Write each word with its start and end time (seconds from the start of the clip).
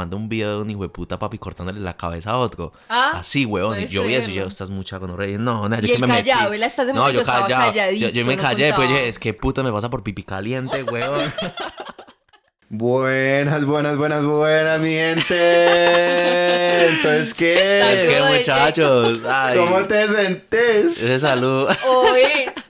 manda 0.00 0.16
un 0.16 0.28
video 0.28 0.56
de 0.56 0.62
un 0.62 0.70
hijo 0.70 0.82
de 0.82 0.88
puta 0.88 1.18
papi 1.18 1.36
cortándole 1.38 1.78
la 1.80 1.96
cabeza 1.96 2.30
a 2.30 2.38
otro. 2.38 2.72
Ah, 2.88 3.12
Así, 3.14 3.44
weón. 3.44 3.78
Y 3.80 3.86
yo 3.86 4.02
vi 4.02 4.14
eso 4.14 4.30
y 4.30 4.34
yo, 4.34 4.46
estás 4.46 4.70
mucha 4.70 4.98
con 4.98 5.10
No, 5.44 5.68
no, 5.68 5.80
yo 5.80 5.86
Y 5.86 5.92
que 5.92 5.98
me 5.98 6.06
callado, 6.06 6.50
metí. 6.50 6.62
él 6.62 6.68
ese 6.68 6.92
No, 6.92 7.10
yo 7.10 7.22
callado. 7.22 7.72
Yo, 7.92 8.08
yo 8.08 8.24
me 8.26 8.36
no 8.36 8.42
callé, 8.42 8.68
pues 8.72 8.76
contaba. 8.76 8.92
dije, 8.98 9.08
es 9.08 9.18
que 9.18 9.34
puta 9.34 9.62
me 9.62 9.70
pasa 9.72 9.90
por 9.90 10.02
pipi 10.02 10.22
caliente, 10.22 10.82
weón. 10.90 11.32
Buenas, 12.72 13.64
buenas, 13.66 13.96
buenas, 13.96 14.24
buenas, 14.24 14.80
mi 14.80 14.90
gente. 14.90 16.86
Entonces, 16.88 17.28
es 17.28 17.34
¿qué? 17.34 17.82
Saludos, 17.82 18.04
que 18.30 18.38
muchachos. 18.38 19.20
Ay, 19.28 19.58
¿Cómo 19.58 19.80
te 19.86 20.06
sentís? 20.06 21.02
Ese 21.02 21.18
salud. 21.18 21.68
Oye, 21.86 22.52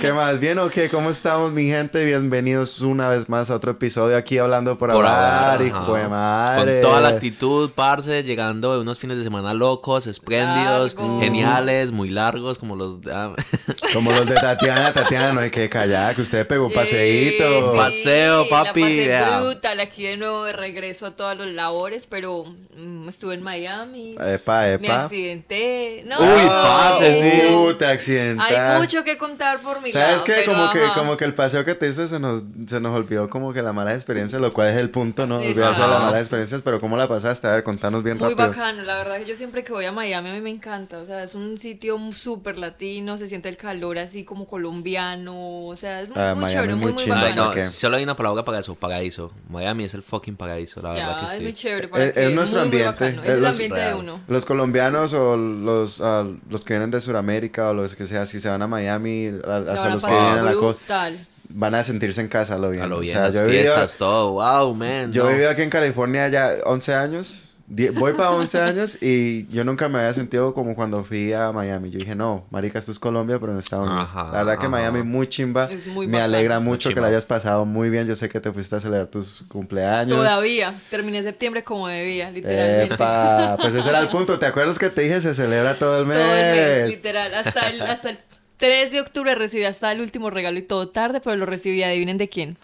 ¿qué 0.00 0.12
más? 0.12 0.40
¿Bien 0.40 0.58
o 0.58 0.68
qué? 0.68 0.88
¿Cómo 0.88 1.10
estamos, 1.10 1.52
mi 1.52 1.66
gente? 1.66 2.04
Bienvenidos 2.04 2.80
una 2.80 3.08
vez 3.08 3.28
más 3.28 3.50
a 3.50 3.54
otro 3.54 3.70
episodio 3.70 4.16
aquí 4.16 4.38
hablando 4.38 4.76
por, 4.76 4.90
Por 4.90 5.06
hablar, 5.06 5.52
hablar, 5.60 5.66
hijo 5.66 5.94
de 5.94 6.08
madre. 6.08 6.80
Con 6.80 6.90
toda 6.90 7.00
la 7.00 7.08
actitud, 7.10 7.70
parce, 7.74 8.24
llegando 8.24 8.74
de 8.74 8.80
unos 8.80 8.98
fines 8.98 9.18
de 9.18 9.24
semana 9.24 9.54
locos, 9.54 10.08
espléndidos, 10.08 10.96
geniales, 11.20 11.92
muy 11.92 12.10
largos, 12.10 12.58
como 12.58 12.74
los 12.74 13.00
de... 13.00 13.12
ah, 13.12 13.32
Como 13.92 14.10
los 14.12 14.26
de 14.26 14.34
Tatiana, 14.34 14.92
Tatiana, 14.92 15.32
no 15.32 15.40
hay 15.40 15.50
que 15.50 15.68
callar, 15.68 16.14
que 16.14 16.22
usted 16.22 16.46
pegó 16.46 16.66
un 16.66 16.72
paseíto. 16.72 17.70
Sí, 17.72 17.76
Paseo, 17.76 18.48
papi, 18.48 19.06
La 19.06 19.24
pasé 19.26 19.42
brutal, 19.44 19.80
aquí 19.80 20.02
de 20.02 20.16
nuevo 20.16 20.44
de 20.44 20.52
regreso 20.52 21.06
a 21.06 21.16
todas 21.16 21.38
las 21.38 21.48
labores, 21.48 22.06
pero 22.08 22.44
mm, 22.76 23.08
estuve 23.08 23.34
en 23.34 23.42
Miami, 23.42 24.16
Epa, 24.20 24.62
me 24.62 24.72
epa. 24.74 25.02
accidenté. 25.02 26.02
No, 26.06 26.18
Uy, 26.18 26.46
parce, 26.46 27.20
sí. 27.20 27.54
Uh, 27.54 27.74
te 27.74 27.86
accidentaste. 27.86 28.56
Hay 28.56 28.80
mucho 28.80 29.04
que 29.04 29.16
contar 29.18 29.59
por 29.60 29.80
mi 29.82 29.90
¿Sabes 29.90 30.10
lado. 30.12 30.24
qué? 30.24 30.32
pero 30.44 30.52
Como 30.52 30.72
que, 30.72 30.80
como 30.94 31.16
que 31.16 31.24
el 31.24 31.34
paseo 31.34 31.64
que 31.64 31.74
te 31.74 31.86
diste 31.86 32.08
se 32.08 32.18
nos, 32.18 32.42
se 32.66 32.80
nos 32.80 32.96
olvidó 32.96 33.28
como 33.30 33.52
que 33.52 33.62
la 33.62 33.72
mala 33.72 33.94
experiencia, 33.94 34.38
lo 34.38 34.52
cual 34.52 34.68
es 34.68 34.76
el 34.76 34.90
punto, 34.90 35.26
¿no? 35.26 35.38
Olvidarse 35.38 35.82
de 35.82 35.88
las 35.88 36.00
malas 36.00 36.20
experiencias, 36.20 36.62
pero 36.62 36.80
¿cómo 36.80 36.96
la 36.96 37.06
pasaste? 37.08 37.46
A 37.48 37.52
ver, 37.52 37.62
contanos 37.62 38.02
bien 38.02 38.18
Muy 38.18 38.30
rápido. 38.30 38.48
bacano, 38.48 38.82
la 38.82 38.98
verdad 38.98 39.18
que 39.18 39.24
yo 39.26 39.34
siempre 39.36 39.62
que 39.64 39.72
voy 39.72 39.84
a 39.84 39.92
Miami 39.92 40.30
a 40.30 40.32
mí 40.32 40.40
me 40.40 40.50
encanta, 40.50 40.98
o 40.98 41.06
sea, 41.06 41.22
es 41.22 41.34
un 41.34 41.58
sitio 41.58 41.98
súper 42.12 42.58
latino, 42.58 43.16
se 43.18 43.26
siente 43.26 43.48
el 43.48 43.56
calor 43.56 43.98
así 43.98 44.24
como 44.24 44.46
colombiano, 44.46 45.66
o 45.66 45.76
sea, 45.76 46.00
es 46.00 46.08
muy, 46.08 46.18
Ah, 46.18 46.34
muy 46.34 46.44
Miami 46.44 46.52
chévere, 46.54 46.72
es 46.72 46.76
muy, 46.76 46.84
muy 46.86 46.92
muy 46.94 47.02
chimba, 47.02 47.16
Ay, 47.18 47.22
bacano. 47.24 47.42
no, 47.42 47.48
¿por 47.50 47.54
qué? 47.56 47.62
solo 47.64 47.96
hay 47.96 48.02
una 48.02 48.16
palabra 48.16 48.44
para 48.44 48.58
eso, 48.58 48.74
paraíso. 48.74 49.32
Miami 49.48 49.84
es 49.84 49.94
el 49.94 50.02
fucking 50.02 50.36
paraíso, 50.36 50.80
la 50.82 50.90
verdad 50.90 51.20
Ya, 51.20 51.26
que 51.26 51.34
es 51.36 51.40
muy 51.42 51.50
sí. 51.52 51.54
chévere. 51.56 51.88
para 51.88 52.04
Es, 52.04 52.12
que- 52.12 52.24
es 52.26 52.32
nuestro 52.32 52.60
muy, 52.60 52.68
muy 52.70 52.82
ambiente. 52.82 53.06
es 53.06 53.24
Es 53.24 53.30
el 53.34 53.40
los- 53.40 53.50
ambiente 53.50 53.80
de 53.80 53.94
uno. 53.94 54.20
Los 54.28 54.44
colombianos 54.46 55.12
o 55.14 55.36
los, 55.36 56.00
los 56.48 56.64
que 56.64 56.74
vienen 56.74 56.90
de 56.90 57.00
Sudamérica 57.00 57.70
o 57.70 57.74
los 57.74 57.94
que 57.94 58.04
sea, 58.06 58.26
si 58.26 58.40
se 58.40 58.48
van 58.48 58.62
a 58.62 58.66
Miami, 58.66 59.30
a- 59.50 59.72
hasta 59.72 59.86
a 59.86 59.94
los 59.94 60.04
que 60.04 60.10
vienen 60.10 60.38
a 60.38 60.42
la 60.42 60.54
costa, 60.54 61.10
van 61.48 61.74
a 61.74 61.82
sentirse 61.84 62.20
en 62.20 62.28
casa 62.28 62.56
lo 62.58 62.70
bien. 62.70 62.82
A 62.82 62.86
lo 62.86 62.98
O 62.98 63.00
bien, 63.00 63.12
sea, 63.14 63.22
las 63.26 63.34
yo 63.34 63.46
fiestas, 63.46 63.96
todo. 63.98 64.32
Wow, 64.32 64.74
man. 64.74 65.12
Yo 65.12 65.24
no. 65.24 65.30
he 65.30 65.32
vivido 65.34 65.50
aquí 65.50 65.62
en 65.62 65.70
California 65.70 66.28
ya 66.28 66.54
11 66.64 66.94
años. 66.94 67.46
Die- 67.72 67.90
Voy 67.90 68.14
para 68.14 68.30
11 68.32 68.60
años 68.60 68.98
y 69.00 69.46
yo 69.46 69.62
nunca 69.62 69.88
me 69.88 69.98
había 70.00 70.12
sentido 70.12 70.52
como 70.54 70.74
cuando 70.74 71.04
fui 71.04 71.32
a 71.32 71.52
Miami. 71.52 71.90
Yo 71.90 72.00
dije, 72.00 72.16
no, 72.16 72.44
marica, 72.50 72.80
esto 72.80 72.90
es 72.90 72.98
Colombia, 72.98 73.38
pero 73.38 73.52
en 73.52 73.58
Estados 73.58 73.86
Unidos. 73.88 74.10
Ajá, 74.10 74.24
la 74.32 74.38
verdad 74.38 74.54
que 74.54 74.66
ajá. 74.66 74.68
Miami 74.70 75.02
muy 75.04 75.28
chimba. 75.28 75.66
Es 75.66 75.86
muy 75.86 76.08
me 76.08 76.14
bacano. 76.18 76.34
alegra 76.36 76.58
Muy 76.58 76.68
mucho 76.70 76.88
que 76.88 76.94
chimba. 76.94 77.02
la 77.02 77.08
hayas 77.08 77.26
pasado 77.26 77.64
muy 77.64 77.88
bien. 77.88 78.06
Yo 78.08 78.16
sé 78.16 78.28
que 78.28 78.40
te 78.40 78.50
fuiste 78.52 78.74
a 78.74 78.80
celebrar 78.80 79.06
tus 79.06 79.44
cumpleaños. 79.48 80.16
Todavía, 80.16 80.74
terminé 80.90 81.22
septiembre 81.22 81.62
como 81.62 81.86
debía, 81.86 82.30
literalmente. 82.32 82.94
Epa, 82.94 83.56
pues 83.60 83.72
ese 83.74 83.88
era 83.88 84.00
el 84.00 84.08
punto. 84.08 84.36
¿Te 84.40 84.46
acuerdas 84.46 84.76
que 84.78 84.90
te 84.90 85.02
dije 85.02 85.20
se 85.20 85.32
celebra 85.34 85.74
todo 85.74 85.96
el 86.00 86.06
mes? 86.06 86.16
Todo 86.18 86.34
el 86.36 86.56
mes, 86.56 86.88
literal. 86.88 87.32
Hasta 87.34 87.68
el, 87.70 87.82
hasta 87.82 88.10
el 88.10 88.18
3 88.60 88.92
de 88.92 89.00
octubre 89.00 89.34
recibí 89.34 89.64
hasta 89.64 89.90
el 89.90 90.00
último 90.02 90.28
regalo 90.28 90.58
y 90.58 90.62
todo 90.62 90.90
tarde, 90.90 91.20
pero 91.24 91.34
lo 91.36 91.46
recibí, 91.46 91.82
adivinen 91.82 92.18
de 92.18 92.28
quién. 92.28 92.58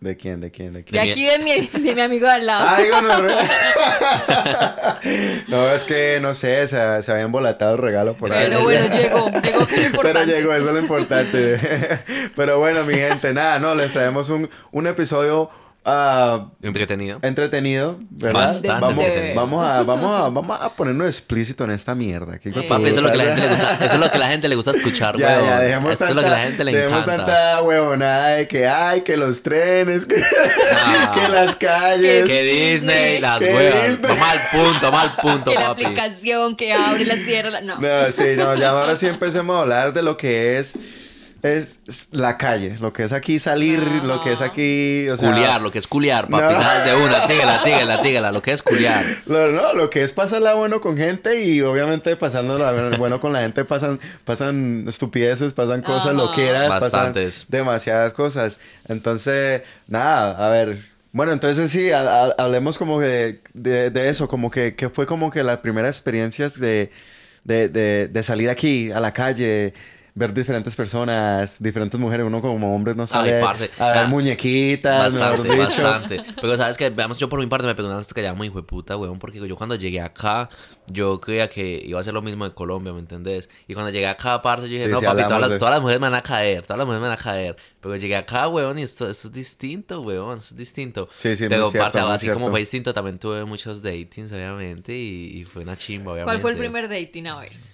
¿De 0.00 0.16
quién? 0.16 0.40
¿De 0.40 0.50
quién? 0.50 0.72
¿De 0.72 0.78
De 0.78 0.84
quién? 0.84 1.04
mi- 1.04 1.10
aquí 1.10 1.24
de 1.26 1.38
mi, 1.40 1.66
de 1.84 1.94
mi 1.94 2.00
amigo 2.00 2.26
de 2.26 2.32
al 2.32 2.46
lado. 2.46 2.66
Ay, 2.68 2.88
gonorrea. 2.88 3.44
no, 5.48 5.70
es 5.70 5.84
que 5.84 6.18
no 6.20 6.34
sé, 6.34 6.66
se, 6.68 7.02
se 7.02 7.12
había 7.12 7.24
embolatado 7.24 7.72
el 7.74 7.82
regalo 7.82 8.14
por 8.14 8.32
ahí. 8.32 8.46
pero 8.48 8.62
bueno, 8.62 8.86
llegó, 8.96 9.30
llegó 9.30 9.40
que 9.40 9.48
es 9.48 9.52
lo 9.56 9.66
Pero 9.66 9.86
importante. 9.86 10.32
llegó, 10.34 10.54
eso 10.54 10.66
es 10.68 10.72
lo 10.72 10.78
importante. 10.80 11.60
Pero 12.34 12.58
bueno, 12.58 12.84
mi 12.84 12.94
gente, 12.94 13.32
nada, 13.34 13.58
no, 13.58 13.74
les 13.74 13.92
traemos 13.92 14.30
un, 14.30 14.48
un 14.70 14.86
episodio 14.86 15.50
ah, 15.84 16.46
Entretenido. 16.62 17.18
entretenido, 17.22 17.98
¿verdad? 18.10 18.40
Bastante 18.46 18.68
vamos, 18.80 19.04
entretenido. 19.04 19.34
vamos, 19.34 19.66
a, 19.66 19.82
vamos, 19.82 20.20
a, 20.20 20.28
vamos 20.28 20.58
a 20.60 20.74
ponernos 20.74 21.06
explícito 21.08 21.64
en 21.64 21.70
esta 21.72 21.94
mierda. 21.94 22.38
¿Qué 22.38 22.50
Eh. 22.50 22.66
Papi, 22.68 22.86
eso 22.86 23.00
es 23.00 23.02
lo 23.02 23.10
que 23.10 23.16
la 23.18 23.24
gente 23.24 23.40
le 23.40 23.48
gusta, 23.48 23.74
eso 23.84 23.94
es 23.94 24.00
lo 24.00 24.10
que 24.10 24.18
la 24.18 24.26
gente 24.28 24.48
le 24.48 24.54
gusta 24.56 24.70
escuchar, 24.72 25.16
Ya, 25.18 25.26
weón. 25.28 25.46
ya, 25.46 25.58
dejemos 25.60 25.92
Eso 25.92 26.04
es 26.04 26.08
tanta, 26.08 26.14
lo 26.14 26.22
que 26.22 26.30
la 26.30 26.38
gente 26.38 26.64
le 26.64 26.72
dejemos 26.76 27.02
encanta. 27.02 27.26
tanta 27.26 27.62
huevonada 27.62 28.28
de 28.36 28.48
que 28.48 28.66
hay, 28.68 29.00
que 29.02 29.16
los 29.16 29.42
trenes, 29.42 30.06
que, 30.06 30.16
Ah. 30.72 31.12
que 31.14 31.32
las 31.32 31.56
calles. 31.56 32.24
Que 32.26 32.42
Disney, 32.42 33.20
las. 33.20 33.40
Disney. 33.40 33.96
Toma 34.00 34.30
al 34.30 34.40
punto, 34.52 34.80
toma 34.80 35.02
al 35.02 35.16
punto, 35.16 35.50
que 35.50 35.58
la 35.58 35.68
papi. 35.68 35.84
aplicación 35.84 36.56
que 36.56 36.72
abre 36.74 37.04
la 37.04 37.16
cierra. 37.16 37.50
la- 37.50 37.60
No. 37.60 37.78
No, 37.78 38.10
sí, 38.12 38.24
no, 38.36 38.54
ya 38.56 38.70
ahora 38.70 38.96
sí 38.96 39.06
empecemos 39.06 39.56
a 39.56 39.60
hablar 39.62 39.92
de 39.92 40.02
lo 40.02 40.16
que 40.16 40.58
es, 40.58 40.74
es 41.42 41.80
la 42.12 42.38
calle, 42.38 42.76
lo 42.80 42.92
que 42.92 43.02
es 43.02 43.12
aquí 43.12 43.38
salir, 43.40 43.80
lo 44.04 44.22
que 44.22 44.32
es 44.32 44.40
aquí, 44.40 45.08
o 45.08 45.16
sea... 45.16 45.28
Culiar, 45.30 45.60
lo 45.60 45.70
que 45.72 45.78
es 45.80 45.86
culiar, 45.88 46.28
papi. 46.28 46.42
No. 46.54 46.84
De 46.84 46.94
una, 47.04 47.26
tígala, 47.26 47.62
tígala, 47.64 48.02
tígala. 48.02 48.32
Lo 48.32 48.42
que 48.42 48.52
es 48.52 48.62
culiar. 48.62 49.04
No, 49.26 49.72
lo 49.74 49.90
que 49.90 50.02
es 50.04 50.12
pasarla 50.12 50.54
bueno 50.54 50.80
con 50.80 50.96
gente 50.96 51.42
y 51.42 51.60
obviamente 51.62 52.14
pasándola 52.16 52.96
bueno 52.96 53.20
con 53.20 53.32
la 53.32 53.40
gente 53.40 53.64
pasan, 53.64 53.98
pasan 54.24 54.84
estupideces, 54.88 55.52
pasan 55.52 55.82
cosas 55.82 56.08
Ajá. 56.08 56.12
loqueras, 56.12 56.68
Bastantes. 56.68 57.34
pasan 57.40 57.46
demasiadas 57.48 58.12
cosas. 58.14 58.58
Entonces, 58.88 59.62
nada, 59.88 60.46
a 60.46 60.48
ver. 60.50 60.90
Bueno, 61.12 61.32
entonces 61.32 61.70
sí, 61.70 61.90
ha- 61.90 62.24
ha- 62.26 62.34
hablemos 62.38 62.78
como 62.78 62.98
que 63.00 63.40
de, 63.52 63.90
de 63.90 64.08
eso, 64.08 64.28
como 64.28 64.50
que, 64.50 64.76
que 64.76 64.88
fue 64.88 65.06
como 65.06 65.30
que 65.30 65.42
las 65.42 65.58
primeras 65.58 65.90
experiencias 65.96 66.58
de, 66.58 66.90
de, 67.44 67.68
de, 67.68 68.08
de 68.08 68.22
salir 68.22 68.48
aquí 68.48 68.90
a 68.92 69.00
la 69.00 69.12
calle, 69.12 69.74
ver 70.14 70.34
diferentes 70.34 70.76
personas, 70.76 71.56
diferentes 71.58 71.98
mujeres, 71.98 72.26
uno 72.26 72.40
como 72.42 72.74
hombre 72.74 72.94
no 72.94 73.06
sale 73.06 73.40
parce. 73.40 73.70
a 73.78 73.92
ver 73.92 73.96
Ah, 74.04 74.06
muñequitas, 74.08 75.14
Bastante, 75.14 75.48
mejor 75.48 75.68
dicho. 75.68 75.82
bastante. 75.82 76.20
Pero 76.40 76.56
sabes 76.56 76.76
que, 76.76 76.90
veamos, 76.90 77.18
yo 77.18 77.28
por 77.28 77.40
mi 77.40 77.46
parte 77.46 77.66
me 77.66 77.74
pegó 77.74 77.88
una 77.88 78.04
que 78.04 78.32
muy 78.32 78.48
hijo 78.48 78.56
de 78.58 78.62
puta, 78.64 78.96
weón, 78.96 79.18
porque 79.18 79.46
yo 79.46 79.56
cuando 79.56 79.74
llegué 79.74 80.00
acá, 80.00 80.50
yo 80.86 81.20
creía 81.20 81.48
que 81.48 81.82
iba 81.86 81.98
a 81.98 82.02
ser 82.02 82.12
lo 82.12 82.20
mismo 82.22 82.44
de 82.44 82.52
Colombia, 82.54 82.92
¿me 82.92 82.98
entendés? 83.00 83.48
Y 83.66 83.74
cuando 83.74 83.90
llegué 83.90 84.06
acá, 84.06 84.42
parce, 84.42 84.66
yo 84.68 84.72
dije, 84.74 84.84
Sí, 84.84 84.90
no, 84.90 84.98
sí, 84.98 85.04
papi, 85.06 85.22
todas 85.22 85.40
las, 85.40 85.50
de- 85.50 85.58
todas 85.58 85.74
las 85.74 85.80
mujeres 85.80 86.00
me 86.00 86.06
van 86.10 86.14
a 86.18 86.22
caer, 86.22 86.62
todas 86.64 86.78
las 86.78 86.86
mujeres 86.86 87.02
me 87.02 87.08
van 87.08 87.18
a 87.18 87.22
caer. 87.22 87.56
Pero 87.80 87.96
llegué 87.96 88.16
acá, 88.16 88.48
weón, 88.48 88.78
y 88.78 88.82
esto, 88.82 89.08
esto 89.08 89.28
es 89.28 89.32
distinto, 89.32 90.02
weón, 90.02 90.38
esto 90.40 90.54
es 90.54 90.58
distinto. 90.58 91.08
Sí, 91.16 91.34
sí, 91.36 91.44
muy 91.44 91.48
Pero, 91.48 91.66
cierto, 91.70 91.84
parce, 91.86 92.02
muy 92.02 92.12
así 92.12 92.26
como 92.26 92.38
cierto. 92.38 92.50
fue 92.50 92.60
distinto, 92.60 92.92
también 92.92 93.18
tuve 93.18 93.44
muchos 93.46 93.80
datings, 93.82 94.30
obviamente, 94.32 94.94
y, 94.94 95.38
y 95.40 95.44
fue 95.44 95.62
una 95.62 95.76
chimba, 95.76 96.12
obviamente. 96.12 96.24
¿Cuál 96.30 96.40
fue 96.40 96.50
el 96.52 96.58
primer 96.58 96.88
dating? 96.88 97.26
A 97.28 97.40
ver. 97.40 97.71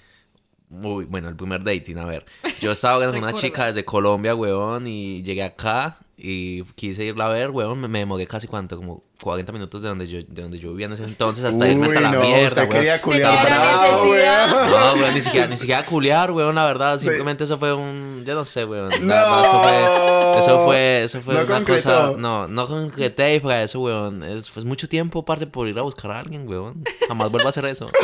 Uy, 0.71 1.07
bueno, 1.07 1.29
el 1.29 1.37
primer 1.37 1.65
dating, 1.65 1.99
a 1.99 2.05
ver. 2.05 2.27
Yo 2.61 2.73
estaba 2.73 3.05
con 3.07 3.17
una 3.17 3.33
chica 3.33 3.67
desde 3.67 3.85
Colombia, 3.85 4.35
weón, 4.35 4.87
y 4.87 5.23
llegué 5.23 5.43
acá 5.43 5.99
y 6.21 6.65
quise 6.75 7.05
irla 7.05 7.27
a 7.27 7.29
ver, 7.29 7.51
weón. 7.51 7.79
Me, 7.81 7.87
me 7.89 8.01
demoré 8.01 8.27
casi 8.27 8.49
cuánto, 8.49 8.77
como 8.77 9.05
40 9.23 9.53
minutos 9.53 9.83
de 9.83 9.89
donde 9.89 10.07
yo, 10.09 10.19
de 10.27 10.43
donde 10.43 10.59
yo 10.59 10.71
vivía 10.71 10.87
en 10.87 10.93
ese 10.93 11.05
entonces 11.05 11.45
hasta 11.45 11.69
irme 11.69 11.87
hasta 11.87 11.99
Uy, 11.99 12.03
la 12.05 12.11
no, 12.11 12.21
mierda, 12.23 12.47
usted 12.49 12.61
weón. 12.63 12.71
quería 12.73 13.01
culiar 13.03 13.33
la 13.35 13.59
bravo, 13.59 14.03
weón. 14.11 14.71
No, 14.71 14.93
weón, 15.01 15.15
ni 15.15 15.21
siquiera, 15.21 15.47
ni 15.47 15.57
siquiera 15.57 15.85
culiar, 15.85 16.33
weón, 16.33 16.55
la 16.57 16.67
verdad. 16.67 16.99
Simplemente 16.99 17.45
eso 17.45 17.57
fue 17.59 17.73
un. 17.73 18.25
Yo 18.27 18.35
no 18.35 18.45
sé, 18.45 18.65
weón. 18.65 18.91
la 18.91 18.97
verdad, 18.99 19.45
Eso 19.45 19.63
fue. 19.63 20.39
Eso 20.39 20.65
fue, 20.65 21.05
eso 21.05 21.21
fue 21.23 21.35
No 21.35 21.41
una 21.43 21.55
concretó. 21.55 21.83
cosa. 21.89 22.13
No, 22.19 22.49
no 22.49 22.67
concreté 22.67 23.37
y 23.37 23.41
fue 23.41 23.63
eso, 23.63 23.79
weón. 23.81 24.23
Es, 24.25 24.51
fue 24.51 24.65
mucho 24.65 24.89
tiempo, 24.89 25.25
parce, 25.25 25.47
por 25.47 25.69
ir 25.69 25.79
a 25.79 25.83
buscar 25.83 26.11
a 26.11 26.19
alguien, 26.21 26.49
weón. 26.49 26.83
Jamás 27.07 27.31
vuelvo 27.31 27.47
a 27.47 27.51
hacer 27.51 27.65
eso. 27.67 27.89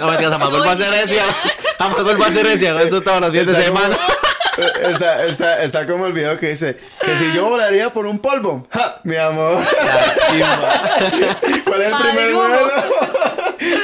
No, 0.00 0.06
mentiras, 0.08 0.32
jamás 0.32 0.50
vuelvo 0.50 0.68
a 0.68 0.72
hacer 0.72 0.92
eso. 0.94 1.14
Jamás 1.78 2.02
vuelvo 2.02 2.24
a 2.24 2.26
hacer 2.28 2.46
eso. 2.46 2.78
Eso 2.80 3.00
todos 3.02 3.20
los 3.20 3.30
días 3.32 3.46
de 3.46 3.54
semana. 3.54 3.94
Está, 4.58 5.24
está, 5.24 5.62
está 5.62 5.86
como 5.86 6.06
el 6.06 6.12
video 6.12 6.38
que 6.38 6.50
dice 6.50 6.76
que 7.00 7.16
si 7.16 7.32
yo 7.34 7.48
volaría 7.48 7.90
por 7.90 8.04
un 8.04 8.18
polvo, 8.18 8.66
¡ja! 8.70 9.00
mi 9.04 9.16
amor. 9.16 9.64
La 9.84 10.14
chimba. 10.30 10.82
¿Cuál 11.64 11.82
es 11.82 11.88
el 11.88 11.96
primer 11.96 12.32
vuelo? 12.34 12.70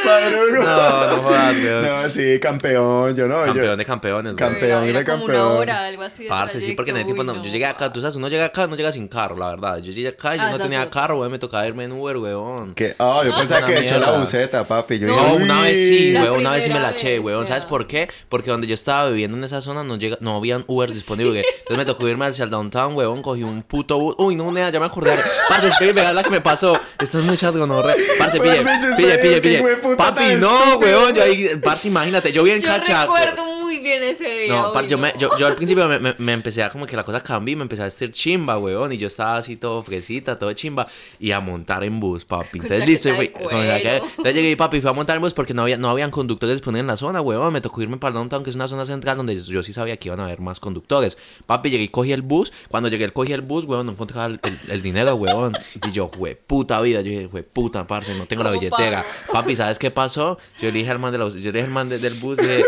No, 0.59 1.07
no 1.17 1.23
jodas, 1.23 1.55
weón. 1.57 1.83
No, 1.83 2.11
sí, 2.11 2.39
campeón, 2.41 3.15
yo 3.17 3.27
no. 3.27 3.41
yo- 3.47 3.53
Campeón 3.53 3.79
de 3.79 3.85
campeones, 3.85 4.25
weón. 4.35 4.37
Campeón. 4.37 4.71
Era, 4.71 4.81
de 4.81 4.91
era 4.91 5.05
como 5.05 5.19
campeón. 5.27 5.47
una 5.47 5.59
hora, 5.59 5.85
algo 5.87 6.03
así. 6.03 6.25
de 6.25 6.29
Parce, 6.29 6.61
sí, 6.61 6.73
porque 6.73 6.91
en 6.91 6.99
el 6.99 7.05
tiempo 7.05 7.25
no, 7.25 7.35
yo 7.43 7.51
llegué 7.51 7.67
acá, 7.67 7.93
tú 7.93 8.01
sabes, 8.01 8.17
uno 8.17 8.29
llega 8.29 8.47
acá, 8.47 8.67
no 8.67 8.77
llega 8.77 8.91
sin 8.93 9.09
carro, 9.09 9.37
la 9.37 9.51
verdad. 9.51 9.79
Yo 9.79 9.93
llegué 9.93 10.09
acá 10.09 10.35
y 10.35 10.39
yo 10.39 10.45
Ah, 10.45 10.51
no 10.53 10.59
tenía 10.59 10.83
es 10.85 10.91
carro, 10.91 11.19
weón, 11.19 11.31
me 11.33 11.39
tocaba 11.39 11.67
irme 11.67 11.85
en 11.85 11.93
Uber, 11.93 12.17
weón. 12.19 12.75
que, 12.75 12.95
ah, 12.99 13.21
yo 13.25 13.31
No, 13.31 13.39
pensaba 13.39 13.67
que 13.67 13.79
echó 13.79 13.99
la 13.99 14.13
buceta, 14.13 14.65
papi. 14.67 14.99
Yo 14.99 15.07
No, 15.09 15.15
dije, 15.15 15.27
No, 15.29 15.35
una 15.45 15.63
vez 15.63 15.89
sí, 15.89 16.13
La 16.13 16.23
weón, 16.25 16.39
una 16.41 16.51
vez 16.53 16.65
sí 16.65 16.71
me 16.71 16.81
la 16.81 16.91
eché, 16.91 17.19
weón. 17.19 17.47
¿Sabes 17.47 17.65
por 17.65 17.87
qué? 17.87 18.09
Porque 18.29 18.51
donde 18.51 18.67
yo 18.67 18.75
estaba 18.75 19.09
viviendo 19.11 19.37
en 19.37 19.45
esa 19.45 19.61
zona 19.63 19.85
no 19.85 19.97
llega, 19.97 20.17
no 20.21 20.37
habían 20.37 20.65
Uber 20.67 20.91
disponibles. 20.93 21.45
Entonces 21.61 21.79
me 21.79 21.85
tocó 21.85 22.09
irme 22.09 22.27
hacia 22.27 22.45
el 22.45 22.51
downtown, 22.51 22.95
weón, 22.95 23.23
cogí 23.23 23.43
un 23.43 23.63
puto 23.63 23.99
bus. 23.99 24.15
Uy, 24.19 24.35
no, 24.37 24.51
nena, 24.53 24.71
ya 24.71 24.81
me 24.81 24.87
acordé. 24.87 25.13
Parce, 25.49 25.69
espérame, 25.69 25.95
vean 25.97 26.15
la 26.15 26.23
que 26.23 26.31
me 26.31 26.41
pasó. 26.41 26.79
Esto 27.01 27.19
es 27.19 27.25
muy 27.25 27.37
chasgonorre. 27.37 27.95
Parce, 28.19 28.39
Mejor 28.41 28.57
pille, 28.65 28.97
pille, 28.97 29.19
pille, 29.19 29.41
pille. 29.41 29.77
Papi, 29.99 30.37
no, 30.41 30.79
weón, 30.79 31.13
yo 31.15 31.23
ahí, 31.23 31.49
parce, 31.63 31.89
imagínate, 31.89 32.33
yo 32.33 32.43
bien 32.43 32.61
Yo 32.61 32.69
cachaco. 32.69 33.15
recuerdo 33.15 33.45
muy 33.61 33.81
bien 33.81 34.03
ese 34.03 34.29
día. 34.29 34.53
No, 34.55 34.73
parce, 34.73 34.89
yo, 34.89 34.97
me- 34.97 35.13
yo, 35.19 35.37
yo 35.37 35.47
al 35.47 35.55
principio 35.57 35.87
me, 35.89 35.99
me, 35.99 36.15
me 36.19 36.33
empecé 36.33 36.63
a 36.63 36.71
como 36.71 36.87
que 36.87 36.97
la 36.97 37.03
cosa 37.05 37.21
cambió 37.21 37.53
y 37.53 37.57
me 37.57 37.63
empecé 37.63 37.83
a 37.83 37.87
vestir 37.87 38.11
chimba, 38.13 38.57
weón. 38.59 38.93
Y 38.93 38.97
yo 38.99 39.09
estaba 39.09 39.37
así 39.37 39.57
todo 39.57 39.83
fresita, 39.83 40.39
todo 40.39 40.53
chimba. 40.53 40.87
Y 41.19 41.33
a 41.33 41.41
montar 41.41 41.85
en 41.85 41.99
bus, 42.01 42.25
papi. 42.25 42.59
Entonces, 42.61 42.87
listo, 42.87 43.15
güey. 43.15 43.33
Entonces 43.35 44.35
llegué 44.35 44.51
y 44.53 44.57
papi, 44.57 44.81
fui 44.81 44.89
a 44.91 44.93
montar 44.95 45.17
en 45.17 45.23
bus 45.23 45.35
porque 45.35 45.53
no, 45.53 45.63
había, 45.63 45.77
no 45.77 45.91
habían 45.91 46.11
conductores 46.11 46.57
disponibles 46.57 46.81
en 46.83 46.87
la 46.87 46.97
zona, 46.97 47.21
weón. 47.21 47.53
Me 47.53 47.61
tocó 47.61 47.83
irme 47.83 47.97
para 47.97 48.11
el 48.11 48.15
downtown, 48.15 48.45
que 48.45 48.51
es 48.51 48.57
una 48.57 48.69
zona 48.69 48.85
central 48.85 49.17
donde 49.17 49.37
yo 49.37 49.63
sí 49.63 49.73
sabía 49.73 49.97
que 49.97 50.09
iban 50.09 50.21
a 50.21 50.25
haber 50.25 50.41
más 50.41 50.61
conductores. 50.61 51.19
Papi, 51.47 51.71
llegué 51.71 51.85
y 51.85 51.89
cogí 51.89 52.13
el 52.13 52.23
bus. 52.23 52.53
Cuando 52.69 52.89
llegué, 52.89 53.11
cogí 53.11 53.33
el 53.33 53.43
bus, 53.43 53.65
weón, 53.65 53.87
no 53.87 53.93
encontraba 53.93 54.27
el, 54.27 54.41
el- 54.43 54.71
el 54.71 54.83
dinero, 54.83 55.15
weón. 55.17 55.57
Y 55.87 55.91
yo, 55.93 56.07
güey, 56.09 56.37
puta 56.37 56.81
vida. 56.81 57.01
Yo 57.01 57.11
dije, 57.11 57.27
güey, 57.27 57.43
puta, 57.43 57.87
parce, 57.87 58.15
no 58.15 58.27
tengo 58.27 58.43
la 58.45 58.51
¿Cómo 58.51 58.61
billetera. 58.61 59.05
Papi, 59.33 59.57
¿sabes 59.57 59.79
qué 59.79 59.88
pasó? 59.91 60.39
Yo 60.61 60.71
le 60.71 60.79
dije 60.79 60.91
al 60.91 60.99
man, 60.99 61.13
de 61.13 61.19
la, 61.19 61.29
yo 61.29 61.35
le 61.37 61.41
dije 61.53 61.65
al 61.65 61.71
man 61.71 61.89
de- 61.89 61.99
del 61.99 62.15
bus, 62.15 62.37
de, 62.39 62.65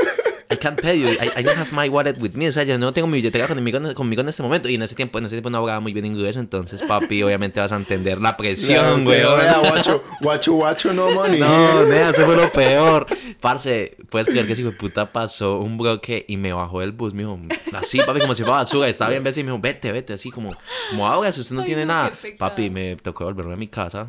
I 0.53 0.57
can't 0.57 0.81
pay 0.81 0.99
you, 1.01 1.07
I, 1.09 1.31
I 1.41 1.43
don't 1.45 1.57
have 1.59 1.71
my 1.73 1.89
wallet 1.89 2.17
with 2.19 2.33
me. 2.35 2.49
O 2.49 2.53
sea, 2.53 2.65
yo 2.65 2.77
no 2.77 2.93
tengo 2.93 3.07
mi 3.07 3.19
billetera 3.19 3.47
conmigo, 3.47 3.79
en- 3.79 3.95
conmigo 3.95 4.21
en 4.23 4.29
este 4.29 4.43
momento. 4.43 4.69
Y 4.69 4.75
en 4.75 4.83
ese 4.83 4.97
tiempo, 4.97 5.19
en 5.19 5.27
ese 5.27 5.37
tiempo 5.37 5.49
no 5.49 5.59
hablaba 5.59 5.79
muy 5.79 5.93
bien 5.93 6.05
inglés, 6.07 6.37
entonces, 6.37 6.83
papi, 6.83 7.23
obviamente 7.23 7.61
vas 7.61 7.71
a 7.71 7.77
entender 7.77 8.21
la 8.21 8.37
presión, 8.37 9.05
güey. 9.05 9.23
Guacho, 9.23 10.03
guacho, 10.21 10.53
guacho, 10.55 10.93
no 10.93 11.11
money. 11.13 11.39
No, 11.39 11.85
nea, 11.87 12.11
eso 12.11 12.25
fue 12.27 12.37
lo 12.37 12.51
peor. 12.51 13.07
Parce, 13.41 13.97
puedes 14.11 14.27
creer 14.29 14.47
que 14.47 14.53
ese 14.55 14.63
hijo 14.63 14.73
de 14.73 14.77
puta 14.77 15.13
pasó 15.13 15.61
un 15.61 15.79
bloque 15.79 16.25
y 16.29 16.37
me 16.37 16.53
bajó 16.53 16.81
del 16.81 16.93
bus, 16.93 17.15
me 17.15 17.23
dijo, 17.23 17.39
así, 17.75 17.99
papi, 17.99 18.21
como 18.21 18.35
si 18.35 18.43
fuera 18.43 18.59
basura, 18.59 18.89
estaba 18.89 19.11
bien, 19.11 19.23
veces 19.23 19.39
y 19.39 19.45
me 19.45 19.51
dijo, 19.53 19.63
vete, 19.63 19.93
vete, 19.93 20.13
así 20.15 20.31
como, 20.31 20.55
como 20.91 21.07
ahora, 21.07 21.31
si 21.33 21.41
usted 21.41 21.55
no 21.55 21.61
Ay, 21.63 21.67
tiene 21.69 21.87
no, 21.87 21.95
nada. 21.95 22.13
qué. 22.21 22.33
Papi, 22.33 22.69
me 22.71 22.97
tocó 22.97 23.25
volverme 23.25 23.55
a 23.55 23.57
mi 23.57 23.69
casa, 23.69 24.09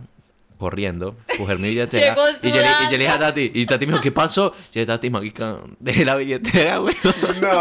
corriendo, 0.62 1.16
coger 1.40 1.58
mi 1.58 1.70
billetera. 1.70 2.14
Llegó 2.14 2.30
y, 2.30 2.52
yo 2.52 2.56
le, 2.62 2.68
y 2.68 2.84
yo 2.86 2.92
le 2.92 2.98
dije 3.00 3.10
a. 3.10 3.18
Tati, 3.20 3.52
y 3.54 3.66
Tati 3.66 3.86
me 3.88 3.94
dijo, 3.94 4.04
¿qué 4.04 4.12
pasó? 4.12 4.52
Yo 4.52 4.58
le 4.76 4.82
dije, 4.82 4.86
Tati, 4.86 5.10
marica, 5.10 5.58
dejé 5.80 6.06
la 6.06 6.16
billetera, 6.16 6.78
güey. 6.78 6.96
No. 7.04 7.12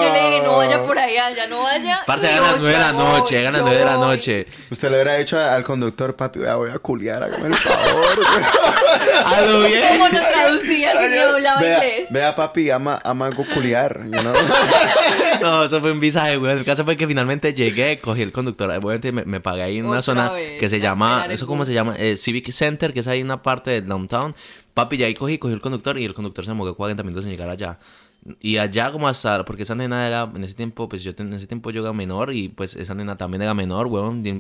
Yo 0.03 0.13
le 0.13 0.31
dije, 0.31 0.43
no 0.45 0.57
vaya 0.59 0.83
por 0.85 0.99
allá, 0.99 1.31
ya 1.35 1.47
no 1.47 1.63
vaya. 1.63 2.01
Parce, 2.07 2.27
Y 2.27 2.31
llegan 2.31 2.43
las 2.45 2.53
yo, 2.57 2.61
nueve 2.61 2.75
de 2.75 2.81
la 2.81 2.93
yo 2.93 2.99
noche, 2.99 3.35
llegan 3.39 3.53
las 3.55 3.61
yo 3.63 3.67
nueve 3.67 3.79
de 3.79 3.85
la 3.87 3.97
noche. 3.97 4.47
Usted 4.71 4.89
le 4.91 4.95
hubiera 4.97 5.17
dicho 5.17 5.39
al 5.41 5.63
conductor, 5.65 6.15
papi, 6.15 6.41
vea, 6.41 6.57
voy 6.57 6.71
a 6.71 6.79
culiar, 6.79 7.23
hágame 7.23 7.47
el 7.49 7.55
favor. 7.55 8.17
güey. 8.17 8.45
A 9.25 9.41
lo 9.43 9.61
bien. 9.63 9.81
¿Cómo 9.93 10.09
no 10.09 10.21
traducía 10.21 10.93
si 10.93 11.15
yo 11.17 11.31
hablaba 11.31 11.61
vea, 11.61 11.77
inglés? 11.77 12.09
vea, 12.11 12.37
papi, 12.37 12.71
ama, 12.71 13.01
ama 13.03 13.27
algo 13.27 13.45
culiar. 13.55 14.01
you 14.05 14.19
know? 14.21 14.35
No, 15.41 15.65
eso 15.65 15.81
fue 15.81 15.93
un 15.93 16.01
visaje, 16.01 16.37
güey. 16.37 16.53
El 16.59 16.65
caso 16.67 16.85
fue 16.85 16.97
que 16.99 17.07
finalmente 17.07 17.55
llegué, 17.55 17.99
cogí 17.99 18.21
el 18.21 18.31
conductor. 18.31 18.71
Obviamente 18.71 19.11
me, 19.11 19.25
me 19.25 19.41
pagué 19.41 19.63
ahí 19.63 19.79
en 19.79 19.85
una 19.87 20.01
Otra 20.01 20.03
zona 20.03 20.31
vez, 20.33 20.59
que 20.59 20.69
se 20.69 20.81
llama, 20.81 21.27
¿eso 21.31 21.47
cómo 21.47 21.65
se 21.65 21.73
llama? 21.73 21.95
Eh, 21.97 22.17
Civic 22.19 22.51
Center, 22.53 22.90
que 22.93 23.01
es 23.01 23.09
ahí 23.09 23.23
una 23.23 23.43
parte 23.43 23.71
del 23.71 23.87
downtown. 23.87 24.35
Papi, 24.75 24.97
ya 24.97 25.07
ahí 25.07 25.15
cogí, 25.15 25.39
cogí 25.39 25.55
el 25.55 25.61
conductor 25.61 25.99
y 25.99 26.05
el 26.05 26.15
conductor 26.15 26.45
se 26.45 26.51
demoró 26.51 26.75
40 26.75 27.03
minutos 27.03 27.25
en 27.25 27.31
llegar 27.31 27.49
allá. 27.51 27.79
Y 28.41 28.59
allá 28.59 28.93
como 28.93 29.09
hasta, 29.09 29.45
porque 29.47 29.63
esa 29.63 29.75
nena 29.75 30.07
era, 30.07 30.31
en 30.35 30.45
ese 30.45 30.53
tiempo, 30.55 30.91
pues 30.91 31.03
yo 31.03 31.13
en 31.17 31.33
ese 31.33 31.47
tiempo 31.47 31.71
yo 31.71 31.81
era 31.83 31.95
menor 31.95 32.35
y 32.35 32.49
pues 32.51 32.77
esa 32.77 32.95
nena 32.95 33.17
también 33.17 33.41
era 33.41 33.55
menor, 33.55 33.89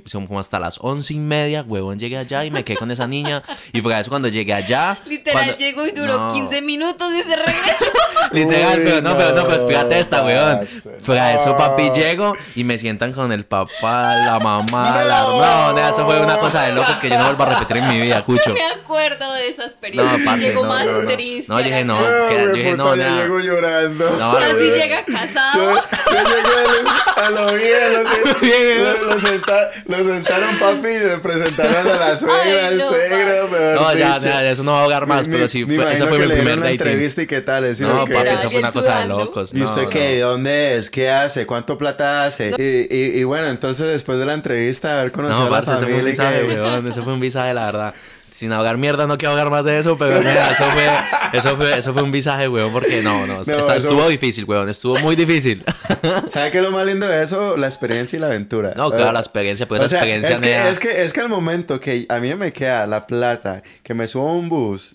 Son 0.04 0.26
como 0.26 0.38
hasta 0.38 0.58
las 0.58 0.78
once 0.82 1.14
y 1.14 1.18
media, 1.18 1.62
weón, 1.66 1.98
llegué 1.98 2.18
allá 2.18 2.44
y 2.44 2.50
me 2.50 2.62
quedé 2.62 2.76
con 2.76 2.90
esa 2.90 3.06
niña. 3.06 3.42
Y 3.72 3.80
por 3.80 3.92
eso 3.92 4.10
cuando 4.10 4.28
llegué 4.28 4.52
allá... 4.52 4.98
Literal 5.06 5.44
cuando- 5.44 5.56
llegó 5.58 5.86
y 5.86 5.92
duró 5.92 6.18
No. 6.26 6.32
15 6.32 6.60
minutos 6.60 7.10
y 7.14 7.22
se 7.22 7.34
regresó. 7.36 7.84
Literal, 8.32 8.78
Uy, 8.78 8.84
pero 8.84 9.00
no, 9.02 9.16
pero 9.16 9.28
no, 9.30 9.34
pero 9.44 9.48
no, 9.48 9.54
espérate 9.54 9.98
esta, 9.98 10.22
weón. 10.24 10.60
Fuera 11.00 11.32
eso, 11.34 11.56
papi, 11.56 11.90
llego 11.90 12.34
y 12.54 12.64
me 12.64 12.76
sientan 12.78 13.12
con 13.14 13.32
el 13.32 13.46
papá, 13.46 14.14
la 14.16 14.38
mamá, 14.38 15.02
la 15.04 15.22
No, 15.22 15.72
nada, 15.72 15.88
eso 15.90 16.04
fue 16.04 16.20
una 16.20 16.36
cosa 16.38 16.62
de 16.64 16.74
locos 16.74 17.00
que 17.00 17.08
yo 17.08 17.16
no 17.18 17.24
vuelvo 17.24 17.44
a 17.44 17.46
repetir 17.58 17.78
en 17.78 17.88
mi 17.88 18.00
vida, 18.02 18.22
cucho. 18.26 18.52
me 18.52 18.60
acuerdo 18.82 19.32
de 19.32 19.39
esa 19.48 19.66
experiencia. 19.66 20.18
No, 20.18 20.24
parce, 20.24 20.46
Llegó 20.48 20.62
no, 20.62 20.68
más 20.68 20.84
no, 20.86 21.02
no. 21.02 21.08
triste. 21.12 21.46
No, 21.52 21.56
a 21.58 21.62
dije, 21.62 21.84
no. 21.84 22.00
No, 22.00 22.28
que- 22.28 22.34
yo 22.44 22.52
dije, 22.52 22.76
no, 22.76 22.96
ya 22.96 23.04
nada. 23.08 23.22
llego 23.22 23.40
llorando. 23.40 24.10
No, 24.18 24.32
Así 24.38 24.70
llega 24.70 25.04
Yo, 25.06 25.12
casado. 25.14 25.74
yo 25.74 26.12
llegué 26.12 26.90
a 27.16 27.30
lo 27.30 27.52
bien, 27.54 27.92
lo, 27.92 28.92
lo, 29.08 29.14
lo 29.14 29.20
senta- 29.20 29.70
lo 29.86 29.96
sentaron 29.96 30.56
papi 30.58 30.88
y 30.88 30.98
le 31.00 31.18
presentaron 31.18 31.86
a 31.88 31.96
la 32.08 32.16
suegra, 32.16 32.66
al 32.68 32.78
no, 32.78 32.88
suegro, 32.88 33.48
No, 33.80 33.94
ya, 33.94 34.14
dicho. 34.14 34.26
ya, 34.26 34.50
eso 34.50 34.62
no 34.62 34.72
va 34.72 34.78
a 34.78 34.82
ahogar 34.82 35.06
más, 35.06 35.28
pero 35.28 35.46
sí, 35.48 35.64
fue, 35.64 35.92
ese 35.92 36.06
fue 36.06 36.18
que 36.18 36.26
mi 36.26 36.32
primer 36.34 36.60
dating. 36.60 36.72
entrevista 36.72 37.22
y 37.22 37.26
qué 37.26 37.40
tal, 37.40 37.64
es 37.64 37.80
No, 37.80 38.04
que- 38.04 38.14
papi, 38.14 38.28
eso 38.28 38.50
fue 38.50 38.60
una 38.60 38.72
cosa 38.72 39.00
de 39.00 39.06
locos. 39.06 39.54
¿Y 39.54 39.62
usted 39.62 39.82
no, 39.84 39.88
qué? 39.88 40.18
no. 40.20 40.28
¿Dónde 40.30 40.76
es? 40.76 40.90
¿Qué 40.90 41.10
hace? 41.10 41.46
¿Cuánto 41.46 41.76
plata 41.78 42.24
hace? 42.24 42.52
Y, 42.58 43.22
bueno, 43.24 43.48
entonces 43.48 43.86
después 43.88 44.18
de 44.18 44.26
la 44.26 44.34
entrevista, 44.34 44.98
haber 45.00 45.12
conocido 45.12 45.40
No, 45.40 45.46
a 45.46 45.50
la 45.50 45.56
parce, 45.56 45.72
eso 45.72 45.80
fue 45.80 45.88
un 45.92 46.00
familia. 46.00 46.10
visaje, 46.10 46.44
weón. 46.60 46.86
Eso 46.88 47.02
fue 47.04 47.12
un 47.12 47.20
visaje, 47.20 47.54
la 47.54 47.66
verdad. 47.66 47.94
Sin 48.30 48.52
ahogar 48.52 48.76
mierda, 48.78 49.06
no 49.06 49.18
quiero 49.18 49.30
ahogar 49.32 49.50
más 49.50 49.64
de 49.64 49.78
eso, 49.78 49.96
pero 49.98 50.18
mira, 50.20 50.52
eso 50.52 50.64
fue, 50.64 51.38
eso 51.38 51.56
fue, 51.56 51.78
eso 51.78 51.92
fue 51.92 52.02
un 52.02 52.12
visaje, 52.12 52.48
weón, 52.48 52.72
porque 52.72 53.02
no, 53.02 53.26
no, 53.26 53.40
está- 53.42 53.58
eso- 53.58 53.74
estuvo 53.74 54.08
difícil, 54.08 54.44
weón, 54.44 54.68
estuvo 54.68 54.98
muy 55.00 55.16
difícil. 55.16 55.64
¿Sabe 56.28 56.50
qué 56.50 56.58
es 56.58 56.62
lo 56.62 56.70
más 56.70 56.86
lindo 56.86 57.06
de 57.06 57.24
eso? 57.24 57.56
La 57.56 57.66
experiencia 57.66 58.16
y 58.16 58.20
la 58.20 58.26
aventura. 58.26 58.72
No, 58.76 58.90
claro, 58.90 59.10
Eh, 59.10 59.12
la 59.12 59.20
experiencia, 59.20 59.66
pues 59.66 59.82
o 59.82 59.88
sea, 59.88 59.98
experiencia, 59.98 60.34
es 60.36 60.40
que, 60.40 60.68
es, 60.68 60.78
que, 60.78 61.02
es 61.02 61.12
que 61.12 61.20
al 61.20 61.28
momento 61.28 61.80
que 61.80 62.06
a 62.08 62.18
mí 62.18 62.34
me 62.34 62.52
queda 62.52 62.86
la 62.86 63.06
plata, 63.06 63.62
que 63.82 63.94
me 63.94 64.06
subo 64.06 64.28
a 64.28 64.32
un 64.34 64.48
bus, 64.48 64.94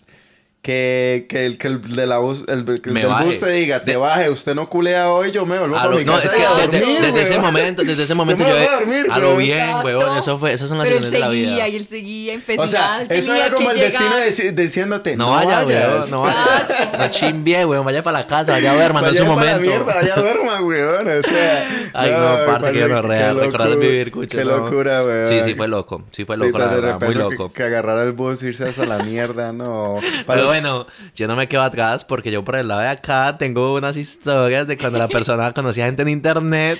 que, 0.66 1.28
que, 1.30 1.46
el, 1.46 1.60
que 1.60 1.68
el 1.68 1.80
de 1.96 2.08
la 2.08 2.18
bus, 2.18 2.44
el, 2.48 2.66
que 2.66 2.90
el 2.90 2.94
Me 2.94 3.02
del 3.02 3.10
baje. 3.10 3.26
bus 3.26 3.40
te 3.40 3.52
diga, 3.52 3.82
te 3.84 3.92
De- 3.92 3.98
baje, 3.98 4.32
usted 4.32 4.56
no 4.56 4.68
culea 4.68 5.12
hoy, 5.12 5.30
yo 5.32 5.46
me 5.46 5.60
vuelvo 5.60 5.78
A 5.78 5.86
lo- 5.88 5.98
mi 5.98 6.04
no, 6.06 6.14
casa 6.14 6.28
es 6.30 6.34
que 6.34 6.44
a 6.44 6.54
desde, 6.56 6.80
dormir, 6.80 7.02
desde 7.02 7.22
ese 7.22 7.38
momento, 7.40 7.84
desde 7.84 8.02
ese 8.04 8.16
momento 8.16 8.44
me 8.44 8.50
yo, 8.50 8.56
voy 8.56 8.66
a 8.66 8.72
dormir, 8.80 9.06
a 9.12 9.20
lo 9.20 9.38
bien, 9.38 9.60
Exacto. 9.60 9.86
weón, 9.86 10.18
eso 10.18 10.40
fue, 10.40 10.54
esas 10.54 10.68
son 10.70 10.80
las 10.80 10.88
Pero 10.88 10.98
él 10.98 11.04
lecciones 11.04 11.12
de 11.12 11.28
la 11.28 11.32
seguía 11.32 11.56
vida. 11.56 11.68
y 11.70 11.76
él 11.76 11.86
seguía 11.86 12.32
O 12.32 12.36
empecinado. 12.36 12.68
sea, 12.68 13.02
él 13.04 13.08
eso 13.12 13.36
era 13.36 13.50
como 13.52 13.70
el 13.70 13.78
destino 13.80 14.16
diciéndote, 14.54 15.16
No, 15.16 15.26
no, 15.26 15.32
vaya, 15.36 15.64
vayas. 15.64 15.88
weón, 16.00 16.10
no 16.12 16.22
vaya. 16.22 16.92
No 16.98 17.08
chimbie, 17.10 17.66
weón, 17.66 17.86
vaya 17.86 18.02
para 18.02 18.20
la 18.22 18.28
casa, 18.28 18.54
vaya 18.54 18.72
a 18.72 18.76
hermano, 18.86 19.08
en 19.08 19.14
Vaya 19.14 19.24
su 19.26 19.36
para 19.36 19.46
la 19.46 19.58
momento. 19.58 19.70
mierda, 19.86 19.94
vaya 20.02 20.16
duerma, 20.16 20.62
weón. 20.62 21.08
O 21.08 21.22
sea, 21.28 21.68
Ay, 21.94 22.12
no, 22.12 22.46
parce, 22.52 22.72
que 22.72 22.80
yo 22.80 22.88
no 22.88 23.02
real, 23.04 23.40
recordar 23.40 23.78
vivir, 23.78 24.12
cucho. 24.12 24.36
Qué 24.36 24.44
no. 24.44 24.58
locura, 24.58 25.04
weón. 25.04 25.28
Sí, 25.28 25.42
sí, 25.44 25.54
fue 25.54 25.68
loco, 25.68 26.02
sí 26.12 26.26
fue 26.26 26.38
loco, 26.38 26.58
la 26.58 26.70
de 26.70 26.82
verdad, 26.82 27.00
muy 27.06 27.14
loco. 27.14 27.54
Que, 27.54 27.62
agarrar 27.64 28.00
el 28.06 28.14
bus, 28.14 28.42
irse 28.42 28.68
hasta 28.68 28.86
la 28.86 28.98
mierda, 29.04 29.54
no. 29.54 29.98
Para- 30.26 30.42
bueno, 30.62 30.88
yo 31.14 31.28
no 31.28 31.36
me 31.36 31.48
quedo 31.50 31.64
atrás 31.64 32.06
porque 32.06 32.32
yo 32.32 32.44
por 32.46 32.56
el 32.56 32.68
lado 32.70 32.82
de 32.82 32.88
acá 32.88 33.36
tengo 33.38 33.74
unas 33.74 33.98
historias 33.98 34.66
de 34.68 34.78
cuando 34.78 35.00
la 35.00 35.08
persona 35.10 35.54
conocía 35.54 35.86
gente 35.86 36.04
en 36.04 36.10
internet 36.10 36.80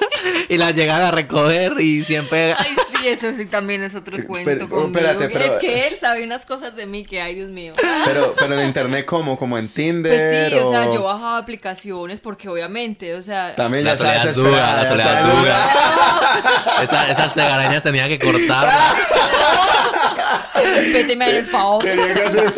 y 0.48 0.58
la 0.58 0.70
llegan 0.72 1.00
a 1.02 1.10
recoger 1.12 1.80
y 1.80 2.04
siempre... 2.04 2.54
Ay, 2.58 2.74
sí, 2.98 3.08
eso 3.08 3.32
sí 3.32 3.46
también 3.46 3.82
es 3.84 3.94
otro 3.94 4.18
cuento 4.26 4.44
Pero- 4.50 4.68
conmigo. 4.68 4.98
espérate, 4.98 5.28
pero- 5.28 5.54
Es 5.54 5.60
que 5.60 5.86
él 5.88 5.96
sabe 5.96 6.24
unas 6.24 6.44
cosas 6.46 6.74
de 6.76 6.86
mí 6.86 7.04
que, 7.04 7.20
ay, 7.22 7.34
Dios 7.36 7.50
mío. 7.50 7.72
Pero, 8.04 8.34
pero 8.38 8.58
en 8.58 8.66
internet, 8.66 9.06
¿cómo? 9.06 9.38
¿Como 9.38 9.56
en 9.56 9.68
Tinder? 9.68 10.12
Pues 10.12 10.50
sí, 10.52 10.58
o 10.58 10.70
sea, 10.70 10.92
yo 10.92 11.02
bajaba 11.04 11.38
aplicaciones 11.38 12.20
porque 12.20 12.48
obviamente, 12.48 13.14
o 13.14 13.22
sea... 13.22 13.54
También 13.54 13.84
La 13.84 13.94
soledad 13.96 14.26
es 14.26 14.34
dura, 14.34 14.76
la 14.76 14.86
soledad 14.86 15.22
dura. 15.32 15.70
Esa- 16.82 17.08
esas 17.10 17.34
tegarañas 17.34 17.82
tenía 17.84 18.08
que 18.08 18.18
cortar. 18.18 18.68
que 20.54 20.70
respéteme 20.74 21.30
en 21.30 21.36
el 21.36 21.46
favor. 21.46 21.82
Quería 21.84 22.14
que 22.14 22.22
hacer... 22.22 22.52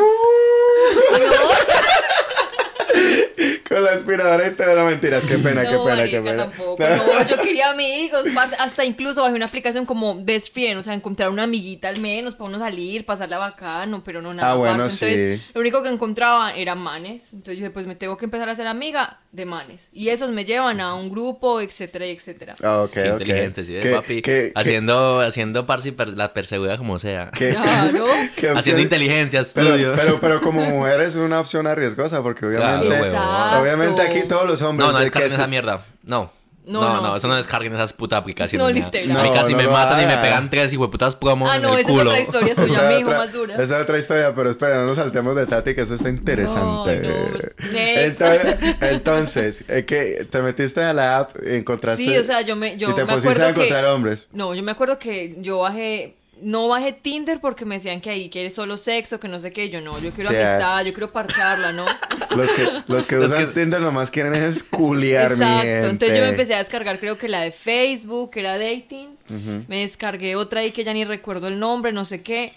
Con 3.69 3.83
la 3.83 3.93
aspiradora 3.93 4.47
y 4.47 4.55
todo, 4.55 4.77
no 4.77 4.85
mentiras, 4.85 5.25
qué 5.25 5.39
pena, 5.39 5.63
qué 5.63 5.77
pena, 5.85 6.05
qué 6.05 6.21
pena. 6.21 6.45
tampoco. 6.45 6.77
No, 6.79 7.27
yo 7.27 7.41
quería 7.41 7.71
amigos, 7.71 8.27
hasta 8.59 8.85
incluso 8.85 9.23
bajé 9.23 9.35
una 9.35 9.47
aplicación 9.47 9.85
como 9.87 10.23
Best 10.23 10.53
Friend, 10.53 10.79
o 10.79 10.83
sea, 10.83 10.95
encontrar 10.95 11.31
una 11.31 11.45
amiguita 11.45 11.89
al 11.89 11.99
menos 11.99 12.35
para 12.35 12.51
uno 12.51 12.59
salir, 12.59 13.05
pasarla 13.05 13.39
bacano, 13.39 14.03
pero 14.05 14.23
no 14.23 14.33
nada 14.33 14.53
Ah, 14.53 14.55
bueno, 14.55 14.79
parce. 14.85 15.07
Entonces, 15.07 15.41
sí. 15.41 15.51
lo 15.55 15.61
único 15.61 15.83
que 15.83 15.89
encontraba 15.89 16.53
eran 16.53 16.79
manes. 16.79 17.23
Entonces 17.33 17.55
yo 17.59 17.65
dije, 17.65 17.71
pues 17.71 17.87
me 17.87 17.97
tengo 17.97 18.17
que 18.17 18.27
empezar 18.27 18.49
a 18.49 18.55
ser 18.55 18.67
amiga 18.67 19.21
de 19.35 19.47
manes. 19.47 19.89
Y 19.93 20.11
esos 20.11 20.31
me 20.31 20.45
llevan 20.45 20.81
a 20.81 20.95
un 20.95 21.11
grupo, 21.11 21.61
etcétera, 21.61 22.07
etcétera. 22.07 22.55
Ah, 22.63 22.83
ok, 22.83 22.93
Qué 22.93 23.11
ok. 23.11 23.21
inteligente, 23.21 23.65
sí, 23.65 23.73
¿Qué- 23.83 23.91
papi. 23.91 24.23
qué- 24.23 24.53
haciendo, 24.55 25.21
haciendo 25.21 25.67
parce 25.67 25.89
y 25.89 25.93
per- 25.93 26.17
la 26.17 26.33
perseguida 26.33 26.79
como 26.79 26.99
sea. 27.01 27.31
qué- 27.37 27.51
Claro. 27.55 28.07
qué 28.37 28.47
opción- 28.47 28.57
Haciendo 28.59 28.83
inteligencia, 28.83 29.43
Pero, 29.53 29.69
estudio. 29.71 29.93
pero, 29.97 30.19
pero 30.21 30.41
como 30.41 30.61
mujer 30.65 31.01
es 31.01 31.17
una 31.17 31.41
opción 31.41 31.67
arriesgosa 31.67 32.23
porque 32.23 32.47
obviamente, 32.47 32.87
Claro, 33.11 33.61
obviamente 33.63 34.03
aquí 34.03 34.23
todos 34.29 34.47
los 34.47 34.63
hombres 34.63 34.87
No, 34.87 34.93
no 34.93 35.01
descarguen 35.01 35.29
que 35.31 35.35
esa 35.35 35.45
se- 35.45 35.51
mierda. 35.51 35.85
No. 36.05 36.31
No, 36.67 36.81
No, 36.81 36.95
no, 36.95 37.01
no, 37.03 37.17
eso 37.17 37.29
no 37.29 37.37
descarguen 37.37 37.75
esas 37.75 37.93
putas 37.93 38.19
aplicaciones. 38.19 38.67
No, 38.67 38.73
literal. 38.73 39.17
A 39.19 39.23
mí 39.23 39.29
No, 39.29 39.35
casi 39.35 39.53
no 39.53 39.59
me 39.59 39.69
matan 39.69 40.03
y 40.03 40.07
me 40.07 40.17
pegan 40.17 40.49
tres 40.49 40.73
y 40.73 40.79
putas 40.79 41.15
promos 41.15 41.51
Ah, 41.51 41.57
en 41.57 41.63
no, 41.63 41.75
el 41.75 41.81
esa 41.81 41.93
es 41.93 41.99
otra 41.99 42.21
historia 42.21 42.55
suya, 42.55 42.65
es 42.91 42.97
mijo, 42.97 43.09
otra- 43.11 43.19
más 43.19 43.33
dura. 43.33 43.55
Esa 43.57 43.77
es 43.77 43.83
otra 43.83 43.99
historia, 43.99 44.35
pero 44.35 44.51
espera, 44.51 44.77
no 44.77 44.87
nos 44.87 44.97
saltemos 44.97 45.37
de 45.37 45.47
Tati, 45.47 45.75
que 45.75 45.83
eso 45.83 45.95
está 45.95 46.09
interesante. 46.09 47.01
No, 47.03 47.09
no, 47.09 47.33
pues, 47.33 47.55
entonces, 47.59 48.57
entonces 48.81 49.65
es 49.69 49.85
que 49.87 50.27
te 50.31 50.43
metiste 50.43 50.83
a 50.83 50.93
la 50.93 51.19
app, 51.19 51.37
encontraste. 51.45 52.03
Sí, 52.03 52.17
o 52.17 52.25
sea, 52.25 52.41
yo 52.43 52.57
me, 52.57 52.77
yo 52.79 52.91
y 52.91 52.95
te 52.95 53.05
me 53.05 53.15
pusiste 53.15 53.43
a 53.43 53.49
acuerdo 53.49 53.55
que... 53.55 53.67
encontrar 53.69 53.85
hombres. 53.93 54.29
No, 54.33 54.55
yo 54.55 54.63
me 54.63 54.73
acuerdo 54.73 54.99
que 54.99 55.35
yo 55.39 55.59
bajé, 55.61 56.17
no 56.43 56.69
bajé 56.69 56.93
Tinder 56.93 57.41
porque 57.41 57.65
me 57.65 57.77
decían 57.77 58.01
que 58.01 58.11
ahí 58.11 58.29
quieres 58.31 58.55
solo 58.55 58.77
sexo, 58.77 59.19
que 59.21 59.29
no 59.29 59.41
sé 59.41 59.53
qué, 59.53 59.71
yo 59.71 59.81
no, 59.81 59.93
yo 60.01 60.11
quiero 60.13 60.31
Sí, 60.31 60.37
amistad, 60.37 60.85
yo 60.85 60.93
quiero 60.93 61.13
parcharla, 61.13 61.73
¿no? 61.73 61.85
Los 62.37 62.53
que, 62.53 62.63
los 62.89 63.07
que 63.07 63.17
Los 63.17 63.29
usan 63.29 63.47
que- 63.49 63.61
Tinder 63.61 63.81
nomás 63.81 64.11
quieren 64.11 64.35
es 64.35 64.63
culiar, 64.65 65.31
mi 65.37 65.43
Exacto, 65.43 65.63
gente. 65.63 65.89
entonces 65.91 66.17
yo 66.19 66.23
me 66.25 66.31
empecé 66.31 66.55
a 66.55 66.59
descargar 66.59 66.99
creo 66.99 67.17
que 67.19 67.29
la 67.29 67.43
de 67.43 67.51
Facebook, 67.53 68.31
que 68.33 68.41
era 68.41 68.59
dating, 68.59 69.17
me 69.69 69.81
descargué 69.81 70.35
otra 70.37 70.61
ahí 70.61 70.71
que 70.73 70.83
ya 70.85 70.93
ni 70.93 71.05
recuerdo 71.05 71.47
el 71.49 71.59
nombre, 71.59 71.93
no 71.93 72.05
sé 72.05 72.23
qué, 72.23 72.53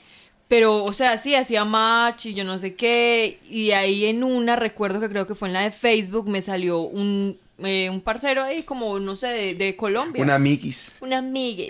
pero 0.48 0.84
o 0.84 0.94
sea, 0.94 1.18
sí, 1.18 1.36
hacía 1.36 1.64
match 1.66 2.28
y 2.28 2.34
yo 2.34 2.44
no 2.44 2.58
sé 2.58 2.74
qué, 2.76 3.40
y 3.50 3.72
ahí 3.72 4.06
en 4.06 4.24
una 4.24 4.56
recuerdo 4.56 5.00
que 5.00 5.10
creo 5.10 5.28
que 5.28 5.36
fue 5.36 5.50
en 5.50 5.54
la 5.54 5.62
de 5.62 5.72
Facebook 5.72 6.28
me 6.28 6.42
salió 6.42 6.80
un 6.80 7.38
eh, 7.60 7.90
un 7.90 8.02
parcero 8.02 8.44
ahí, 8.44 8.64
como, 8.64 9.00
no 9.00 9.16
sé, 9.16 9.28
de, 9.28 9.56
de 9.56 9.76
Colombia. 9.76 10.22
Una 10.22 10.36
amiguis. 10.36 10.98
Una 11.02 11.18
amiga. 11.20 11.66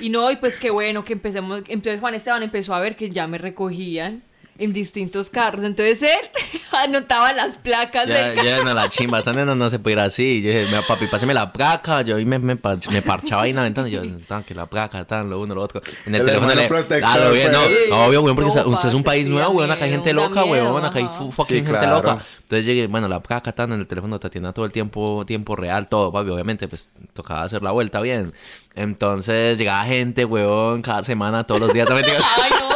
y 0.00 0.08
no, 0.10 0.30
y 0.30 0.36
pues 0.36 0.56
qué 0.56 0.70
bueno 0.70 1.04
que 1.04 1.12
empecemos. 1.12 1.62
Entonces 1.68 2.00
Juan 2.00 2.14
Esteban 2.14 2.42
empezó 2.42 2.74
a 2.74 2.80
ver 2.80 2.96
que 2.96 3.10
ya 3.10 3.26
me 3.26 3.38
recogían 3.38 4.22
en 4.58 4.72
distintos 4.72 5.30
carros. 5.30 5.64
Entonces 5.64 6.02
él 6.02 6.30
anotaba 6.72 7.32
las 7.32 7.56
placas 7.56 8.06
Ya, 8.06 8.14
del 8.28 8.34
carro. 8.36 8.48
ya 8.48 8.62
no 8.64 8.74
la 8.74 8.88
chimba, 8.88 9.18
esta 9.18 9.32
nena 9.32 9.54
no 9.54 9.68
se 9.70 9.78
puede 9.78 9.94
ir 9.94 10.00
así. 10.00 10.42
Yo 10.42 10.50
dije, 10.50 10.66
papi, 10.86 11.06
páseme 11.06 11.34
la 11.34 11.52
placa. 11.52 12.02
Yo 12.02 12.16
ahí 12.16 12.24
me, 12.24 12.38
me, 12.38 12.54
me 12.90 13.02
parchaba 13.02 13.42
ahí 13.42 13.50
en 13.50 13.56
la 13.56 13.62
ventana. 13.62 13.88
Y 13.88 13.92
yo, 13.92 14.02
tan, 14.28 14.42
que 14.44 14.54
la 14.54 14.66
placa, 14.66 15.04
tan, 15.04 15.28
lo 15.30 15.40
uno, 15.40 15.54
lo 15.54 15.62
otro. 15.62 15.82
En 16.06 16.14
el, 16.14 16.20
El 16.22 16.26
teléfono 16.26 16.54
le. 16.54 17.00
Ah, 17.04 17.18
lo 17.18 17.32
bien, 17.32 17.50
no, 17.52 17.60
pues. 17.62 17.78
no, 17.90 18.04
obvio, 18.06 18.22
weón, 18.22 18.36
porque 18.36 18.50
No, 18.54 18.60
es- 18.60 18.66
usted 18.66 18.88
es 18.88 18.94
un 18.94 19.02
país 19.04 19.26
sí, 19.26 19.32
nuevo, 19.32 19.50
weón. 19.52 19.70
Acá 19.70 19.84
hay 19.84 19.90
gente 19.90 20.12
loca, 20.12 20.44
weón. 20.44 20.84
Acá 20.84 20.98
hay 20.98 21.08
fucking 21.32 21.44
Sí, 21.46 21.54
gente 21.56 21.70
claro. 21.70 21.96
loca. 21.96 22.18
Entonces 22.42 22.66
llegué, 22.66 22.86
bueno, 22.86 23.08
la 23.08 23.20
placa, 23.22 23.52
tan, 23.52 23.72
en 23.72 23.80
el 23.80 23.86
teléfono 23.86 24.20
te 24.20 24.26
atienda 24.28 24.52
todo 24.52 24.64
el 24.66 24.72
tiempo, 24.72 25.24
tiempo 25.26 25.56
real, 25.56 25.88
todo, 25.88 26.12
papi. 26.12 26.30
Obviamente, 26.30 26.68
pues 26.68 26.90
tocaba 27.12 27.42
hacer 27.42 27.62
la 27.62 27.70
vuelta 27.72 28.00
bien. 28.00 28.32
Entonces 28.74 29.58
llegaba 29.58 29.84
gente, 29.84 30.24
weón, 30.24 30.82
cada 30.82 31.02
semana, 31.02 31.44
todos 31.44 31.60
los 31.60 31.72
días. 31.72 31.86
También 31.88 32.06
Ay, 32.42 32.50
no. 32.50 32.68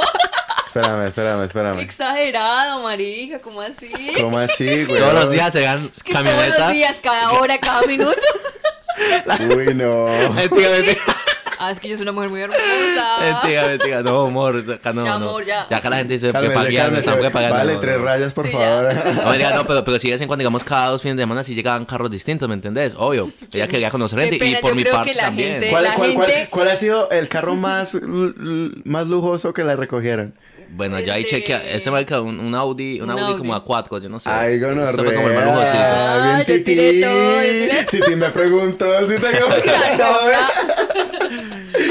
Espérame, 0.69 1.07
espérame, 1.07 1.39
Qué 1.41 1.47
espérame. 1.47 1.79
exagerado, 1.81 2.83
marija, 2.83 3.39
¿cómo 3.41 3.61
así? 3.63 3.91
¿Cómo 4.21 4.39
así, 4.39 4.85
güey? 4.87 5.01
todos 5.01 5.15
los 5.15 5.31
días 5.31 5.53
se 5.53 5.61
dan 5.63 5.91
Es 5.95 6.03
que 6.03 6.13
todos 6.13 6.27
los 6.59 6.73
días, 6.73 6.97
cada 7.03 7.33
hora, 7.33 7.59
cada 7.59 7.83
minuto. 7.87 8.21
Uy, 9.57 9.75
no. 9.75 10.07
Mentira, 10.35 10.71
mentira. 10.71 11.01
Ah, 11.61 11.73
es 11.73 11.81
que 11.81 11.89
yo 11.89 11.97
soy 11.97 12.03
una 12.05 12.13
mujer 12.13 12.31
muy 12.31 12.41
hermosa. 12.41 12.63
Mentira, 13.19 13.67
mentira. 13.67 14.01
No, 14.05 14.27
amor. 14.27 14.63
Acá 14.75 14.93
no, 14.93 15.05
Ya, 15.05 15.19
no. 15.19 15.29
amor, 15.31 15.45
ya. 15.45 15.63
acá 15.69 15.91
la 15.91 15.97
gente 15.97 16.13
dice 16.13 16.29
que 16.29 16.33
Cálmese, 16.33 16.55
paguean, 16.55 16.85
cálmese. 16.85 17.01
están 17.01 17.19
prepagando. 17.19 17.57
Vale, 17.57 17.75
no, 17.75 17.81
tres 17.81 17.99
no. 17.99 18.05
rayas, 18.05 18.33
por 18.33 18.47
Sí, 18.47 18.53
favor. 18.53 18.95
No, 18.95 19.31
mentira, 19.31 19.51
no, 19.57 19.67
pero, 19.67 19.83
pero 19.83 19.99
sí 19.99 20.07
de 20.07 20.13
vez 20.13 20.21
en 20.21 20.29
cuando, 20.29 20.43
digamos, 20.43 20.63
cada 20.63 20.91
dos 20.91 21.03
fines 21.03 21.17
de 21.17 21.23
semana 21.25 21.43
sí 21.43 21.57
llegaban 21.57 21.85
carros 21.85 22.13
distintos, 22.13 22.49
¿me 22.49 22.55
entendés? 22.55 22.95
Obvio. 22.97 23.29
Ella 23.53 23.67
quería 23.67 23.91
conocer 23.91 24.21
Qué 24.21 24.25
gente 24.39 24.47
y 24.47 24.55
por 24.63 24.77
mi 24.77 24.85
parte 24.85 25.13
también. 25.17 25.51
gente- 25.55 25.71
¿Cuál, 25.71 25.87
cuál, 25.97 26.15
cuál- 26.15 26.31
gente- 26.31 26.49
cuál 26.49 26.69
ha 26.69 26.77
sido 26.77 27.11
el 27.11 27.27
carro 27.29 27.57
más, 27.57 27.99
más 28.85 29.09
lujoso 29.09 29.53
que 29.53 29.65
la 29.65 29.75
recogieron? 29.75 30.35
Bueno, 30.71 31.01
yo 31.01 31.13
ahí 31.13 31.25
chequea. 31.25 31.63
Este 31.71 31.91
marca 31.91 32.21
un, 32.21 32.39
un 32.39 32.55
Audi, 32.55 33.01
un 33.01 33.05
Un 33.05 33.11
Audi, 33.11 33.23
Audi. 33.23 33.39
como 33.39 33.55
A4, 33.55 34.01
yo 34.03 34.09
no 34.09 34.21
sé. 34.21 34.29
Ay, 34.31 34.57
Eso 34.57 34.93
fue 35.03 35.15
como 35.15 35.29
el 35.29 35.35
lujosito. 35.35 35.79
Ah, 35.79 36.43
Bien, 36.47 36.65
Titi. 36.65 37.03
Titi 37.91 38.17
me 38.17 38.29
preguntó 38.31 38.87
si 39.09 39.19
te 39.19 39.27
Charrora. 39.71 40.51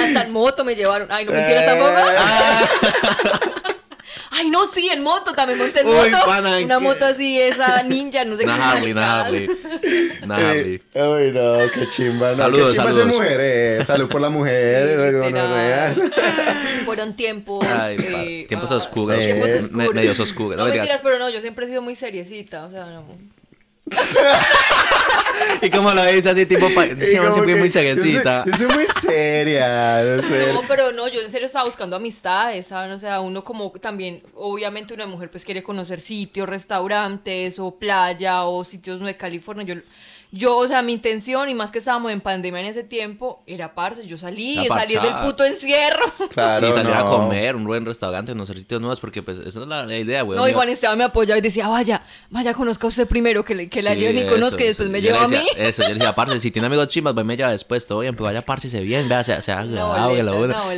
Hasta 0.04 0.22
en 0.24 0.32
moto 0.32 0.64
me 0.64 0.76
llevaron. 0.76 1.08
Ay, 1.12 1.26
no 1.26 1.32
mentira 1.32 1.64
Eh. 1.64 1.66
tampoco. 1.66 1.92
Ay, 4.39 4.50
no, 4.50 4.65
sí, 4.67 4.88
en 4.89 5.01
moto 5.01 5.34
también 5.34 5.58
monté 5.58 5.82
en 5.82 5.88
Uy, 5.88 6.10
moto. 6.12 6.25
pana, 6.25 6.58
una 6.60 6.77
¿qué? 6.77 6.84
moto 6.84 7.06
así, 7.06 7.39
esa 7.39 7.82
ninja, 7.84 8.24
no 8.25 8.34
sé 8.38 8.44
qué. 8.44 8.50
Una 8.51 8.72
Harley, 8.72 8.91
una. 8.91 9.22
Harley. 9.22 9.50
Una 10.24 10.36
Harley. 10.38 10.82
Ay, 10.94 11.32
no, 11.32 11.58
qué 11.74 11.89
chimba. 11.89 12.32
No, 12.32 12.38
Saludos, 12.38 12.72
qué 12.74 12.77
chimba 12.77 12.91
saludos. 12.94 12.96
ser 12.96 13.06
mujer, 13.08 13.39
eh. 13.41 13.86
Salud 13.86 14.08
por 14.10 14.22
la 14.22 14.29
mujer, 14.29 15.12
Sí, 15.12 15.17
gonorrea. 15.17 15.89
literal. 15.89 16.12
Fueron 16.86 17.15
tiempos. 17.15 17.65
Ay, 17.67 17.98
eh, 18.00 18.46
tiempos 18.48 18.72
ah, 18.72 18.75
oscuros. 18.77 19.20
Tiempos 19.20 19.50
Eh, 19.50 19.53
oscuros. 19.60 19.72
me- 19.72 19.89
medios 19.94 20.20
oscuros, 20.20 20.51
no 20.51 20.58
No, 20.58 20.63
me 20.65 20.70
mentiras, 20.72 20.88
digas. 20.88 21.01
pero 21.03 21.20
no, 21.20 21.29
yo 21.29 21.41
siempre 21.41 21.65
he 21.65 21.70
sido 21.70 21.82
muy 21.82 21.96
seriecita. 21.96 22.65
O 22.65 22.72
sea, 22.72 22.86
no. 22.86 23.06
Y 25.62 25.70
como 25.70 25.91
lo 25.91 26.03
dice 26.06 26.29
así, 26.29 26.46
tipo, 26.46 26.67
sí, 26.67 26.74
siempre 27.00 27.29
muy 27.41 27.53
yo 27.53 27.58
soy- 27.58 27.70
chaguecita. 27.72 28.44
Yo 28.46 28.58
soy 28.58 28.67
muy 28.67 28.86
seria, 28.88 30.03
no 30.03 30.22
sé. 30.22 30.53
No, 30.53 30.62
pero 30.67 30.91
no, 30.91 31.08
yo 31.08 31.22
en 31.22 31.32
serio 31.32 31.46
estaba 31.48 31.65
buscando 31.65 31.96
amistades, 31.96 32.67
¿saben? 32.67 32.91
O 32.91 33.00
sea, 33.00 33.22
uno 33.22 33.44
como 33.44 33.72
también, 33.72 34.22
obviamente 34.36 34.94
una 34.94 35.06
mujer 35.08 35.32
pues 35.32 35.44
quiere 35.46 35.63
conocer 35.63 36.00
sitios, 36.00 36.48
restaurantes 36.50 37.60
o 37.60 37.75
playa 37.77 38.44
o 38.46 38.63
sitios 38.65 39.00
de 39.00 39.15
California. 39.17 39.63
Yo, 39.65 39.75
yo, 40.32 40.58
o 40.58 40.68
sea, 40.68 40.82
mi 40.82 40.94
intención 40.94 41.48
y 41.50 41.56
más 41.56 41.72
que 41.72 41.78
estábamos 41.80 42.12
en 42.12 42.22
pandemia 42.22 42.60
en 42.62 42.68
ese 42.68 42.84
tiempo, 42.84 43.42
era 43.48 43.74
parce, 43.74 44.06
yo 44.08 44.18
salí, 44.18 44.56
La 44.56 44.68
salir 44.76 45.00
del 45.02 45.14
puto 45.24 45.44
encierro. 45.46 46.04
Claro, 46.30 46.68
y 46.70 46.74
salir 46.74 46.92
a 46.94 47.00
no. 47.00 47.10
comer, 47.12 47.56
un 47.56 47.64
buen 47.66 47.86
restaurante, 47.86 48.32
conocer 48.34 48.58
sitios 48.60 48.82
nuevos, 48.82 49.00
porque 49.00 49.24
pues 49.24 49.38
esa 49.40 49.62
es 49.62 49.68
la, 49.68 49.86
la 49.86 49.98
idea, 49.98 50.22
güey. 50.24 50.38
No, 50.38 50.48
y 50.48 50.54
Juan 50.54 50.70
Esteban 50.70 50.98
me 50.98 51.06
apoyaba 51.06 51.38
y 51.38 51.42
decía, 51.42 51.68
vaya, 51.68 52.04
vaya, 52.30 52.54
conozca 52.54 52.88
usted 52.88 53.08
primero, 53.08 53.46
que, 53.46 53.56
le- 53.56 53.70
que 53.70 53.82
la 53.82 53.94
Sí, 53.94 54.00
lleven 54.00 54.26
y 54.26 54.30
conozca 54.30 54.64
y 54.64 54.68
después 54.68 54.88
eso. 54.88 54.92
me 54.92 55.02
lleva 55.02 55.24
a 55.24 55.28
mí. 55.28 55.46
Eso, 55.56 55.82
yo 55.84 55.90
le 55.90 55.94
decía, 55.96 56.14
parce, 56.16 56.40
si 56.40 56.52
tiene 56.52 56.66
amigos 56.68 56.88
chimbas, 56.88 57.14
pues 57.14 57.26
me 57.26 57.38
lleva 57.38 57.52
después, 57.52 57.88
todo 57.88 58.00
bien, 58.00 58.14
pero 58.16 58.26
vaya, 58.26 58.42
parce, 58.42 58.70
se 58.70 58.82
bien, 58.82 59.08
vea, 59.08 59.24
sea, 59.24 59.42
sea 59.42 59.60
agradable. 59.62 60.24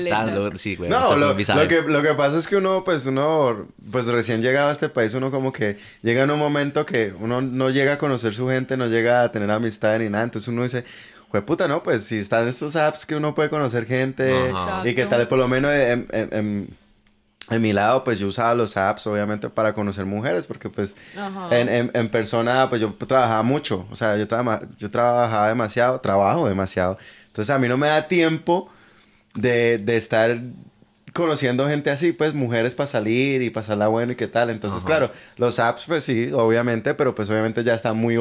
Tan, 0.09 0.35
lo- 0.35 0.57
Sí, 0.57 0.75
güey. 0.75 0.89
No, 0.89 1.15
lo, 1.15 1.33
lo 1.33 1.67
que, 1.67 1.81
lo 1.87 2.01
que 2.01 2.13
pasa 2.15 2.37
es 2.37 2.47
que 2.47 2.55
uno, 2.57 2.83
pues 2.83 3.05
uno, 3.05 3.67
pues 3.91 4.05
recién 4.07 4.41
llegado 4.41 4.69
a 4.69 4.71
este 4.71 4.89
país, 4.89 5.13
uno 5.13 5.31
como 5.31 5.53
que 5.53 5.77
llega 6.01 6.23
en 6.23 6.31
un 6.31 6.39
momento 6.39 6.85
que 6.85 7.13
uno 7.19 7.41
no 7.41 7.69
llega 7.69 7.93
a 7.93 7.97
conocer 7.97 8.33
su 8.35 8.47
gente, 8.49 8.75
no 8.77 8.87
llega 8.87 9.23
a 9.23 9.31
tener 9.31 9.38
amistad 9.49 9.99
ni 9.99 10.09
nada, 10.09 10.23
entonces 10.23 10.47
uno 10.47 10.63
dice, 10.63 10.83
pues 11.31 11.43
puta, 11.43 11.67
no, 11.67 11.83
pues 11.83 12.03
si 12.03 12.17
están 12.17 12.47
estos 12.47 12.75
apps 12.75 13.05
que 13.05 13.15
uno 13.15 13.35
puede 13.35 13.49
conocer 13.49 13.85
gente 13.85 14.49
Ajá. 14.51 14.87
y 14.87 14.95
que 14.95 15.05
tal, 15.05 15.27
por 15.27 15.37
lo 15.37 15.47
menos 15.47 15.71
en, 15.71 16.07
en- 16.11 16.29
en- 16.33 16.77
en 17.51 17.61
mi 17.63 17.73
lado, 17.73 18.03
pues 18.03 18.19
yo 18.19 18.27
usaba 18.27 18.53
los 18.53 18.77
apps, 18.77 19.07
obviamente, 19.07 19.49
para 19.49 19.73
conocer 19.73 20.05
mujeres, 20.05 20.45
porque 20.45 20.69
pues 20.69 20.95
Ajá. 21.17 21.47
en, 21.59 21.67
en, 21.67 21.91
en 21.95 22.09
persona, 22.09 22.69
pues 22.69 22.79
yo 22.81 22.93
trabajaba 22.93 23.41
mucho, 23.41 23.87
o 23.89 23.95
sea, 23.95 24.17
yo, 24.17 24.27
traba- 24.27 24.61
yo 24.77 24.91
trabajaba 24.91 25.47
demasiado, 25.47 25.99
trabajo 25.99 26.47
demasiado, 26.47 26.97
entonces 27.27 27.49
a 27.55 27.57
mí 27.57 27.67
no 27.67 27.75
me 27.77 27.87
da 27.87 28.07
tiempo 28.07 28.69
de, 29.33 29.79
de 29.79 29.97
estar 29.97 30.39
conociendo 31.13 31.67
gente 31.67 31.89
así, 31.89 32.11
pues 32.13 32.33
mujeres 32.33 32.75
para 32.75 32.87
salir 32.87 33.41
y 33.41 33.49
pasarla 33.49 33.87
bueno 33.87 34.11
y 34.13 34.15
qué 34.15 34.27
tal. 34.27 34.49
Entonces, 34.49 34.79
Ajá. 34.79 34.87
claro, 34.87 35.11
los 35.37 35.59
apps, 35.59 35.85
pues 35.87 36.03
sí, 36.03 36.31
obviamente, 36.33 36.93
pero 36.93 37.15
pues 37.15 37.29
obviamente 37.29 37.63
ya 37.63 37.73
está 37.73 37.93
muy, 37.93 38.17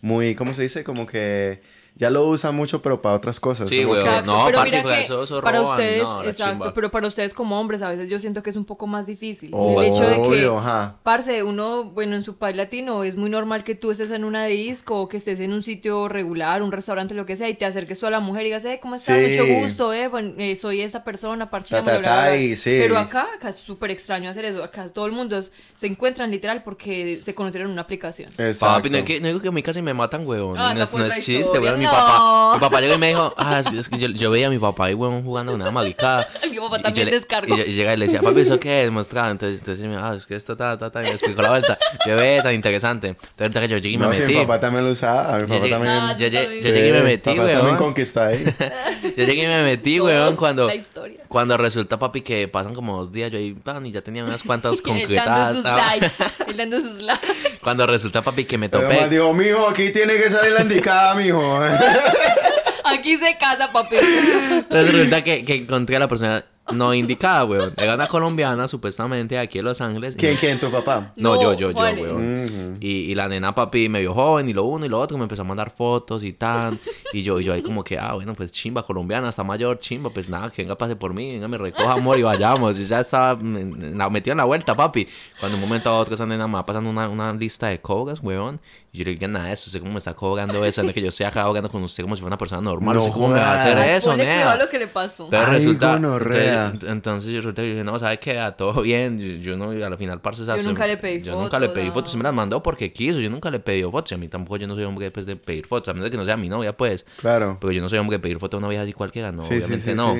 muy, 0.00 0.34
¿cómo 0.34 0.52
se 0.52 0.62
dice? 0.62 0.84
Como 0.84 1.06
que 1.06 1.60
ya 1.96 2.10
lo 2.10 2.24
usan 2.26 2.54
mucho, 2.54 2.80
pero 2.82 3.02
para 3.02 3.14
otras 3.16 3.38
cosas. 3.40 3.68
Sí, 3.68 3.84
güey. 3.84 4.02
no, 4.24 4.44
pero 4.46 4.58
parce, 4.58 4.82
mira 4.82 4.96
que 4.96 5.00
eso- 5.02 5.22
eso 5.24 5.40
para 5.42 5.58
roban, 5.58 5.72
ustedes, 5.72 6.02
no, 6.02 6.22
la 6.22 6.28
exacto, 6.30 6.52
chimba. 6.54 6.74
pero 6.74 6.90
para 6.90 7.06
ustedes 7.06 7.34
como 7.34 7.60
hombres 7.60 7.82
a 7.82 7.88
veces 7.90 8.08
yo 8.08 8.18
siento 8.18 8.42
que 8.42 8.50
es 8.50 8.56
un 8.56 8.64
poco 8.64 8.86
más 8.86 9.06
difícil. 9.06 9.50
Oh, 9.52 9.80
el 9.82 9.88
hecho 9.88 10.02
de 10.08 10.16
que, 10.28 10.46
ajá. 10.46 10.96
parce, 11.02 11.42
uno, 11.42 11.84
bueno, 11.84 12.16
en 12.16 12.22
su 12.22 12.36
país 12.36 12.56
latino 12.56 13.04
es 13.04 13.16
muy 13.16 13.28
normal 13.30 13.64
que 13.64 13.74
tú 13.74 13.90
estés 13.90 14.10
en 14.10 14.24
una 14.24 14.44
disco 14.46 15.00
o 15.00 15.08
que 15.08 15.18
estés 15.18 15.40
en 15.40 15.52
un 15.52 15.62
sitio 15.62 16.08
regular, 16.08 16.62
un 16.62 16.72
restaurante, 16.72 17.14
lo 17.14 17.26
que 17.26 17.36
sea, 17.36 17.48
y 17.48 17.54
te 17.54 17.64
acerques 17.66 17.98
tú 18.00 18.06
a 18.06 18.10
la 18.10 18.20
mujer 18.20 18.42
y 18.42 18.44
digas, 18.46 18.64
eh, 18.64 18.78
¿cómo 18.80 18.94
estás? 18.94 19.18
Sí. 19.18 19.38
Mucho 19.38 19.46
gusto, 19.60 19.92
eh, 19.92 20.08
bueno, 20.08 20.32
eh, 20.38 20.56
soy 20.56 20.80
esta 20.80 21.04
persona, 21.04 21.50
parchamos, 21.50 21.84
Ta, 21.84 21.92
ta, 21.92 21.98
bla, 21.98 22.08
bla, 22.10 22.20
bla". 22.22 22.30
ta, 22.30 22.36
y 22.36 22.56
sí. 22.56 22.76
Pero 22.80 22.96
acá, 22.98 23.26
acá 23.34 23.48
es 23.50 23.56
súper 23.56 23.90
extraño 23.90 24.30
hacer 24.30 24.44
eso, 24.46 24.64
acá 24.64 24.88
todo 24.88 25.06
el 25.06 25.12
mundo 25.12 25.36
es- 25.36 25.52
se 25.74 25.86
encuentran 25.86 26.30
literal 26.30 26.62
porque 26.62 27.18
se 27.20 27.34
conocieron 27.34 27.68
en 27.68 27.72
una 27.72 27.82
aplicación. 27.82 28.30
Exacto. 28.38 28.76
Papi, 28.76 28.90
no, 28.90 28.98
es 28.98 29.04
que, 29.04 29.20
no 29.20 29.26
digo 29.28 29.40
que 29.40 29.48
a 29.48 29.52
mí 29.52 29.62
casi 29.62 29.82
me 29.82 29.92
matan, 29.94 30.26
weón. 30.26 30.56
Ah, 30.58 30.74
no, 30.74 30.82
es, 30.82 30.94
es 30.94 31.24
chiste, 31.24 31.58
weón. 31.58 31.79
Mi 31.80 31.86
papá, 31.86 32.50
mi 32.54 32.60
papá 32.60 32.80
llegó 32.80 32.94
y 32.94 32.98
me 32.98 33.08
dijo, 33.08 33.34
ah, 33.36 33.60
es, 33.60 33.66
es 33.66 33.88
que 33.88 33.98
yo, 33.98 34.08
yo 34.08 34.30
veía 34.30 34.46
a 34.46 34.50
mi 34.50 34.58
papá 34.58 34.90
y 34.90 34.94
weón 34.94 35.22
jugando 35.24 35.52
una 35.54 35.70
maricada. 35.70 36.28
Mi 36.50 36.58
papá 36.58 36.78
Y 36.78 36.82
también 36.82 37.06
yo 37.06 37.10
le- 37.10 37.16
descargó. 37.16 37.54
Y, 37.54 37.58
yo- 37.58 37.64
y 37.64 37.72
llega 37.72 37.94
y 37.94 37.96
le 37.96 38.04
decía, 38.06 38.20
papi, 38.20 38.40
¿eso 38.40 38.58
qué 38.60 38.84
es? 38.84 38.90
Mostraba. 38.90 39.30
Entonces, 39.30 39.60
entonces 39.60 39.86
me 39.86 39.96
ah, 39.96 40.14
es 40.16 40.26
que 40.26 40.34
esto, 40.34 40.56
ta, 40.56 40.76
ta, 40.76 40.90
ta. 40.90 41.00
Y 41.00 41.04
me 41.04 41.10
explicó 41.12 41.42
la 41.42 41.50
vuelta. 41.50 41.78
Yo 42.06 42.16
ve, 42.16 42.40
tan 42.42 42.54
interesante. 42.54 43.08
Entonces, 43.08 43.32
ahorita 43.40 43.60
que 43.60 43.68
yo 43.68 43.76
llegué 43.78 43.94
y 43.94 43.98
me 43.98 44.04
No, 44.04 44.10
metí. 44.10 44.24
mi 44.34 44.40
papá 44.40 44.60
también 44.60 44.84
lo 44.84 44.90
usaba, 44.90 45.34
mi 45.34 45.40
Yo 45.42 45.46
papá 45.48 45.68
también. 45.70 45.92
Ah, 45.92 46.12
yo, 46.12 46.16
tú 46.18 46.22
llegué- 46.24 46.42
también. 46.42 46.64
yo 46.64 46.70
llegué 46.70 46.88
y 46.88 46.92
me 46.92 47.02
metí, 47.02 47.30
papá 47.30 47.36
también 47.42 47.64
weón. 47.64 47.76
conquista 47.76 48.26
ahí. 48.26 48.44
Yo 49.16 49.24
llegué 49.24 49.42
y 49.42 49.46
me 49.46 49.62
metí, 49.62 49.96
Todos, 49.98 50.10
weón, 50.10 50.36
cuando, 50.36 50.66
la 50.66 50.74
historia. 50.74 51.20
cuando 51.28 51.56
resulta, 51.56 51.98
papi, 51.98 52.20
que 52.22 52.48
pasan 52.48 52.74
como 52.74 52.96
dos 52.98 53.12
días, 53.12 53.30
yo 53.30 53.38
ahí, 53.38 53.52
pan, 53.54 53.84
y 53.86 53.90
ya 53.92 54.02
tenía 54.02 54.24
unas 54.24 54.42
cuantas 54.42 54.72
Él 54.78 54.82
dando 54.84 54.98
concretadas. 55.00 55.52
sus 55.56 55.64
likes, 55.64 56.10
él 56.48 56.56
dando 56.56 56.80
sus 56.80 57.02
likes. 57.02 57.26
Cuando 57.62 57.86
resulta, 57.86 58.22
papi, 58.22 58.44
que 58.44 58.58
me 58.58 58.68
topé. 58.68 59.08
dijo, 59.08 59.32
mijo, 59.34 59.68
aquí 59.68 59.90
tiene 59.90 60.14
que 60.14 60.30
salir 60.30 60.52
la 60.52 60.62
indicada, 60.62 61.14
mijo. 61.14 61.58
Aquí 62.84 63.16
se 63.16 63.36
casa, 63.38 63.70
papi. 63.72 63.96
Entonces 63.96 64.92
resulta 64.92 65.22
que, 65.22 65.44
que 65.44 65.54
encontré 65.56 65.96
a 65.96 66.00
la 66.00 66.08
persona 66.08 66.44
no 66.72 66.94
indicada, 66.94 67.44
weón. 67.44 67.72
Era 67.76 67.94
una 67.94 68.06
colombiana, 68.06 68.68
supuestamente, 68.68 69.38
aquí 69.38 69.58
en 69.58 69.64
Los 69.64 69.80
Ángeles. 69.80 70.14
¿Quién, 70.16 70.36
quién, 70.36 70.58
tu 70.58 70.70
papá? 70.70 71.12
No, 71.16 71.34
No, 71.34 71.42
yo, 71.42 71.54
yo, 71.54 71.70
yo, 71.72 71.80
weón. 71.80 72.78
y, 72.80 72.88
y 72.88 73.14
la 73.14 73.28
nena, 73.28 73.54
papi, 73.54 73.88
me 73.88 74.00
vio 74.00 74.14
joven 74.14 74.48
y 74.48 74.52
lo 74.52 74.64
uno 74.64 74.86
y 74.86 74.88
lo 74.88 74.98
otro. 74.98 75.16
Me 75.18 75.24
empezó 75.24 75.42
a 75.42 75.44
mandar 75.44 75.72
fotos 75.76 76.22
y 76.22 76.32
tan. 76.32 76.78
Y 77.12 77.22
yo, 77.22 77.40
y 77.40 77.44
yo 77.44 77.52
ahí 77.52 77.62
como 77.62 77.82
que, 77.82 77.98
ah, 77.98 78.14
bueno, 78.14 78.34
pues 78.34 78.52
chimba, 78.52 78.84
colombiana, 78.84 79.28
está 79.28 79.42
mayor, 79.42 79.78
chimba. 79.78 80.10
Pues 80.10 80.28
nada, 80.28 80.50
que 80.50 80.62
venga, 80.62 80.76
pase 80.76 80.96
por 80.96 81.12
mí, 81.12 81.30
venga, 81.32 81.48
me 81.48 81.58
recoja, 81.58 81.92
amor, 81.92 82.18
y 82.18 82.22
vayamos. 82.22 82.78
Y 82.78 82.84
ya 82.84 83.00
estaba 83.00 83.34
mm, 83.34 83.96
la 83.96 84.08
metió 84.10 84.32
en 84.32 84.38
la 84.38 84.44
vuelta, 84.44 84.76
papi. 84.76 85.08
Cuando 85.38 85.56
un 85.56 85.62
momento 85.62 85.90
a 85.90 85.98
otro 85.98 86.14
esa 86.14 86.26
nena 86.26 86.46
me 86.46 86.54
va 86.54 86.66
pasando 86.66 86.90
una, 86.90 87.08
una 87.08 87.32
lista 87.32 87.68
de 87.68 87.80
cobras, 87.80 88.20
weón. 88.22 88.60
Y 88.92 88.98
yo 88.98 89.04
le 89.04 89.12
dije, 89.12 89.28
nada, 89.28 89.52
eso, 89.52 89.70
sé 89.70 89.78
cómo 89.78 89.92
me 89.92 89.98
está 89.98 90.14
cobrando 90.14 90.64
eso. 90.64 90.82
Es 90.82 90.92
que 90.92 91.00
yo 91.00 91.08
estoy 91.08 91.24
acá 91.24 91.42
hablando 91.42 91.70
con 91.70 91.82
usted 91.84 92.02
como 92.02 92.16
si 92.16 92.20
fuera 92.22 92.30
una 92.34 92.38
persona 92.38 92.60
normal. 92.60 92.96
No 92.96 93.02
sé 93.02 93.10
cómo 93.12 93.28
me 93.28 93.34
va 93.38 93.52
a 93.52 93.54
hacer 93.54 93.78
eso, 93.96 94.16
nea. 94.16 94.56
lo 94.56 94.68
que 94.68 94.80
le 94.80 94.88
pasó. 94.88 95.24
Entonces 95.26 95.48
Ay, 95.48 95.54
resulta, 95.54 95.94
entonces, 95.94 96.90
entonces 96.90 97.30
yo 97.30 97.36
resulta 97.36 97.62
que 97.62 97.68
dije, 97.68 97.84
no, 97.84 97.98
¿sabes 98.00 98.18
qué? 98.18 98.40
A 98.40 98.56
todo 98.56 98.82
bien. 98.82 99.18
Yo, 99.18 99.52
yo 99.52 99.56
no, 99.56 99.70
al 99.70 99.96
final, 99.96 100.20
parce, 100.20 100.44
Yo 100.44 100.56
nunca 100.64 100.86
le 100.88 100.96
pedí 100.96 101.22
Yo 101.22 101.40
nunca 101.40 101.60
le 101.60 101.66
fotos, 101.66 101.74
pedí 101.78 101.88
no. 101.88 101.94
fotos. 101.94 102.10
Se 102.10 102.16
me 102.16 102.24
las 102.24 102.34
mandó 102.34 102.62
porque 102.62 102.92
quiso. 102.92 103.20
Yo 103.20 103.30
nunca 103.30 103.48
le 103.50 103.60
pedí 103.60 103.82
fotos. 103.84 104.10
Y 104.10 104.14
a 104.16 104.18
mí 104.18 104.28
tampoco, 104.28 104.56
yo 104.56 104.66
no 104.66 104.74
soy 104.74 104.84
hombre 104.84 105.10
pues, 105.12 105.24
de 105.24 105.36
pedir 105.36 105.66
fotos. 105.66 105.88
A 105.88 105.92
menos 105.92 106.06
de 106.06 106.10
que 106.10 106.16
no 106.16 106.24
sea 106.24 106.36
mi 106.36 106.48
novia, 106.48 106.76
pues. 106.76 107.06
Claro. 107.18 107.58
Pero 107.60 107.72
yo 107.72 107.80
no 107.80 107.88
soy 107.88 108.00
hombre 108.00 108.16
de 108.16 108.22
pedir 108.22 108.40
fotos 108.40 108.58
a 108.58 108.58
una 108.58 108.68
vieja 108.68 108.82
así 108.82 108.92
cualquiera. 108.92 109.30
No, 109.30 109.42
Sí, 109.42 109.50
sí, 109.50 109.54
obviamente 109.58 109.90
sí, 109.90 109.94
no. 109.94 110.16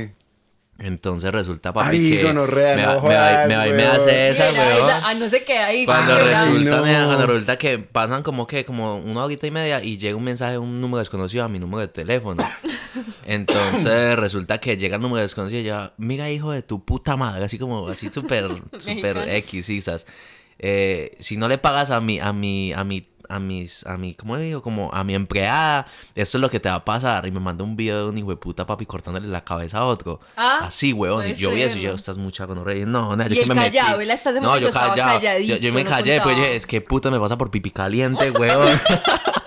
Entonces 0.82 1.30
resulta, 1.30 1.72
papi, 1.75 1.96
Ay, 1.96 2.16
que 2.16 2.22
gonorrea, 2.25 2.75
me, 2.76 2.82
no 2.82 3.02
me 3.02 3.14
va- 3.14 3.46
me 3.46 3.54
va 3.56 3.68
y 3.68 3.72
me 3.72 3.84
hace 3.84 4.30
esa, 4.30 4.44
weón. 4.50 4.90
ah, 5.04 5.14
no 5.18 5.28
se 5.28 5.44
queda 5.44 5.66
ahí. 5.66 5.84
Cuando 5.84 6.16
resulta, 6.16 6.76
no. 6.76 6.84
mira, 6.87 7.04
cuando 7.04 7.26
resulta 7.26 7.58
que 7.58 7.78
pasan 7.78 8.22
como 8.22 8.46
que 8.46 8.64
como 8.64 8.96
una 8.96 9.25
horita 9.25 9.46
y 9.46 9.50
media 9.50 9.84
y 9.84 9.99
llega 9.99 10.16
un 10.16 10.25
mensaje 10.25 10.52
de 10.52 10.58
un 10.58 10.80
número 10.80 11.00
desconocido 11.00 11.44
a 11.44 11.49
mi 11.49 11.58
número 11.58 11.80
de 11.82 11.88
teléfono. 11.88 12.42
Entonces 13.26 14.16
resulta 14.18 14.58
que 14.58 14.76
llega 14.76 14.96
el 14.96 15.02
número 15.02 15.22
desconocido 15.22 15.60
y 15.60 15.64
ya, 15.64 15.92
mira 15.99 16.30
hijo 16.30 16.50
de 16.52 16.62
tu 16.62 16.84
puta 16.84 17.16
madre, 17.16 17.44
así 17.44 17.58
como 17.58 17.87
así 17.88 18.08
súper 18.10 18.49
súper. 18.78 19.28
X, 19.28 19.66
quizás. 19.66 20.06
Eh, 20.58 21.16
si 21.20 21.37
no 21.37 21.49
le 21.49 21.58
pagas 21.58 21.90
a 21.90 22.00
mi 22.00 22.18
a 22.20 22.32
mi 22.32 22.72
a 22.72 22.84
mi 22.84 23.06
a 23.30 23.38
mis 23.38 23.87
a 23.87 23.96
mi 23.96 24.14
¿cómo 24.14 24.37
digo? 24.37 24.62
como 24.62 24.90
a 24.92 25.04
mi 25.04 25.14
empleada, 25.14 25.87
eso 26.14 26.38
es 26.38 26.42
lo 26.42 26.50
que 26.50 26.60
te 26.60 26.68
va 26.68 26.76
a 26.76 26.84
pasar 26.84 27.26
y 27.26 27.30
me 27.30 27.40
mandó 27.40 27.64
un 27.64 27.76
video 27.76 28.04
de 28.04 28.10
un 28.10 28.18
hijo 28.18 28.30
de 28.30 28.37
puta 28.37 28.66
papi 28.66 28.87
cortándole 28.87 29.28
la 29.28 29.44
cabeza 29.44 29.78
a 29.78 29.84
otro. 29.87 30.18
Ah, 30.37 30.60
así, 30.62 30.92
weón, 30.92 31.26
y 31.28 31.34
yo 31.34 31.50
vi 31.50 31.62
eso 31.62 31.78
y 31.78 31.82
yo 31.82 31.94
estás 31.94 32.18
mucha 32.18 32.46
con 32.46 32.64
rey. 32.64 32.84
No, 32.87 33.16
no, 33.16 33.26
yo 33.26 33.34
Y 33.34 33.40
que 33.40 33.46
me 33.46 33.54
metí. 33.54 33.78
callado, 33.78 34.00
hasta 34.12 34.30
ese 34.30 34.40
No, 34.40 34.58
yo 34.58 34.70
callado. 34.70 35.20
Yo, 35.40 35.56
yo 35.56 35.72
me 35.72 35.84
no 35.84 35.90
callé, 35.90 36.12
pero 36.12 36.25
contaba. 36.25 36.40
dije, 36.46 36.56
es 36.56 36.66
que 36.66 36.80
puta 36.80 37.10
me 37.10 37.18
pasa 37.20 37.38
por 37.38 37.50
pipi 37.50 37.70
caliente, 37.70 38.30
weón. 38.32 38.78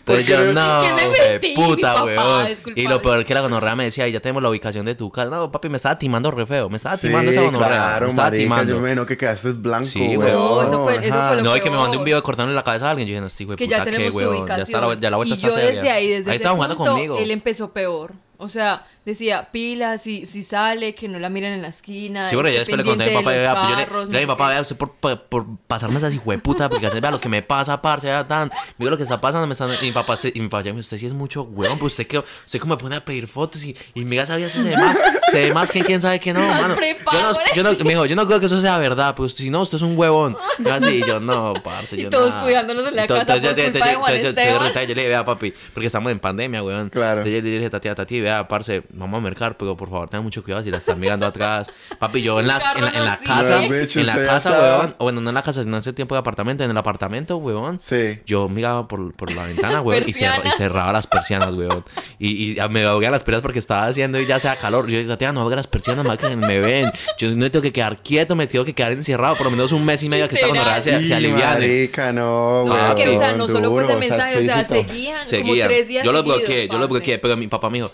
Entonces 0.00 0.26
¿Por 0.26 0.36
qué 0.36 0.44
yo, 0.46 0.52
no- 0.52 0.82
no, 0.82 0.82
¿Qué 0.82 0.92
me 0.94 1.28
metí, 1.32 1.54
puta, 1.54 1.94
papá? 1.94 2.04
weón. 2.04 2.46
Disculpame. 2.48 2.82
Y 2.84 2.88
lo 2.88 3.00
peor 3.02 3.24
que 3.24 3.34
la 3.34 3.40
gonorrea 3.40 3.76
me 3.76 3.84
decía, 3.84 4.08
ya 4.08 4.20
tenemos 4.20 4.42
la 4.42 4.48
ubicación 4.50 4.84
de 4.84 4.94
tu 4.94 5.10
casa. 5.10 5.30
No, 5.30 5.50
papi, 5.52 5.68
me 5.68 5.76
estaba 5.76 5.98
timando 5.98 6.30
re 6.30 6.46
feo. 6.46 6.68
Me 6.68 6.76
estaba 6.78 6.96
Sí, 6.96 7.06
timando 7.08 7.30
esa 7.30 7.42
gonorrea. 7.42 7.68
claro, 7.68 8.06
me 8.06 8.10
estaba 8.10 8.26
marica, 8.30 8.42
timando. 8.42 8.72
yo 8.74 8.80
me 8.80 8.94
no 8.94 9.06
que 9.06 9.16
quedaste 9.16 9.52
blanco, 9.52 9.84
Sí, 9.84 10.00
weón. 10.00 10.18
weón. 10.18 10.32
No, 10.32 10.62
eso 10.62 10.84
fue- 10.84 10.96
eso 11.06 11.14
fue 11.28 11.36
lo 11.36 11.42
No, 11.42 11.56
y 11.56 11.60
que 11.60 11.70
me 11.70 11.76
mandó 11.76 11.98
un 11.98 12.04
video 12.04 12.22
cortándole 12.22 12.56
la 12.56 12.64
cabeza 12.64 12.88
a 12.88 12.90
alguien. 12.90 13.06
Yo 13.08 13.12
dije, 13.12 13.20
no, 13.20 13.30
sí, 13.30 13.44
güey, 13.44 13.54
Es 13.54 13.58
que 13.58 13.64
puta, 13.66 13.78
ya 13.78 13.84
tenemos 13.84 14.04
qué, 14.06 14.10
tu 14.10 14.16
weón. 14.16 14.36
ubicación. 14.36 14.58
Ya, 14.58 14.62
está 14.64 14.80
la, 14.80 14.94
ya 15.00 15.10
la 15.10 15.16
vuelta 15.16 15.34
y 15.34 15.36
está 15.36 15.46
yo 15.48 15.54
seria. 15.54 15.70
desde 15.70 15.90
ahí, 15.90 16.08
desde 16.08 16.30
Ahí 16.30 16.36
ese 16.38 16.48
punto, 16.48 16.76
conmigo. 16.76 17.18
él 17.18 17.30
empezó 17.30 17.70
peor. 17.72 18.12
O 18.38 18.48
sea, 18.48 18.86
decía, 19.10 19.48
pila, 19.52 19.98
si, 19.98 20.26
si 20.26 20.42
sale, 20.42 20.94
que 20.94 21.08
no 21.08 21.18
la 21.18 21.28
miren 21.30 21.52
en 21.52 21.62
la 21.62 21.68
esquina. 21.68 22.26
Sí, 22.26 22.34
bueno, 22.34 22.48
ya 22.50 22.62
esté 22.62 22.72
después 22.76 22.86
le 22.86 22.90
conté 22.90 23.04
a 23.04 23.06
mi 23.18 23.24
papá, 23.24 23.30
vea, 23.36 23.54
pues 23.54 23.68
yo 24.06 24.12
le, 24.12 24.18
a 24.18 24.20
mi 24.22 24.26
papá, 24.26 24.46
qué. 24.46 24.52
vea, 24.52 24.60
usted 24.62 24.76
por, 24.76 24.92
por, 24.92 25.20
por 25.22 25.46
pasarme 25.66 25.96
esas 25.98 26.14
hijueputas 26.14 26.66
aplicaciones, 26.66 27.00
vea 27.02 27.10
lo 27.10 27.20
que 27.20 27.28
me 27.28 27.42
pasa, 27.42 27.80
parce, 27.80 28.06
vea 28.08 28.26
tan, 28.26 28.50
mira 28.78 28.90
lo 28.90 28.96
que 28.96 29.02
está 29.04 29.20
pasando, 29.20 29.46
me 29.46 29.52
están, 29.52 29.70
y 29.80 29.86
mi 29.86 29.92
papá, 29.92 30.16
se- 30.16 30.32
y 30.34 30.40
mi 30.40 30.48
papá, 30.48 30.62
ya 30.64 30.72
me 30.72 30.80
usted 30.80 30.98
sí 30.98 31.06
es 31.06 31.14
mucho 31.14 31.42
huevón, 31.42 31.78
pues 31.78 31.92
usted 31.92 32.06
que, 32.06 32.18
usted 32.18 32.58
como 32.60 32.74
me 32.76 32.80
pone 32.80 32.96
a 32.96 33.04
pedir 33.04 33.26
fotos 33.28 33.64
y, 33.64 33.76
y 33.94 34.04
mira, 34.04 34.26
sabía 34.26 34.48
si 34.48 34.58
se 34.60 34.68
ve 34.70 34.76
más, 34.76 34.98
se 35.30 35.40
ve 35.44 35.52
más 35.54 35.70
que 35.70 35.82
quién 35.82 36.00
sabe 36.00 36.18
que 36.20 36.32
no, 36.32 36.40
mano. 36.60 36.76
Yo 37.12 37.22
no, 37.22 37.32
yo 37.54 37.62
no, 37.62 37.84
me 37.84 37.90
dijo, 37.90 38.06
yo 38.06 38.16
no 38.16 38.26
creo 38.26 38.40
que 38.40 38.46
eso 38.46 38.60
sea 38.60 38.78
verdad, 38.78 39.14
pues 39.14 39.34
si 39.34 39.50
no, 39.50 39.60
usted 39.62 39.76
es 39.76 39.82
un 39.82 39.96
huevón. 39.98 40.36
Yo 40.58 40.72
así, 40.72 40.90
y 41.02 41.06
yo 41.06 41.20
no, 41.20 41.54
parce, 41.64 41.96
Y 41.96 42.02
yo 42.02 42.10
todos 42.10 42.30
nada. 42.30 42.42
cuidándonos 42.42 42.86
en 42.86 42.96
la 42.96 43.04
Y 43.04 43.06
to- 43.08 43.14
casa 43.14 43.34
entonces 43.36 43.50
por 43.54 43.58
yo- 43.64 43.70
culpa 43.72 43.86
de 43.88 43.94
Juan 43.94 44.12
entonces 44.14 44.22
yo- 44.22 44.28
Esteban. 44.40 44.72
yo- 44.72 44.80
yo 44.80 44.86
le 44.88 44.94
dije, 44.94 45.08
vea, 45.08 45.24
papi, 45.24 45.54
porque 45.74 45.86
estamos 45.86 46.12
en 46.12 46.18
pandemia, 46.20 46.62
weón. 46.62 46.88
Claro. 46.90 47.20
Entonces 47.20 47.42
yo 47.42 47.48
le 47.50 47.56
dije, 47.56 47.70
tati, 47.70 47.88
a 47.88 47.94
tati, 47.94 48.20
vea, 48.20 48.46
parce, 48.48 48.82
vamos 49.00 49.18
a 49.18 49.20
mercar, 49.22 49.56
pero 49.56 49.76
por 49.76 49.90
favor, 49.90 50.08
tenga 50.08 50.22
mucho 50.22 50.42
cuidado 50.42 50.62
si 50.62 50.70
la 50.70 50.78
están 50.78 50.98
mirando 51.00 51.26
atrás. 51.26 51.70
Papi, 51.98 52.22
yo 52.22 52.40
en, 52.40 52.46
las, 52.46 52.64
en, 52.76 52.84
la, 52.84 52.90
en 52.90 53.04
la 53.04 53.16
casa, 53.18 53.64
en 53.64 54.06
la 54.06 54.14
casa, 54.16 54.36
estaba- 54.50 54.78
weón, 54.80 54.94
o 54.98 55.04
bueno, 55.04 55.20
no 55.20 55.30
en 55.30 55.34
la 55.34 55.42
casa, 55.42 55.62
sino 55.62 55.76
en 55.76 55.80
ese 55.80 55.92
tiempo 55.92 56.14
de 56.14 56.18
apartamento, 56.20 56.64
en 56.64 56.70
el 56.70 56.76
apartamento, 56.76 57.36
weón. 57.38 57.80
Sí. 57.80 58.18
Yo 58.26 58.48
miraba 58.48 58.86
por, 58.88 59.12
por 59.14 59.32
la 59.32 59.44
ventana, 59.44 59.80
weón, 59.82 60.04
y, 60.06 60.12
cerra- 60.12 60.42
y 60.46 60.50
cerraba 60.52 60.92
las 60.92 61.06
persianas, 61.06 61.54
weón. 61.54 61.84
Y, 62.18 62.52
y 62.52 62.68
me 62.70 62.84
abría 62.84 63.10
las 63.10 63.22
persianas 63.24 63.42
porque 63.42 63.58
estaba 63.58 63.86
haciendo 63.86 64.18
y 64.20 64.26
ya 64.26 64.38
sea 64.40 64.56
calor. 64.56 64.86
Yo 64.88 64.98
dije, 64.98 65.16
tía, 65.16 65.32
no 65.32 65.40
abra 65.42 65.56
las 65.56 65.66
persianas, 65.66 66.06
más 66.06 66.18
que 66.18 66.34
me 66.36 66.58
ven. 66.60 66.90
Yo 67.18 67.30
no 67.34 67.50
tengo 67.50 67.62
que 67.62 67.72
quedar 67.72 68.02
quieto, 68.02 68.36
me 68.36 68.46
tengo 68.46 68.64
que 68.64 68.74
quedar 68.74 68.92
encerrado 68.92 69.36
por 69.36 69.46
lo 69.46 69.50
menos 69.52 69.72
un 69.72 69.84
mes 69.84 70.02
y 70.02 70.08
medio 70.08 70.28
que 70.28 70.34
esta 70.34 70.46
Literal. 70.46 70.66
gonorrea 70.82 70.82
se, 71.00 71.06
se 71.06 71.12
Y, 71.12 71.16
aliviane. 71.16 71.90
no, 72.12 72.64
No, 72.64 72.74
Ah, 72.74 72.88
porque, 72.94 73.08
o 73.08 73.18
sea, 73.18 73.32
no 73.32 73.44
weón, 73.44 73.50
solo 73.56 73.70
fue 73.70 73.82
ese 73.82 73.92
duro, 73.92 74.00
mensaje, 74.00 74.38
o 74.38 74.40
sea, 74.42 74.60
explícito. 74.60 74.88
seguían, 74.90 75.16
como 75.16 75.28
Seguían. 75.28 75.68
tres 75.68 75.88
días 75.88 76.04
Yo 76.04 76.12
lo 76.12 76.22
bloqueé, 76.22 76.68
yo 76.68 76.78
lo 76.78 76.88
bloqueé, 76.88 77.18
pero 77.18 77.36
mi 77.36 77.46
papá 77.48 77.70
me 77.70 77.78
dijo, 77.78 77.90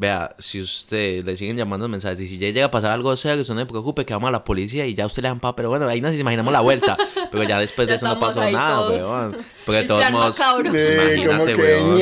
vea, 0.00 0.32
si 0.38 0.60
usted 0.60 1.24
le 1.24 1.36
siguen 1.36 1.56
llamando 1.56 1.88
mensajes 1.88 2.20
y 2.20 2.28
si 2.28 2.38
ya 2.38 2.46
llega 2.50 2.66
a 2.66 2.70
pasar 2.70 2.92
algo 2.92 3.14
serio, 3.16 3.42
usted 3.42 3.52
no 3.54 3.60
se 3.60 3.66
preocupe, 3.66 4.06
que 4.06 4.14
vamos 4.14 4.28
a 4.28 4.30
la 4.30 4.44
policía 4.44 4.86
y 4.86 4.94
ya 4.94 5.04
usted 5.04 5.22
le 5.24 5.28
dan 5.28 5.40
pa, 5.40 5.56
pero 5.56 5.70
bueno, 5.70 5.88
ahí 5.88 6.00
nos 6.00 6.14
imaginamos 6.18 6.52
la 6.52 6.60
vuelta. 6.60 6.96
Pero 7.30 7.42
ya 7.42 7.58
después 7.58 7.86
de 7.88 7.92
Ya 7.92 7.96
eso 7.96 8.06
no 8.06 8.20
pasó 8.20 8.48
nada, 8.50 8.76
todos. 8.76 9.02
weón. 9.02 9.36
Porque 9.66 9.82
todos 9.82 10.02
Sí, 10.04 10.12
imagínate, 11.20 11.54
weón. 11.56 11.98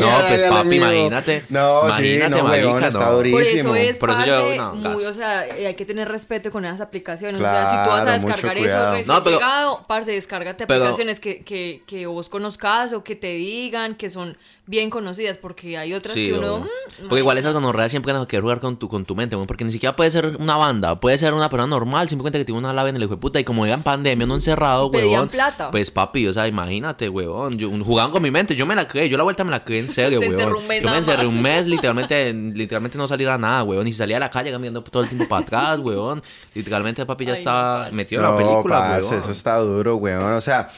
No, 0.00 0.06
pues 0.28 0.42
papi, 0.44 0.58
amigo. 0.60 0.84
imagínate. 0.86 1.44
No, 1.48 1.80
sí, 1.96 2.14
imagínate, 2.14 2.30
no, 2.42 2.44
weón, 2.50 2.70
marica, 2.72 2.88
está 2.88 3.04
no. 3.06 3.12
durísimo. 3.16 3.68
Por 3.70 3.78
eso 3.78 3.90
es, 3.90 3.98
Por 3.98 4.10
eso 4.10 4.24
yo, 4.26 4.36
parce, 4.36 4.56
no, 4.58 4.74
muy, 4.74 5.04
o 5.04 5.14
sea, 5.14 5.46
eh, 5.48 5.66
hay 5.66 5.74
que 5.74 5.84
tener 5.86 6.08
respeto 6.08 6.50
con 6.50 6.64
esas 6.64 6.80
aplicaciones. 6.80 7.40
o 7.40 7.44
sea, 7.44 7.70
si 7.70 7.76
tú 7.84 7.90
vas 7.96 8.06
a 8.06 8.12
descargar 8.18 8.58
eso 8.58 8.92
recién 8.92 9.06
No, 9.16 9.22
pero- 9.22 9.36
llegado, 9.36 9.84
parce, 9.88 10.12
descárgate 10.12 10.66
pero- 10.66 10.84
aplicaciones 10.84 11.18
que, 11.18 11.40
que, 11.40 11.82
que 11.86 12.06
vos 12.06 12.28
conozcas 12.28 12.92
o 12.92 13.02
que 13.02 13.16
te 13.16 13.28
digan 13.32 13.94
que 13.94 14.10
son 14.10 14.36
bien 14.64 14.90
conocidas, 14.90 15.38
porque 15.38 15.76
hay 15.76 15.92
otras 15.92 16.14
Sí, 16.14 16.28
que 16.28 16.34
uno... 16.34 16.60
mm, 16.60 17.08
Porque 17.08 17.18
igual 17.18 17.36
esas 17.36 17.52
gonorreas 17.52 17.90
siempre 17.90 18.12
van 18.12 18.22
a 18.22 18.26
querer 18.28 18.42
jugar 18.42 18.60
con 18.60 18.76
tu, 18.78 18.88
con 18.88 19.04
tu 19.04 19.16
mente, 19.16 19.34
weón, 19.34 19.48
porque 19.48 19.64
ni 19.64 19.72
siquiera 19.72 19.96
puede 19.96 20.10
ser 20.12 20.36
una 20.38 20.56
banda, 20.56 20.94
puede 20.94 21.18
ser 21.18 21.34
una 21.34 21.48
persona 21.50 21.66
normal, 21.66 22.08
simplemente 22.08 22.38
que 22.38 22.44
tiene 22.44 22.58
una 22.60 22.72
lave 22.72 22.90
en 22.90 22.96
el 22.96 23.02
hijo 23.02 23.10
de 23.14 23.16
puta 23.20 23.40
y 23.40 23.44
como 23.44 23.66
en 23.66 23.82
pandemia, 23.82 24.24
no 24.24 24.34
encerrado, 24.34 24.86
Y 24.86 24.90
pedían 24.92 25.10
huevón. 25.12 25.28
plata. 25.30 25.70
Pues 25.72 25.90
papi, 25.90 26.28
o 26.28 26.32
sea, 26.32 26.46
imagínate, 26.46 27.08
huevón, 27.08 27.58
yo, 27.58 27.70
jugaban 27.84 28.12
con 28.12 28.22
mi 28.22 28.30
mente, 28.30 28.54
yo 28.54 28.64
me 28.64 28.76
la 28.76 28.86
creé, 28.86 29.08
yo 29.08 29.16
la 29.16 29.24
vuelta 29.24 29.42
me 29.42 29.50
la 29.50 29.64
creé 29.64 29.80
en 29.80 29.88
serio, 29.90 30.20
Se 30.20 30.26
encerró 30.26 30.50
huevón. 30.52 30.62
un 30.62 30.68
mes 30.68 30.78
Yo 30.78 30.84
me 30.84 30.86
nada 30.90 30.98
encerré 30.98 31.24
más. 31.24 31.34
un 31.34 31.42
mes, 31.42 31.66
literalmente, 31.72 32.32
literalmente 32.32 32.96
no 32.98 33.08
salir 33.08 33.28
a 33.30 33.38
nada, 33.38 33.64
huevón, 33.64 33.88
y 33.88 33.92
si 33.92 33.98
salía 33.98 34.18
a 34.18 34.20
la 34.20 34.30
calle 34.30 34.52
caminando 34.52 34.82
todo 34.84 35.02
el 35.02 35.08
tiempo 35.08 35.26
para 35.28 35.42
atrás, 35.42 35.80
huevón. 35.80 36.22
Literalmente 36.54 37.04
papi 37.04 37.24
ya 37.24 37.32
Ay, 37.32 37.34
no, 37.34 37.38
estaba 37.40 37.78
parce. 37.80 37.94
metido 37.96 38.22
en 38.24 38.30
la 38.30 38.36
película, 38.36 38.78
parce, 38.78 39.02
huevón. 39.08 39.18
eso 39.24 39.32
está 39.32 39.56
duro, 39.58 39.96
weón. 39.96 40.32
O 40.34 40.40
sea, 40.40 40.70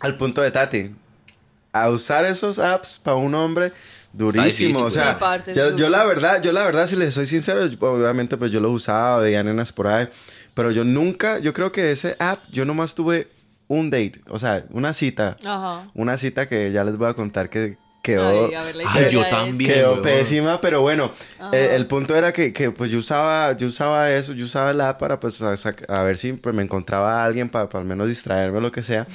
al 0.00 0.16
punto 0.16 0.40
de 0.40 0.52
Tati, 0.52 0.90
a 1.82 1.90
usar 1.90 2.24
esos 2.24 2.58
apps 2.58 2.98
para 2.98 3.16
un 3.16 3.34
hombre, 3.34 3.72
durísimo. 4.12 4.80
o 4.80 4.90
sea, 4.90 5.18
yo, 5.54 5.76
yo 5.76 5.88
la 5.88 6.04
verdad, 6.04 6.42
yo 6.42 6.52
la 6.52 6.64
verdad, 6.64 6.86
si 6.86 6.96
les 6.96 7.14
soy 7.14 7.26
sincero, 7.26 7.62
obviamente 7.80 8.36
pues 8.36 8.50
yo 8.50 8.60
lo 8.60 8.70
usaba, 8.70 9.18
veía 9.18 9.42
nenas 9.42 9.72
por 9.72 9.86
ahí, 9.86 10.08
pero 10.54 10.70
yo 10.70 10.84
nunca, 10.84 11.38
yo 11.38 11.52
creo 11.52 11.72
que 11.72 11.92
ese 11.92 12.16
app, 12.18 12.40
yo 12.50 12.64
nomás 12.64 12.94
tuve 12.94 13.28
un 13.68 13.90
date, 13.90 14.20
o 14.28 14.38
sea, 14.38 14.64
una 14.70 14.92
cita. 14.92 15.36
Ajá. 15.44 15.90
Una 15.94 16.16
cita 16.16 16.48
que 16.48 16.72
ya 16.72 16.84
les 16.84 16.96
voy 16.96 17.08
a 17.08 17.14
contar 17.14 17.50
que 17.50 17.76
quedó... 18.12 18.50
Ay, 18.86 19.10
yo 19.10 19.24
también. 19.28 19.72
Quedó 19.72 19.92
weón. 19.92 20.02
pésima, 20.02 20.60
pero 20.60 20.80
bueno, 20.80 21.12
eh, 21.52 21.72
el 21.74 21.86
punto 21.86 22.16
era 22.16 22.32
que, 22.32 22.52
que, 22.52 22.70
pues 22.70 22.90
yo 22.90 22.98
usaba, 22.98 23.56
yo 23.56 23.68
usaba 23.68 24.10
eso, 24.10 24.32
yo 24.32 24.44
usaba 24.44 24.72
la 24.72 24.90
app 24.90 25.00
para 25.00 25.20
pues 25.20 25.40
a, 25.42 26.02
ver 26.02 26.16
si 26.18 26.32
pues, 26.32 26.54
me 26.54 26.62
encontraba 26.62 27.22
a 27.22 27.24
alguien 27.24 27.48
para, 27.48 27.68
al 27.72 27.84
menos 27.84 28.08
distraerme 28.08 28.58
o 28.58 28.60
lo 28.60 28.72
que 28.72 28.82
sea. 28.82 29.06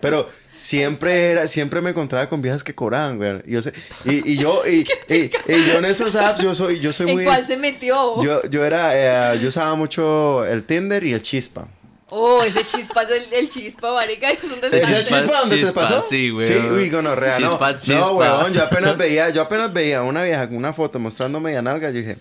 Pero 0.00 0.28
siempre 0.52 1.30
era, 1.30 1.48
siempre 1.48 1.80
me 1.80 1.90
encontraba 1.90 2.28
con 2.28 2.42
viejas 2.42 2.62
que 2.62 2.74
cobraban, 2.74 3.16
güey. 3.16 3.40
Y 3.46 3.52
yo 3.52 3.62
sé, 3.62 3.72
y, 4.04 4.32
y 4.32 4.36
yo, 4.36 4.62
y, 4.68 4.86
y- 5.08 5.30
y 5.48 5.66
yo 5.66 5.78
en 5.78 5.84
esos 5.86 6.14
apps, 6.16 6.40
yo 6.42 6.54
soy, 6.54 6.80
yo 6.80 6.92
soy 6.92 7.08
¿En 7.08 7.16
muy. 7.16 7.24
cuál 7.24 7.46
se 7.46 7.56
metió? 7.56 8.22
Yo, 8.22 8.42
yo 8.48 8.64
era, 8.64 9.34
eh, 9.34 9.38
yo 9.40 9.48
usaba 9.48 9.74
mucho 9.74 10.44
el 10.44 10.64
Tinder 10.64 11.02
y 11.04 11.12
el 11.14 11.22
chispa. 11.22 11.68
Oh, 12.14 12.42
ese 12.42 12.62
chispa 12.66 13.04
es 13.04 13.10
el, 13.10 13.32
el 13.32 13.48
chispa, 13.48 13.94
marica. 13.94 14.30
Es 14.30 14.44
un 14.44 14.60
¿Te 14.60 14.68
decía 14.68 14.80
desastre. 14.80 15.02
Chispa, 15.04 15.20
chispa 15.22 15.40
dónde 15.40 15.64
te 15.64 15.72
pasó? 15.72 16.02
sí, 16.02 16.28
güey. 16.28 16.46
Sí, 16.46 16.54
uy, 16.54 16.90
gonorrea, 16.90 17.38
no. 17.38 17.48
Chispa, 17.48 17.72
No, 17.72 17.78
chispa. 17.78 18.10
weón, 18.12 18.52
yo 18.52 18.62
apenas 18.64 18.96
veía, 18.98 19.30
yo 19.30 19.40
apenas 19.40 19.72
veía 19.72 20.02
una 20.02 20.22
vieja 20.22 20.46
con 20.46 20.58
una 20.58 20.74
foto 20.74 20.98
mostrándome 20.98 21.46
media 21.46 21.62
nalga, 21.62 21.88
yo 21.88 21.96
dije, 22.00 22.18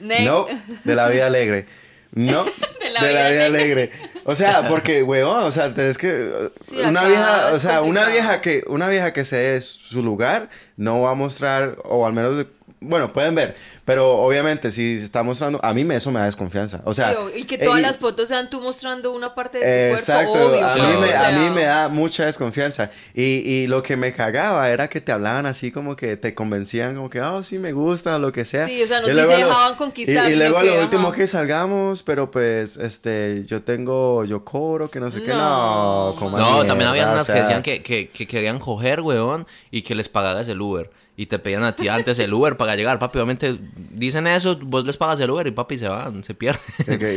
Next. 0.00 0.24
no, 0.24 0.46
de 0.82 0.94
la 0.96 1.06
vida 1.08 1.26
alegre. 1.28 1.66
No, 2.10 2.42
de 2.80 2.90
la, 2.90 3.00
vida, 3.28 3.46
alegre. 3.46 3.92
O 4.24 4.34
sea, 4.34 4.66
porque, 4.68 5.04
weón, 5.04 5.44
o 5.44 5.52
sea, 5.52 5.72
tenés 5.72 5.98
que 5.98 6.50
Sí, 6.68 6.80
una 6.80 7.04
vieja, 7.04 7.50
o 7.52 7.58
sea, 7.60 7.82
una 7.82 8.06
vieja 8.08 8.40
que 8.40 8.64
una 8.66 8.88
vieja 8.88 9.12
que 9.12 9.24
se 9.24 9.36
dé 9.36 9.60
su 9.60 10.02
lugar 10.02 10.48
no 10.76 11.02
va 11.02 11.10
a 11.12 11.14
mostrar 11.14 11.76
o 11.84 12.06
al 12.06 12.12
menos 12.12 12.38
de- 12.38 12.46
bueno, 12.80 13.12
pueden 13.12 13.34
ver, 13.34 13.56
pero 13.84 14.18
obviamente 14.18 14.70
si 14.70 14.94
está 14.94 15.22
mostrando, 15.22 15.58
a 15.62 15.74
mí 15.74 15.84
me, 15.84 15.96
eso 15.96 16.12
me 16.12 16.20
da 16.20 16.26
desconfianza. 16.26 16.80
O 16.84 16.94
sea, 16.94 17.14
y 17.34 17.44
que 17.44 17.58
todas 17.58 17.78
eh, 17.80 17.82
las 17.82 17.98
fotos 17.98 18.28
sean 18.28 18.50
tú 18.50 18.60
mostrando 18.60 19.12
una 19.12 19.34
parte 19.34 19.58
de 19.58 19.90
tu 19.90 19.96
Exacto, 19.96 20.30
cuerpo, 20.30 20.48
obvio. 20.50 20.64
a, 20.66 20.74
mí 20.76 20.82
me, 21.00 21.08
o 21.08 21.18
a 21.24 21.30
mí 21.32 21.50
me 21.54 21.64
da 21.64 21.88
mucha 21.88 22.26
desconfianza. 22.26 22.90
Y, 23.14 23.22
y 23.22 23.66
lo 23.66 23.82
que 23.82 23.96
me 23.96 24.12
cagaba 24.12 24.68
era 24.70 24.88
que 24.88 25.00
te 25.00 25.10
hablaban 25.10 25.46
así 25.46 25.72
como 25.72 25.96
que 25.96 26.16
te 26.16 26.34
convencían 26.34 26.94
como 26.94 27.10
que, 27.10 27.20
oh, 27.20 27.42
sí, 27.42 27.58
me 27.58 27.72
gusta, 27.72 28.18
lo 28.18 28.30
que 28.32 28.44
sea. 28.44 28.66
Sí, 28.66 28.82
o 28.82 28.86
sea, 28.86 29.00
no 29.00 29.06
se 29.08 29.14
lo- 29.14 29.26
dejaban 29.28 29.74
conquistar, 29.74 30.30
Y, 30.30 30.36
luego 30.36 30.58
a 30.58 30.62
lo 30.64 30.80
último 30.80 31.10
que 31.10 31.26
salgamos, 31.26 32.02
pero 32.04 32.30
pues, 32.30 32.76
este, 32.76 33.42
yo 33.46 33.62
tengo, 33.62 34.24
yo 34.24 34.44
cobro, 34.44 34.88
que 34.88 35.00
no 35.00 35.10
sé 35.10 35.22
qué, 35.22 35.30
No, 35.30 36.10
no. 36.10 36.16
coma 36.16 36.38
No, 36.38 36.64
también 36.64 36.88
había 36.90 37.08
o 37.08 37.12
unas 37.12 37.26
que 37.26 37.32
decían 37.32 37.62
que, 37.62 37.82
que, 37.82 38.08
que 38.08 38.26
querían 38.28 38.58
coger, 38.60 39.00
weón, 39.00 39.46
y 39.72 39.82
que 39.82 39.94
les 39.94 40.08
pagaras 40.08 40.46
el 40.46 40.60
Uber. 40.60 40.90
Y 41.20 41.26
te 41.26 41.40
pedían 41.40 41.64
a 41.64 41.74
ti 41.74 41.88
antes 41.88 42.16
el 42.20 42.32
Uber 42.32 42.56
para 42.56 42.76
llegar, 42.76 43.00
papi. 43.00 43.18
Obviamente 43.18 43.58
dicen 43.90 44.28
eso, 44.28 44.56
vos 44.62 44.86
les 44.86 44.96
pagas 44.96 45.18
el 45.18 45.28
Uber 45.28 45.48
y 45.48 45.50
papi 45.50 45.76
se 45.76 45.88
van, 45.88 46.22
se 46.22 46.32
pierden. 46.32 46.62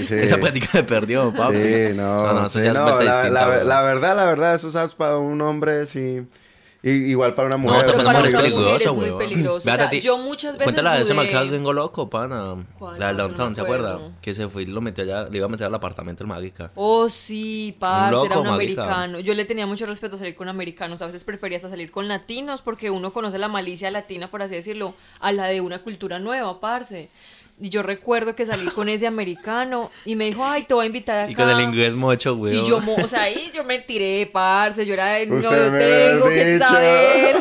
Sí. 0.03 0.15
Esa 0.15 0.37
plática 0.37 0.65
se 0.71 0.83
perdió, 0.83 1.31
papi. 1.31 1.55
Sí, 1.57 1.93
no, 1.95 2.49
sí, 2.49 2.59
no, 2.61 2.73
la, 2.73 2.97
distinta, 2.99 3.29
la- 3.29 3.63
la 3.63 3.81
verdad, 3.83 4.15
la 4.15 4.25
verdad, 4.25 4.55
esos 4.55 4.75
apps 4.75 4.95
para 4.95 5.17
un 5.17 5.39
hombre, 5.41 5.85
sí. 5.85 5.99
Y, 5.99 6.25
igual 6.83 7.35
para 7.35 7.47
una 7.47 7.57
No, 7.57 7.63
mujer. 7.63 7.83
Pero 7.85 7.97
para 8.03 8.19
una 8.19 8.21
peligrosa, 8.21 8.59
mujer 8.59 8.81
es 8.81 8.95
muy 8.95 9.11
peligroso. 9.11 9.65
Véate 9.65 9.83
O 9.83 9.83
sea, 9.83 9.85
a 9.87 9.89
ti. 9.89 10.01
yo 10.01 10.17
muchas 10.17 10.53
veces 10.53 10.63
Cuéntala 10.65 10.95
de 10.95 11.03
ese 11.03 11.13
marcado 11.13 11.47
gringo 11.47 11.73
loco, 11.73 12.09
pana. 12.09 12.55
La 12.97 13.07
del 13.07 13.17
No, 13.17 13.23
no 13.23 13.27
downtown, 13.27 13.55
¿se 13.55 13.61
acuerda? 13.61 13.99
Que 14.21 14.33
se 14.33 14.47
fue 14.49 14.63
y 14.63 14.65
lo 14.65 14.81
metió 14.81 15.03
allá, 15.03 15.27
le 15.29 15.37
iba 15.37 15.45
a 15.45 15.49
meter 15.49 15.67
al 15.67 15.75
apartamento 15.75 16.23
el 16.23 16.27
marica. 16.27 16.71
Oh, 16.75 17.09
sí, 17.09 17.75
parce, 17.79 18.15
Un 18.17 18.25
era 18.25 18.35
loco, 18.35 18.41
un 18.41 18.53
americano. 18.55 19.19
Yo 19.19 19.33
le 19.35 19.45
tenía 19.45 19.67
mucho 19.67 19.85
respeto 19.85 20.15
a 20.15 20.19
salir 20.19 20.33
con 20.35 20.49
americanos. 20.49 21.01
A 21.01 21.05
veces 21.05 21.23
prefería 21.23 21.57
hasta 21.57 21.69
salir 21.69 21.91
con 21.91 22.07
latinos 22.07 22.61
porque 22.61 22.89
uno 22.89 23.13
conoce 23.13 23.37
la 23.37 23.47
malicia 23.47 23.91
latina, 23.91 24.29
por 24.29 24.41
así 24.41 24.55
decirlo, 24.55 24.95
a 25.19 25.31
la 25.31 25.45
de 25.47 25.61
una 25.61 25.79
cultura 25.83 26.19
nueva, 26.19 26.59
parce. 26.59 27.09
Y 27.63 27.69
yo 27.69 27.84
recuerdo 27.84 28.36
que 28.36 28.43
salí 28.45 28.65
con 28.67 28.89
ese 28.89 29.06
americano 29.06 29.91
y 30.04 30.15
me 30.15 30.26
dijo, 30.26 30.43
ay, 30.43 30.63
te 30.63 30.74
voy 30.74 30.84
a 30.84 30.88
invitar 30.88 31.19
acá. 31.19 31.32
Y 31.32 31.36
con 31.36 31.47
el 31.47 31.62
inglés 31.62 31.93
mocho, 31.93 32.36
güey. 32.36 32.58
Y 32.58 32.65
yo, 32.67 32.80
mo- 32.80 32.95
o 32.95 33.08
sea, 33.08 33.21
ahí 33.24 33.52
yo 33.54 33.63
me 33.63 33.78
tiré, 33.78 34.28
parce, 34.34 34.84
yo 34.86 34.93
era 34.95 35.06
de, 35.13 35.28
no, 35.28 35.39
yo 35.39 35.52
me 35.52 35.80
tengo 35.80 36.28
que 36.28 36.45
dicho. 36.54 36.65
saber. 36.65 37.36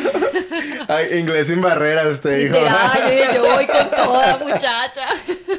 Ay, 0.87 1.19
inglés 1.19 1.47
sin 1.47 1.61
barreras, 1.61 2.05
usted 2.05 2.37
dijo. 2.43 2.55
Yo 2.55 3.09
dije, 3.09 3.27
yo 3.33 3.41
voy 3.55 3.65
con 3.65 3.89
toda 3.89 4.37
muchacha. 4.37 5.07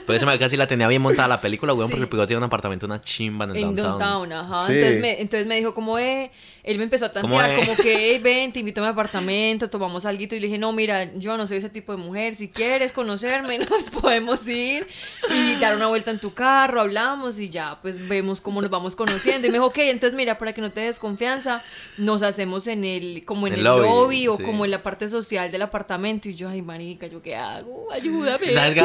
Pero 0.06 0.14
ese 0.16 0.26
marica 0.26 0.48
sí 0.48 0.56
la 0.56 0.66
tenía 0.66 0.86
bien 0.88 1.02
montada 1.02 1.26
la 1.28 1.40
película, 1.40 1.72
weón, 1.74 1.88
Sí. 1.88 1.92
porque 1.94 2.04
el 2.04 2.08
pico 2.10 2.26
tiene 2.26 2.38
un 2.38 2.44
apartamento, 2.44 2.86
una 2.86 3.00
chimba 3.00 3.44
en 3.46 3.50
el 3.52 3.56
En 3.56 3.62
downtown. 3.74 3.98
downtown, 3.98 4.32
ajá. 4.32 4.66
Sí. 4.66 4.74
Entonces, 4.74 5.00
me, 5.00 5.20
entonces 5.20 5.46
me 5.46 5.56
dijo 5.56 5.74
como, 5.74 5.98
eh, 5.98 6.30
él 6.64 6.78
me 6.78 6.84
empezó 6.84 7.06
a 7.06 7.12
¿Cómo 7.12 7.36
tantear, 7.38 7.58
como 7.66 7.76
que, 7.76 7.96
hey, 8.12 8.20
ven, 8.22 8.52
te 8.52 8.60
invito 8.60 8.80
a 8.80 8.84
mi 8.84 8.90
apartamento, 8.90 9.68
tomamos 9.68 10.06
algo. 10.06 10.22
Y 10.22 10.26
le 10.28 10.38
dije, 10.46 10.58
no, 10.58 10.72
mira, 10.72 11.12
yo 11.16 11.36
no 11.36 11.46
soy 11.46 11.56
ese 11.58 11.68
tipo 11.68 11.90
de 11.92 11.98
mujer. 11.98 12.34
Si 12.36 12.48
quieres 12.48 12.92
conocerme, 12.92 13.58
nos 13.70 13.90
podemos 13.90 14.46
ir 14.46 14.86
y 15.34 15.56
dar 15.56 15.74
una 15.76 15.88
vuelta 15.88 16.10
en 16.12 16.20
tu 16.20 16.32
carro, 16.34 16.80
hablamos 16.80 17.40
y 17.40 17.48
ya, 17.48 17.78
pues 17.82 18.06
vemos 18.08 18.40
cómo 18.40 18.60
nos 18.60 18.70
vamos 18.70 18.94
conociendo. 18.94 19.46
Y 19.46 19.50
me 19.50 19.54
dijo, 19.58 19.66
ok, 19.66 19.78
entonces 19.78 20.14
mira, 20.16 20.38
para 20.38 20.52
que 20.52 20.60
no 20.60 20.70
te 20.72 20.82
des 20.82 20.98
confianza, 20.98 21.64
nos 21.96 22.22
hacemos 22.22 22.66
en 22.68 22.84
el, 22.84 23.24
como 23.24 23.46
en 23.48 23.54
El 23.54 23.58
el, 23.60 23.64
lobby, 23.64 23.82
lobby, 23.82 24.28
o 24.28 24.36
sí. 24.36 24.42
como 24.44 24.64
en 24.64 24.70
la 24.70 24.82
parte 24.82 25.08
social 25.08 25.50
del 25.50 25.62
apartamento. 25.62 26.28
Y 26.28 26.34
yo, 26.34 26.48
ay, 26.48 26.62
marica, 26.62 27.06
¿yo 27.08 27.20
qué 27.22 27.34
hago? 27.34 27.88
Ayúdame. 27.92 28.52
¿Sabes 28.54 28.80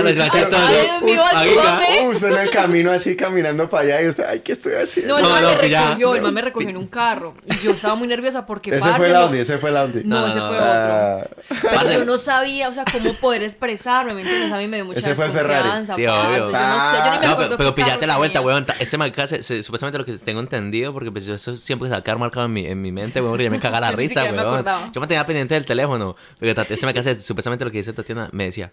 ayúdame. 1.35 2.07
Usted 2.09 2.31
en 2.31 2.37
el 2.37 2.49
camino 2.49 2.91
así 2.91 3.15
caminando 3.15 3.69
para 3.69 3.83
allá 3.83 4.01
y 4.03 4.07
usted, 4.07 4.25
ay, 4.27 4.39
¿qué 4.39 4.53
estoy 4.53 4.73
haciendo? 4.73 5.13
No, 5.13 5.17
el 5.19 5.23
No, 5.23 5.29
man 5.29 5.43
no, 5.43 5.61
me 5.61 5.69
ya- 5.69 5.83
recogió, 5.89 6.15
el 6.15 6.21
man 6.21 6.33
me 6.33 6.41
recogió 6.41 6.69
en 6.69 6.77
un 6.77 6.87
carro. 6.87 7.35
Y 7.45 7.57
yo 7.57 7.66
estaba 7.75 7.95
muy 7.95 8.07
nerviosa 8.07 8.45
porque 8.45 8.71
ese 8.71 8.79
parce, 8.79 8.97
fue 8.97 9.07
no- 9.09 9.13
Laundi, 9.13 9.39
ese 9.39 9.57
fue 9.57 9.71
Laundi. 9.71 10.01
No, 10.03 10.19
No, 10.21 10.27
ese 10.27 10.39
no, 10.39 10.47
fue 10.47 10.57
no. 10.57 10.63
otro. 10.63 10.73
Ah, 10.93 11.27
Pero 11.49 11.73
Parce. 11.75 11.93
yo 11.93 12.05
no 12.05 12.17
sabía, 12.17 12.69
o 12.69 12.73
sea, 12.73 12.85
cómo 12.91 13.13
poder 13.13 13.43
expresarme, 13.43 14.13
¿me 14.13 14.21
entiendes? 14.21 14.51
A 14.51 14.57
mí 14.57 14.67
me 14.67 14.77
dio 14.77 14.85
mucha 14.85 14.99
Ese 14.99 15.15
fue 15.15 15.25
el 15.25 15.31
Ferrari. 15.31 15.69
Sí, 15.85 15.87
parce, 15.87 15.93
obvio. 16.09 16.51
Yo 16.51 16.51
no 16.51 16.91
sé, 16.91 16.97
yo 16.97 17.11
ni 17.11 17.19
me 17.19 17.25
No, 17.25 17.31
acuerdo 17.31 17.57
pero, 17.57 17.57
pero 17.57 17.75
pillate 17.75 18.07
la 18.07 18.17
vuelta, 18.17 18.41
weón. 18.41 18.65
Ese 18.79 18.97
marica, 18.97 19.27
se- 19.27 19.43
se- 19.43 19.63
supuestamente 19.63 19.97
lo 19.97 20.05
que 20.05 20.13
tengo 20.13 20.39
entendido, 20.39 20.93
porque 20.93 21.11
pues 21.11 21.25
yo 21.25 21.33
eso 21.35 21.55
siempre 21.57 21.87
se 21.87 21.93
va 21.93 21.97
a 21.99 22.03
quedar 22.03 22.17
marcado 22.19 22.45
en 22.45 22.53
mi, 22.53 22.65
en 22.65 22.81
mi 22.81 22.91
mente, 22.91 23.19
weón, 23.19 23.31
porque 23.33 23.45
ya 23.45 23.49
me 23.49 23.59
caga 23.59 23.79
la 23.79 23.91
Yo 23.91 23.97
risa, 23.97 24.23
me 24.23 24.31
weón. 24.31 24.39
acordaba. 24.47 24.91
Yo 24.93 25.01
me 25.01 25.07
tenía 25.07 25.25
pendiente 25.25 25.53
del 25.53 25.65
teléfono, 25.65 26.15
porque 26.39 26.55
ese 26.73 26.85
marica, 26.85 27.03
se- 27.03 27.19
supuestamente 27.21 27.63
lo 27.65 27.71
que 27.71 27.77
dice 27.79 27.93
Tatiana, 27.93 28.29
me 28.31 28.45
decía, 28.45 28.71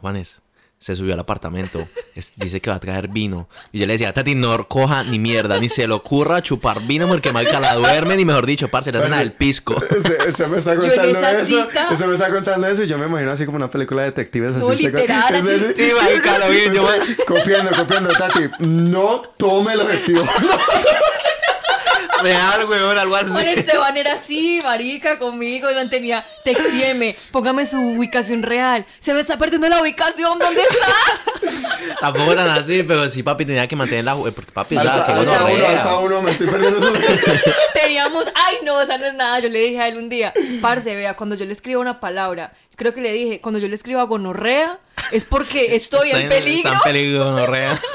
Juanes, 0.00 0.42
se 0.86 0.94
subió 0.94 1.14
al 1.14 1.18
apartamento, 1.20 1.84
es- 2.14 2.32
dice 2.36 2.60
que 2.60 2.70
va 2.70 2.76
a 2.76 2.78
traer 2.80 3.08
vino. 3.08 3.48
Y 3.72 3.80
yo 3.80 3.86
le 3.86 3.94
decía, 3.94 4.12
Tati, 4.12 4.36
no 4.36 4.68
coja 4.68 5.02
ni 5.02 5.18
mierda, 5.18 5.58
ni 5.58 5.68
se 5.68 5.84
le 5.88 5.94
ocurra 5.94 6.40
chupar 6.42 6.80
vino 6.86 7.08
porque 7.08 7.32
marica 7.32 7.58
la 7.58 7.74
duerme, 7.74 8.16
ni 8.16 8.24
mejor 8.24 8.46
dicho, 8.46 8.68
parce, 8.68 8.92
le 8.92 8.98
hacen 8.98 9.12
al 9.12 9.32
pisco. 9.32 9.74
Usted, 9.74 10.28
usted 10.28 10.46
me 10.46 10.58
está 10.58 10.76
contando 10.76 11.18
eso. 11.18 11.44
cita- 11.44 11.88
Usted 11.90 12.06
me 12.06 12.14
está 12.14 12.30
contando 12.30 12.66
eso 12.68 12.84
y 12.84 12.86
yo 12.86 12.98
me 12.98 13.06
imagino 13.06 13.32
así 13.32 13.44
como 13.46 13.56
una 13.56 13.68
película 13.68 14.02
de 14.02 14.10
detectives. 14.10 14.52
No, 14.52 14.68
así 14.68 14.86
usted 14.86 14.92
con- 14.92 15.00
literal, 15.00 15.34
es 15.34 15.44
así. 15.44 15.74
Sí, 15.76 15.92
marica, 16.00 16.38
lo 16.38 16.48
vi, 16.50 16.58
yo- 16.72 16.84
usted 16.84 17.24
Copiando, 17.26 17.70
copiando, 17.76 18.10
Tati. 18.10 18.40
No 18.60 19.22
tome 19.36 19.72
el 19.72 19.80
objetivo. 19.80 20.22
Real, 22.26 22.68
weón, 22.68 22.98
algo 22.98 23.14
así. 23.14 23.30
Juan 23.30 23.46
Esteban 23.46 23.96
era 23.96 24.14
así, 24.14 24.58
marica, 24.64 25.18
conmigo, 25.18 25.70
y 25.70 25.74
mantenía, 25.74 26.26
textieme, 26.42 27.14
póngame 27.30 27.66
su 27.66 27.80
ubicación 27.80 28.42
real. 28.42 28.84
Se 28.98 29.14
me 29.14 29.20
está 29.20 29.38
perdiendo 29.38 29.68
la 29.68 29.80
ubicación, 29.80 30.36
¿dónde 30.38 30.60
está? 30.62 31.96
Tampoco 32.00 32.32
eran 32.32 32.50
así, 32.50 32.82
pero 32.82 33.08
sí, 33.08 33.22
papi 33.22 33.46
tenía 33.46 33.68
que 33.68 33.76
mantener 33.76 34.04
la... 34.04 34.16
Porque 34.16 34.50
papi, 34.52 34.74
ya, 34.74 34.80
Alfa, 34.80 35.06
que 35.06 35.12
alfa 35.12 35.44
uno, 35.44 35.66
alfa 35.66 35.98
uno, 35.98 36.22
me 36.22 36.30
estoy 36.32 36.48
perdiendo 36.48 36.80
su. 36.80 36.92
Teníamos, 37.74 38.26
ay 38.34 38.56
no, 38.64 38.80
esa 38.80 38.98
no 38.98 39.06
es 39.06 39.14
nada. 39.14 39.38
Yo 39.38 39.48
le 39.48 39.60
dije 39.60 39.80
a 39.80 39.88
él 39.88 39.96
un 39.96 40.08
día, 40.08 40.32
parce, 40.60 40.96
vea, 40.96 41.14
cuando 41.14 41.36
yo 41.36 41.44
le 41.44 41.52
escribo 41.52 41.80
una 41.80 42.00
palabra, 42.00 42.52
creo 42.74 42.92
que 42.92 43.00
le 43.00 43.12
dije, 43.12 43.40
cuando 43.40 43.60
yo 43.60 43.68
le 43.68 43.74
escribo 43.76 44.00
a 44.00 44.04
gonorrea, 44.04 44.80
es 45.12 45.24
porque 45.24 45.74
estoy 45.76 46.10
en 46.10 46.28
peligro. 46.28 46.72
En 46.72 46.80
peligro, 46.80 47.24
gonorrea. 47.24 47.78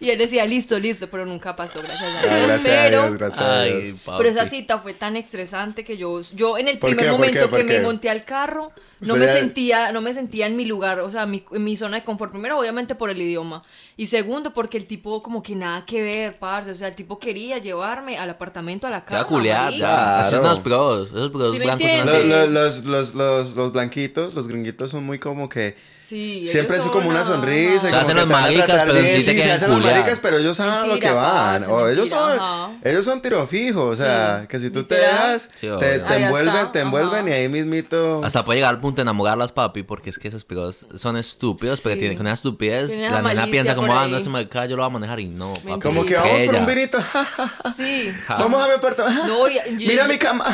Y 0.00 0.10
él 0.10 0.18
decía, 0.18 0.44
listo, 0.44 0.78
listo, 0.78 1.08
pero 1.10 1.24
nunca 1.24 1.56
pasó, 1.56 1.80
gracias 1.80 2.02
a 2.02 2.20
Dios. 2.20 2.46
gracias 2.46 2.60
a 2.60 2.82
pero, 2.82 3.02
Dios, 3.02 3.18
gracias 3.18 3.40
a 3.42 3.60
Ay, 3.62 3.82
Dios. 3.82 3.96
papi. 4.04 4.18
pero 4.18 4.28
esa 4.28 4.50
cita 4.50 4.78
fue 4.78 4.92
tan 4.92 5.16
estresante 5.16 5.82
que 5.82 5.96
yo, 5.96 6.20
yo 6.34 6.58
en 6.58 6.68
el 6.68 6.78
¿Por 6.78 6.90
primer 6.90 7.06
qué? 7.06 7.10
¿Por 7.10 7.18
momento 7.20 7.40
qué? 7.40 7.48
¿Por 7.48 7.58
que 7.60 7.66
qué? 7.66 7.78
me 7.78 7.84
monté 7.84 8.10
al 8.10 8.24
carro, 8.26 8.70
no 9.00 9.16
me 9.16 9.26
sentía, 9.28 9.92
no 9.92 10.02
me 10.02 10.12
sentía 10.12 10.46
en 10.46 10.56
mi 10.56 10.66
lugar, 10.66 11.00
o 11.00 11.08
sea, 11.08 11.24
mi, 11.24 11.42
en 11.52 11.64
mi 11.64 11.76
zona 11.78 11.98
de 11.98 12.04
confort. 12.04 12.32
Primero, 12.32 12.58
obviamente, 12.58 12.94
por 12.94 13.08
el 13.08 13.20
idioma. 13.22 13.62
Y 13.96 14.06
segundo, 14.06 14.52
porque 14.52 14.76
el 14.76 14.84
tipo 14.86 15.22
como 15.22 15.42
que 15.42 15.54
nada 15.54 15.86
que 15.86 16.02
ver, 16.02 16.38
parce. 16.38 16.72
O 16.72 16.74
sea, 16.74 16.88
el 16.88 16.94
tipo 16.96 17.18
quería 17.18 17.56
llevarme 17.58 18.18
al 18.18 18.28
apartamento, 18.28 18.86
a 18.86 18.90
la 18.90 19.02
casa. 19.02 19.26
ya. 19.70 20.20
Esos 20.20 20.30
son 20.32 20.42
los 20.44 20.60
pros. 20.60 21.08
Esos 21.08 21.30
pros 21.30 21.52
Sí 21.52 21.58
blancos 21.60 21.86
son 22.10 22.28
los, 22.28 22.50
los, 22.50 22.84
los, 22.84 23.14
los, 23.14 23.54
los 23.56 23.72
blanquitos, 23.72 24.34
los 24.34 24.48
gringuitos 24.48 24.90
son 24.90 25.04
muy 25.04 25.18
como 25.18 25.48
que. 25.48 25.93
Sí, 26.06 26.46
Siempre 26.46 26.76
es 26.76 26.84
como 26.84 27.08
una 27.08 27.24
sonrisa. 27.24 27.88
Se 27.88 27.96
hacen 27.96 28.18
a 28.18 28.26
maricas, 28.26 28.84
pero 28.84 29.00
sí 29.00 29.22
se 29.22 29.42
se 29.42 29.52
hacen 29.52 29.70
maricas, 29.80 30.18
pero 30.20 30.38
ellos 30.38 30.56
saben 30.56 30.74
a 30.74 30.86
lo 30.86 31.00
que 31.00 31.10
van. 31.10 31.64
O 31.64 31.88
ellos 31.88 32.10
mentira, 32.10 32.38
son, 32.38 32.80
ellos 32.84 33.04
son 33.04 33.22
tiro 33.22 33.46
fijo. 33.46 33.86
O 33.86 33.96
sea, 33.96 34.40
Sí, 34.42 34.46
que 34.48 34.58
si 34.60 34.70
tú 34.70 34.84
te 34.84 34.96
dejas, 34.96 35.48
Sí, 35.58 35.68
te, 35.80 35.94
envuelven, 35.94 36.54
está, 36.56 36.72
te 36.72 36.80
envuelven 36.80 37.20
ajá. 37.20 37.30
y 37.30 37.32
ahí 37.32 37.48
mismito. 37.48 38.22
Hasta 38.22 38.44
puede 38.44 38.58
llegar 38.58 38.74
al 38.74 38.80
punto 38.80 38.96
de 38.96 39.02
enamorarlas, 39.02 39.52
papi, 39.52 39.82
porque 39.82 40.10
es 40.10 40.18
que 40.18 40.28
esos 40.28 40.44
pegos 40.44 40.86
son 40.94 41.16
estúpidos, 41.16 41.80
porque 41.80 41.94
Sí. 41.94 42.00
tienen 42.00 42.16
con 42.18 42.26
una 42.26 42.34
estupidez. 42.34 42.92
La 42.94 43.22
nena 43.22 43.46
piensa 43.46 43.74
como, 43.74 43.92
ah, 43.92 44.06
no, 44.06 44.16
ahí. 44.16 44.20
ese 44.20 44.28
marica 44.28 44.66
yo 44.66 44.76
lo 44.76 44.82
voy 44.82 44.90
a 44.90 44.92
manejar 44.92 45.20
y 45.20 45.28
no, 45.28 45.54
papi. 45.54 45.80
Como 45.80 46.04
que 46.04 46.14
vamos 46.16 46.42
por 46.44 46.54
un 46.54 46.66
vinito. 46.66 46.98
Sí. 47.76 48.12
Vamos 48.28 48.62
a 48.62 48.66
mi 48.66 48.74
apartamento. 48.74 49.46
Mira 49.78 50.06
mi 50.06 50.18
cama. 50.18 50.44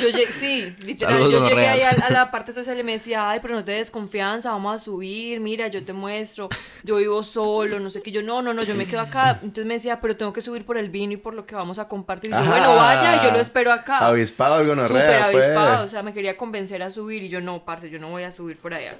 Yo 0.00 0.08
llegué, 0.08 0.32
sí, 0.32 0.74
literal, 0.84 1.18
yo 1.30 1.48
llegué 1.48 1.68
ahí 1.68 1.80
a, 1.82 2.10
la 2.10 2.30
parte 2.30 2.52
social 2.52 2.78
y 2.78 2.82
me 2.82 2.92
decía, 2.92 3.28
ay, 3.28 3.40
pero 3.42 3.54
no 3.54 3.64
te 3.64 3.72
des 3.72 3.90
confianza, 3.90 4.52
vamos 4.52 4.74
a 4.74 4.78
subir, 4.78 4.99
mira, 5.40 5.68
yo 5.68 5.84
te 5.84 5.92
muestro, 5.92 6.48
yo 6.84 6.96
vivo 6.96 7.24
solo, 7.24 7.80
no 7.80 7.90
sé 7.90 8.02
qué, 8.02 8.10
yo, 8.10 8.22
no, 8.22 8.42
no, 8.42 8.52
no, 8.54 8.62
yo 8.62 8.74
me 8.74 8.86
quedo 8.86 9.00
acá, 9.00 9.38
entonces 9.42 9.66
me 9.66 9.74
decía, 9.74 10.00
pero 10.00 10.16
tengo 10.16 10.32
que 10.32 10.40
subir 10.40 10.64
por 10.64 10.76
el 10.76 10.90
vino 10.90 11.14
y 11.14 11.16
por 11.16 11.34
lo 11.34 11.46
que 11.46 11.54
vamos 11.54 11.78
a 11.78 11.88
compartir, 11.88 12.30
y 12.30 12.34
yo, 12.34 12.44
bueno, 12.44 12.74
vaya, 12.76 13.16
y 13.16 13.24
yo 13.24 13.32
lo 13.32 13.38
espero 13.38 13.72
acá. 13.72 13.98
Avispado 14.06 14.60
el 14.60 14.68
Súper 14.68 14.88
pues. 14.90 15.22
avispado, 15.22 15.84
o 15.84 15.88
sea, 15.88 16.02
me 16.02 16.12
quería 16.12 16.36
convencer 16.36 16.82
a 16.82 16.90
subir 16.90 17.22
y 17.22 17.28
yo, 17.28 17.40
no, 17.40 17.64
parce, 17.64 17.90
yo 17.90 17.98
no 17.98 18.10
voy 18.10 18.22
a 18.22 18.32
subir 18.32 18.56
por 18.56 18.74
allá. 18.74 18.96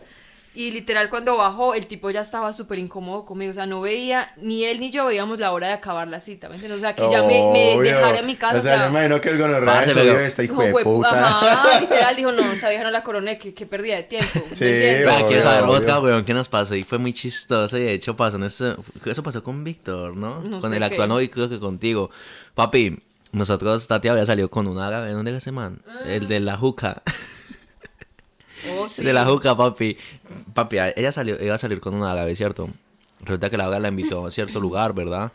Y 0.53 0.73
literal, 0.73 1.09
cuando 1.11 1.37
bajó, 1.37 1.75
el 1.75 1.87
tipo 1.87 2.11
ya 2.11 2.23
estaba 2.23 2.53
súper 2.53 2.81
incómodo 2.81 3.25
conmigo. 3.25 3.53
O 3.53 3.55
sea, 3.55 3.67
no 3.67 3.81
veía, 3.81 4.33
ni 4.37 4.65
él 4.65 4.81
ni 4.81 4.91
yo 4.91 5.05
veíamos 5.07 5.39
la 5.39 5.53
hora 5.53 5.69
de 5.69 5.73
acabar 5.75 6.09
la 6.09 6.19
cita. 6.19 6.49
¿Me 6.49 6.57
entiendes? 6.57 6.79
O 6.79 6.81
sea, 6.81 6.97
que 6.97 7.09
ya 7.09 7.23
me, 7.23 7.53
me 7.53 7.81
dejara 7.81 8.19
en 8.19 8.27
mi 8.27 8.35
casa. 8.35 8.59
O 8.59 8.63
sea, 8.63 8.85
yo 8.85 8.91
imagino 8.91 9.21
que 9.21 9.29
el 9.29 9.39
gonorrea 9.39 9.75
Parce, 9.75 9.93
subió 9.93 10.13
pero- 10.13 10.21
esta 10.21 10.43
hijo 10.43 10.61
de 10.61 10.73
puta. 10.83 11.11
Ajá, 11.11 11.81
literal, 11.83 12.17
dijo, 12.17 12.33
no, 12.33 12.51
esa 12.53 12.69
vieja 12.69 12.83
no 12.83 12.91
la 12.91 13.05
coroné, 13.05 13.39
que, 13.39 13.55
que 13.55 13.65
perdía 13.65 13.95
de 13.95 14.03
tiempo. 14.03 14.41
¿me 14.51 14.57
Sí, 14.57 14.65
quiero 15.29 15.41
saber 15.43 15.65
otra, 15.71 16.01
weón, 16.01 16.25
¿qué 16.25 16.35
nos 16.35 16.49
pasó? 16.49 16.75
Y 16.75 16.83
fue 16.83 16.99
muy 16.99 17.13
chistoso. 17.13 17.79
Y 17.79 17.83
de 17.83 17.93
hecho 17.93 18.17
pasó 18.17 18.37
en 18.37 18.43
ese... 18.43 18.75
Eso 19.07 19.23
pasó 19.23 19.45
con 19.45 19.63
Víctor, 19.63 20.17
¿no? 20.17 20.41
No 20.43 20.61
con 20.61 20.75
el 20.75 20.83
actual 20.83 21.09
novio, 21.11 21.31
creo 21.31 21.49
que 21.49 21.61
contigo. 21.61 22.11
Papi, 22.57 22.99
nosotros, 23.31 23.87
Tati 23.87 24.09
había 24.09 24.27
salido 24.27 24.51
con 24.51 24.67
un 24.67 24.81
árabe. 24.81 25.13
¿Dónde 25.13 25.31
era 25.31 25.39
ese 25.39 25.53
man? 25.53 25.81
El 26.07 26.27
de 26.27 26.41
la 26.41 26.57
juca. 26.57 27.03
Oh, 28.77 28.89
sí. 28.89 29.05
De 29.05 29.13
la 29.13 29.25
juca, 29.27 29.57
papi. 29.57 29.97
Papi, 30.55 30.79
ella 30.97 31.13
salió, 31.13 31.43
iba 31.43 31.55
a 31.55 31.59
salir 31.59 31.81
con 31.81 31.95
un 31.95 32.05
árabe, 32.05 32.35
¿cierto? 32.37 32.69
Resulta 33.23 33.51
que 33.51 33.57
la 33.57 33.65
árabe 33.67 33.81
la 33.81 33.89
invitó 33.89 34.27
a 34.27 34.31
cierto 34.31 34.61
lugar, 34.61 34.93
¿verdad? 34.93 35.33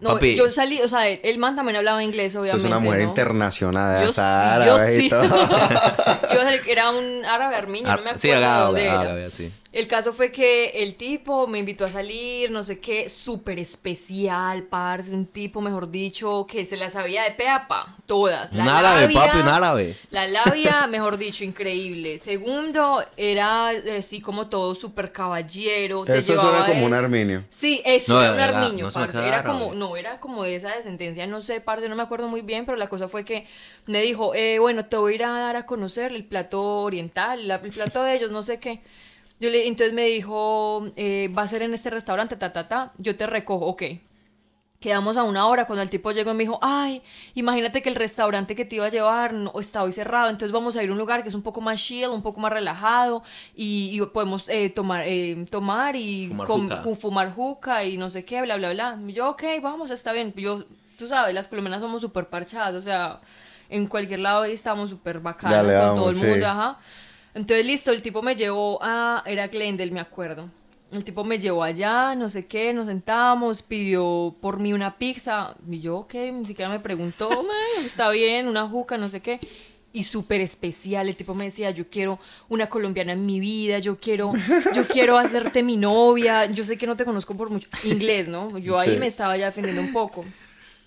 No, 0.00 0.14
papi, 0.14 0.34
yo 0.34 0.50
salí, 0.50 0.80
o 0.80 0.88
sea, 0.88 1.08
el 1.08 1.38
man 1.38 1.54
también 1.54 1.76
hablaba 1.76 2.02
inglés, 2.02 2.34
Esto 2.34 2.40
obviamente. 2.40 2.66
es 2.66 2.72
una 2.72 2.80
mujer 2.80 3.02
¿no? 3.02 3.08
internacional. 3.10 4.04
Yo 4.04 4.10
sí, 4.12 4.20
yo 4.20 4.22
árabe 4.24 4.96
y 4.96 5.00
sí. 5.02 5.08
todo. 5.08 5.22
Yo 6.34 6.40
salí- 6.42 6.60
era 6.68 6.90
un 6.90 7.24
árabe 7.24 7.54
armiño, 7.54 7.86
no 7.86 8.02
me 8.02 8.10
Ah, 8.10 8.14
acuerdo 8.14 8.18
sí, 8.18 8.28
de 8.28 8.34
árabe, 8.34 8.88
árabe, 8.90 9.30
sí. 9.30 9.52
El 9.72 9.88
caso 9.88 10.12
fue 10.12 10.30
que 10.30 10.66
el 10.82 10.96
tipo 10.96 11.46
me 11.46 11.58
invitó 11.58 11.86
a 11.86 11.88
salir, 11.88 12.50
no 12.50 12.62
sé 12.62 12.78
qué, 12.78 13.08
súper 13.08 13.58
especial, 13.58 14.64
parce, 14.64 15.10
un 15.14 15.24
tipo, 15.24 15.62
mejor 15.62 15.90
dicho, 15.90 16.46
que 16.46 16.66
se 16.66 16.76
la 16.76 16.90
sabía 16.90 17.22
de 17.24 17.30
peapa, 17.30 17.96
todas. 18.06 18.52
La 18.52 18.64
Un 18.64 18.68
árabe, 18.68 19.00
labia- 19.02 19.20
papi, 19.26 19.38
un 19.38 19.48
árabe. 19.48 19.96
La 20.10 20.26
labia, 20.28 20.86
mejor 20.90 21.16
dicho, 21.16 21.42
increíble. 21.44 22.18
Segundo, 22.18 23.02
era 23.16 23.72
eh, 23.72 23.96
así 23.98 24.20
como 24.20 24.48
todo 24.48 24.74
súper 24.74 25.10
caballero. 25.10 26.04
te 26.04 26.18
Eso 26.18 26.38
suena 26.38 26.66
como 26.66 26.84
un 26.84 26.92
armenio. 26.92 27.44
Sí, 27.48 27.80
eso 27.86 28.12
No, 28.12 28.22
era 28.22 28.32
un 28.34 28.40
era- 28.40 28.60
armiño, 28.64 28.86
no 28.86 28.92
parce. 28.92 29.18
Era 29.26 29.38
árabe. 29.38 29.58
como, 29.58 29.74
no, 29.74 29.96
era 29.96 30.20
como 30.20 30.44
de 30.44 30.54
esa 30.56 30.74
descendencia, 30.76 31.26
no 31.26 31.40
sé, 31.40 31.62
parce, 31.62 31.88
no 31.88 31.96
me 31.96 32.02
acuerdo 32.02 32.28
muy 32.28 32.42
bien, 32.42 32.66
pero 32.66 32.76
la 32.76 32.88
cosa 32.90 33.08
fue 33.08 33.24
que 33.24 33.46
me 33.86 34.02
dijo, 34.02 34.34
eh, 34.34 34.58
bueno, 34.58 34.84
te 34.84 34.98
voy 34.98 35.12
a 35.12 35.14
ir 35.14 35.24
a 35.24 35.30
dar 35.30 35.56
a 35.56 35.64
conocer 35.64 36.12
el 36.12 36.24
plato 36.24 36.62
oriental, 36.82 37.48
la- 37.48 37.54
el 37.64 37.70
plato 37.70 38.02
de 38.02 38.14
ellos, 38.16 38.30
no 38.32 38.42
sé 38.42 38.60
qué. 38.60 38.82
Yo 39.42 39.50
le, 39.50 39.66
entonces 39.66 39.92
me 39.94 40.06
dijo, 40.06 40.86
eh, 40.96 41.28
va 41.36 41.42
a 41.42 41.48
ser 41.48 41.62
en 41.62 41.74
este 41.74 41.90
restaurante, 41.90 42.36
ta, 42.36 42.52
ta, 42.52 42.68
ta, 42.68 42.92
yo 42.98 43.16
te 43.16 43.26
recojo, 43.26 43.66
ok. 43.66 43.82
Quedamos 44.80 45.16
a 45.16 45.22
una 45.22 45.46
hora 45.46 45.66
cuando 45.66 45.82
el 45.82 45.90
tipo 45.90 46.10
llegó 46.10 46.32
y 46.32 46.34
me 46.34 46.42
dijo, 46.42 46.58
ay, 46.60 47.02
imagínate 47.34 47.82
que 47.82 47.88
el 47.88 47.94
restaurante 47.94 48.56
que 48.56 48.64
te 48.64 48.76
iba 48.76 48.86
a 48.86 48.88
llevar 48.88 49.32
no, 49.32 49.52
está 49.60 49.84
hoy 49.84 49.92
cerrado, 49.92 50.28
entonces 50.28 50.50
vamos 50.50 50.74
a 50.76 50.82
ir 50.82 50.90
a 50.90 50.92
un 50.92 50.98
lugar 50.98 51.22
que 51.22 51.28
es 51.28 51.36
un 51.36 51.42
poco 51.42 51.60
más 51.60 51.80
chill, 51.80 52.08
un 52.08 52.20
poco 52.22 52.40
más 52.40 52.52
relajado 52.52 53.22
y, 53.54 53.90
y 53.92 54.06
podemos 54.06 54.48
eh, 54.48 54.70
tomar, 54.70 55.04
eh, 55.06 55.44
tomar 55.50 55.94
y 55.94 56.26
Fumar 56.30 56.46
com- 56.48 56.66
juca. 56.68 56.82
ju- 56.82 56.96
fumar 56.96 57.32
juca 57.32 57.84
y 57.84 57.96
no 57.96 58.10
sé 58.10 58.24
qué, 58.24 58.42
bla, 58.42 58.56
bla, 58.56 58.72
bla. 58.72 58.98
Y 59.06 59.12
yo, 59.12 59.30
ok, 59.30 59.44
vamos, 59.62 59.92
está 59.92 60.12
bien. 60.12 60.34
Yo, 60.36 60.64
tú 60.98 61.06
sabes, 61.06 61.32
las 61.32 61.46
colombianas 61.46 61.80
somos 61.80 62.00
súper 62.02 62.26
parchadas, 62.28 62.74
o 62.74 62.82
sea, 62.82 63.20
en 63.68 63.86
cualquier 63.86 64.18
lado 64.18 64.42
ahí 64.42 64.52
estamos 64.54 64.90
súper 64.90 65.20
bacanas 65.20 65.76
con 65.76 65.94
todo 65.94 66.10
el 66.10 66.16
sí. 66.16 66.26
mundo, 66.26 66.46
ajá. 66.46 66.80
Entonces, 67.34 67.64
listo, 67.66 67.90
el 67.92 68.02
tipo 68.02 68.22
me 68.22 68.34
llevó 68.36 68.78
a, 68.82 69.22
era 69.26 69.48
Glendale, 69.48 69.90
me 69.90 70.00
acuerdo. 70.00 70.50
El 70.92 71.04
tipo 71.04 71.24
me 71.24 71.38
llevó 71.38 71.62
allá, 71.62 72.14
no 72.14 72.28
sé 72.28 72.44
qué, 72.46 72.74
nos 72.74 72.86
sentamos, 72.86 73.62
pidió 73.62 74.36
por 74.42 74.58
mí 74.60 74.74
una 74.74 74.98
pizza. 74.98 75.54
Y 75.70 75.80
yo, 75.80 75.96
ok, 75.98 76.14
ni 76.34 76.44
siquiera 76.44 76.70
me 76.70 76.80
preguntó, 76.80 77.28
"Mae, 77.30 77.86
está 77.86 78.10
bien, 78.10 78.46
una 78.46 78.68
juca, 78.68 78.98
no 78.98 79.08
sé 79.08 79.20
qué. 79.20 79.40
Y 79.94 80.04
súper 80.04 80.40
especial, 80.42 81.08
el 81.08 81.16
tipo 81.16 81.34
me 81.34 81.44
decía, 81.44 81.70
yo 81.70 81.84
quiero 81.90 82.18
una 82.48 82.66
colombiana 82.68 83.12
en 83.12 83.22
mi 83.26 83.40
vida, 83.40 83.78
yo 83.78 83.98
quiero, 83.98 84.32
yo 84.74 84.86
quiero 84.88 85.18
hacerte 85.18 85.62
mi 85.62 85.76
novia, 85.76 86.46
yo 86.46 86.64
sé 86.64 86.76
que 86.78 86.86
no 86.86 86.96
te 86.96 87.04
conozco 87.04 87.34
por 87.34 87.50
mucho, 87.50 87.68
inglés, 87.84 88.26
¿no? 88.28 88.56
Yo 88.58 88.78
ahí 88.78 88.94
Sí. 88.94 88.96
me 88.98 89.06
estaba 89.06 89.36
ya 89.36 89.46
defendiendo 89.46 89.82
un 89.82 89.92
poco. 89.92 90.24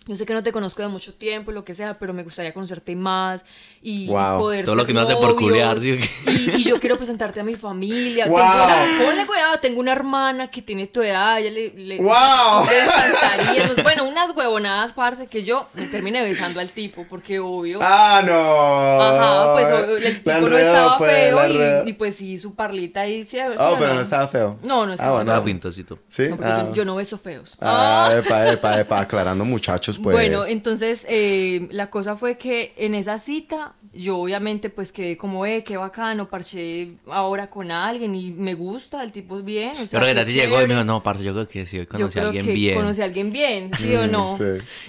Yo 0.07 0.15
sé 0.15 0.25
que 0.25 0.33
no 0.33 0.43
te 0.43 0.51
conozco 0.51 0.81
de 0.83 0.87
mucho 0.87 1.13
tiempo, 1.15 1.51
lo 1.51 1.65
que 1.65 1.73
sea, 1.73 1.95
pero 1.97 2.13
me 2.13 2.23
gustaría 2.23 2.53
conocerte 2.53 2.95
más 2.95 3.43
y, 3.81 4.03
y 4.03 4.07
Wow. 4.07 4.37
poder 4.37 4.65
Todo 4.65 4.75
lo 4.75 4.81
ser 4.81 4.85
que 4.87 4.91
uno 4.91 5.01
hace 5.01 5.15
por. 5.15 5.35
Y, 5.41 6.51
y 6.57 6.63
yo 6.63 6.79
quiero 6.79 6.95
presentarte 6.97 7.39
a 7.39 7.43
mi 7.43 7.55
familia. 7.55 8.27
Wow. 8.27 8.37
Tengo 8.39 8.53
una, 8.65 9.05
ponle 9.05 9.25
cuidado, 9.25 9.59
tengo 9.59 9.79
una 9.79 9.91
hermana 9.93 10.47
que 10.51 10.61
tiene 10.61 10.87
tu 10.87 11.01
edad, 11.01 11.39
ella 11.39 11.49
le, 11.51 11.69
le, 11.75 11.97
Wow. 11.97 12.65
le 12.69 12.83
encantaría. 12.83 13.67
No- 13.67 13.83
Bueno, 13.83 14.03
unas 14.07 14.35
huevonadas, 14.35 14.93
parce, 14.93 15.27
que 15.27 15.43
yo 15.43 15.67
me 15.73 15.87
terminé 15.87 16.21
besando 16.21 16.59
al 16.59 16.69
tipo, 16.69 17.05
porque 17.09 17.39
obvio. 17.39 17.79
Ah, 17.81 18.21
no. 18.25 19.01
Ajá, 19.01 19.53
pues 19.53 19.71
obvio, 19.71 19.97
el 19.97 20.17
tipo 20.23 20.31
no 20.49 20.57
estaba 20.57 20.97
pues, 20.97 21.11
feo 21.11 21.83
y, 21.85 21.89
y 21.89 21.93
pues 21.93 22.15
sí, 22.15 22.37
su 22.37 22.53
parlita 22.55 23.01
ahí 23.01 23.23
sí. 23.23 23.37
¿sí 23.37 23.43
Oh, 23.57 23.75
pero 23.79 23.93
no 23.95 24.01
estaba 24.01 24.27
feo. 24.27 24.59
No, 24.63 24.85
no 24.85 24.91
Ah, 24.91 24.95
estaba 24.95 25.11
bueno. 25.13 25.31
Nada 25.31 25.43
pintosito. 25.43 25.99
Sí. 26.07 26.27
No, 26.29 26.37
ah. 26.43 26.65
yo, 26.67 26.73
yo 26.73 26.85
no 26.85 26.95
beso 26.95 27.17
feos. 27.17 27.55
Ah, 27.59 28.09
epa, 28.15 28.51
epa, 28.51 28.79
epa, 28.79 28.99
aclarando 28.99 29.45
muchachos, 29.45 29.94
pues. 29.99 30.15
Bueno, 30.15 30.45
entonces 30.45 31.05
eh, 31.09 31.67
la 31.71 31.89
cosa 31.89 32.15
fue 32.17 32.37
que 32.37 32.73
en 32.77 32.95
esa 32.95 33.19
cita 33.19 33.73
yo 33.93 34.17
obviamente 34.17 34.69
pues 34.69 34.91
quedé 34.91 35.15
como, 35.15 35.45
eh, 35.45 35.63
qué 35.63 35.77
bacano, 35.77 36.27
parché 36.27 36.95
ahora 37.07 37.49
con 37.49 37.71
alguien 37.71 38.13
y 38.13 38.31
me 38.31 38.53
gusta, 38.53 39.01
el 39.03 39.11
tipo 39.13 39.37
es 39.39 39.45
bien. 39.45 39.71
O 39.71 39.75
sea, 39.75 39.85
Yo 39.85 39.99
creo 39.99 40.13
que 40.13 40.15
Tati 40.19 40.33
llegó 40.33 40.61
y 40.61 40.67
me 40.67 40.73
dijo, 40.73 40.83
no, 40.83 41.01
parce, 41.01 41.23
yo 41.23 41.31
creo 41.33 41.47
que 41.47 41.65
sí, 41.65 41.79
hoy 41.79 41.85
Yo 41.85 41.89
conocí 41.89 42.07
a 42.19 42.21
creo 42.21 42.25
alguien 42.27 42.45
que 42.45 42.51
bien. 42.51 42.75
conocí 42.77 43.01
a 43.01 43.05
alguien 43.05 43.31
bien, 43.31 43.71
¿sí 43.79 43.95
o 43.95 44.05
no? 44.07 44.33
Mm, 44.33 44.37
sí. 44.37 44.43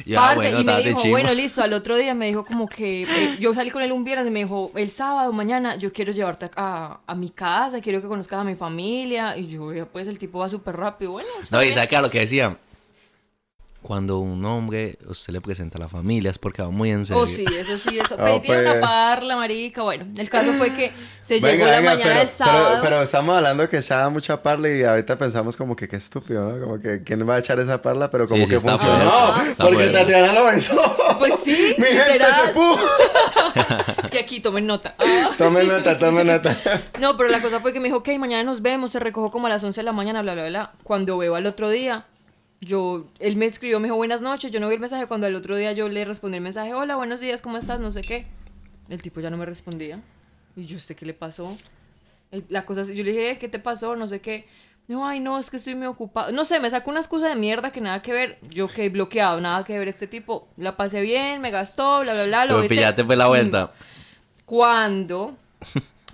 Ya, 0.07 0.19
Parce, 0.21 0.37
bueno, 0.37 0.61
y 0.61 0.65
me 0.65 0.83
dijo, 0.83 1.09
bueno, 1.09 1.33
listo, 1.33 1.63
al 1.63 1.73
otro 1.73 1.97
día 1.97 2.15
me 2.15 2.27
dijo 2.27 2.45
como 2.45 2.69
que, 2.69 3.03
eh, 3.03 3.37
yo 3.39 3.55
salí 3.55 3.71
con 3.71 3.83
él 3.83 3.93
un 3.93 4.03
viernes 4.03 4.27
y 4.27 4.31
me 4.31 4.41
dijo, 4.41 4.73
el 4.75 4.91
sábado, 4.91 5.33
mañana, 5.33 5.77
yo 5.77 5.93
quiero 5.93 6.13
llevarte 6.13 6.51
a, 6.57 6.99
a 7.07 7.15
mi 7.15 7.31
casa, 7.31 7.81
quiero 7.81 8.03
que 8.03 8.09
conozcas 8.09 8.41
a 8.41 8.45
mi 8.45 8.57
familia, 8.57 9.37
y 9.37 9.47
yo, 9.47 9.73
ya, 9.73 9.85
pues 9.87 10.09
el 10.09 10.19
tipo 10.19 10.41
va 10.41 10.49
súper 10.49 10.77
rápido, 10.77 11.13
bueno, 11.13 11.29
No, 11.53 11.61
y 11.61 11.67
bien. 11.67 11.75
¿sabe 11.75 11.87
qué 11.87 11.95
era 11.95 12.03
lo 12.03 12.11
que 12.11 12.19
decía? 12.21 12.57
Cuando 13.83 14.19
un 14.19 14.45
hombre 14.45 14.99
usted 15.07 15.33
le 15.33 15.41
presenta 15.41 15.79
a 15.79 15.81
la 15.81 15.89
familia 15.89 16.33
es 16.33 16.39
porque 16.39 16.61
va 16.61 16.71
muy 16.71 16.91
en 16.91 17.07
serio. 17.07 17.23
Oh, 17.23 17.27
sí, 17.27 17.45
eso 17.49 17.79
sí, 17.79 17.99
eso. 17.99 18.17
Oh, 18.19 18.43
Pedí 18.43 18.51
una 18.51 18.71
pues. 18.73 18.81
parla, 18.81 19.37
marica. 19.37 19.83
Bueno, 19.83 20.07
el 20.19 20.29
caso 20.29 20.53
fue 20.55 20.71
que 20.75 20.91
se 21.23 21.35
Venga, 21.35 21.51
llegó 21.53 21.65
la 21.67 21.77
venga, 21.79 21.91
mañana 21.93 22.05
pero, 22.11 22.19
del 22.19 22.29
sábado. 22.29 22.69
Pero, 22.71 22.83
pero 22.83 23.03
estamos 23.03 23.37
hablando 23.37 23.69
que 23.69 23.79
echaba 23.79 24.09
mucha 24.11 24.43
parla 24.43 24.69
y 24.71 24.83
ahorita 24.83 25.17
pensamos 25.17 25.57
como 25.57 25.77
que 25.77 25.87
qué 25.87 25.97
estúpido, 25.97 26.51
¿no? 26.51 26.65
Como 26.67 26.81
que 26.81 27.05
quién 27.05 27.29
va 27.29 27.37
a 27.37 27.39
echar 27.39 27.61
esa 27.61 27.81
parla, 27.81 28.11
pero 28.11 28.27
como 28.27 28.41
Sí, 28.45 28.47
sí, 28.47 28.55
que 28.55 28.61
funcionó. 28.61 29.43
está 29.47 29.65
porque 29.65 29.77
fuerte. 29.77 29.93
Tatiana 29.99 30.33
lo 30.33 30.45
besó. 30.47 30.97
Pues 31.21 31.35
sí, 31.45 31.75
Mi 31.79 31.85
gente 31.85 32.25
se 32.25 32.53
pudo. 32.53 32.79
Es 34.05 34.11
que 34.11 34.19
aquí 34.19 34.41
tomen 34.41 34.67
nota. 34.67 34.95
Ah. 34.99 35.31
Tome 35.39 35.65
nota, 35.65 35.99
tome 35.99 36.25
nota. 36.25 36.57
No, 37.01 37.17
pero 37.17 37.29
la 37.31 37.41
cosa 37.41 37.61
fue 37.61 37.73
que 37.73 37.81
me 37.81 37.89
dijo, 37.89 37.99
ok, 37.99 38.09
mañana 38.19 38.45
nos 38.45 38.61
vemos. 38.63 38.91
Se 38.93 38.99
recogió 39.01 39.31
como 39.31 39.47
a 39.47 39.51
las 39.51 39.65
11 39.65 39.81
de 39.81 39.85
la 39.85 39.93
mañana, 39.93 40.23
bla, 40.23 40.35
bla, 40.35 40.47
bla. 40.49 40.73
Cuando 40.83 41.17
veo 41.19 41.35
al 41.37 41.47
otro 41.47 41.71
día, 41.71 42.05
yo, 42.61 43.07
él 43.19 43.37
me 43.37 43.47
escribió, 43.47 43.79
me 43.81 43.87
dijo, 43.87 43.97
buenas 43.97 44.23
noches. 44.23 44.51
Yo 44.51 44.61
no 44.61 44.69
vi 44.69 44.75
el 44.75 44.81
mensaje. 44.81 45.07
Cuando 45.07 45.27
al 45.27 45.35
otro 45.35 45.57
día 45.57 45.73
yo 45.73 45.89
le 45.89 46.05
respondí 46.05 46.37
el 46.37 46.43
mensaje, 46.43 46.75
hola, 46.75 46.97
buenos 46.97 47.21
días, 47.21 47.43
¿cómo 47.43 47.59
estás? 47.59 47.81
No 47.81 47.91
sé 47.91 48.03
qué. 48.03 48.27
El 48.89 49.03
tipo 49.03 49.21
ya 49.21 49.31
no 49.31 49.37
me 49.37 49.47
respondía. 49.47 50.01
Y 50.57 50.65
yo, 50.65 50.77
¿usted 50.77 50.97
qué 50.97 51.07
le 51.07 51.15
pasó? 51.15 51.57
La 52.49 52.65
cosa 52.67 52.83
yo 52.83 53.05
le 53.05 53.13
dije, 53.13 53.31
"Eh, 53.33 53.39
¿qué 53.39 53.49
te 53.49 53.59
pasó? 53.59 53.95
No 53.97 54.09
sé 54.09 54.21
qué. 54.21 54.47
No, 54.89 55.07
ay, 55.07 55.19
no, 55.21 55.39
es 55.39 55.51
que 55.51 55.57
estoy 55.57 55.75
muy 55.75 55.87
ocupado. 55.87 56.31
No 56.33 56.45
sé, 56.45 56.61
me 56.61 56.71
sacó 56.71 56.91
una 56.91 57.01
excusa 57.01 57.29
de 57.29 57.35
mierda 57.35 57.73
que 57.73 57.81
nada 57.81 58.03
que 58.03 58.13
ver. 58.13 58.39
Yo 58.51 58.69
quedé 58.69 58.89
bloqueado, 58.89 59.41
nada 59.41 59.65
que 59.65 59.77
ver 59.79 59.89
este 59.89 60.07
tipo. 60.07 60.49
La 60.57 60.77
pasé 60.77 61.01
bien, 61.01 61.41
me 61.41 61.51
gastó, 61.51 62.01
bla, 62.01 62.15
bla, 62.15 62.25
bla. 62.25 62.47
Lo 62.47 62.57
Pero 62.59 62.69
pillaste 62.69 63.05
pues 63.05 63.19
la 63.19 63.27
vuelta. 63.27 63.73
Cuando 64.45 65.37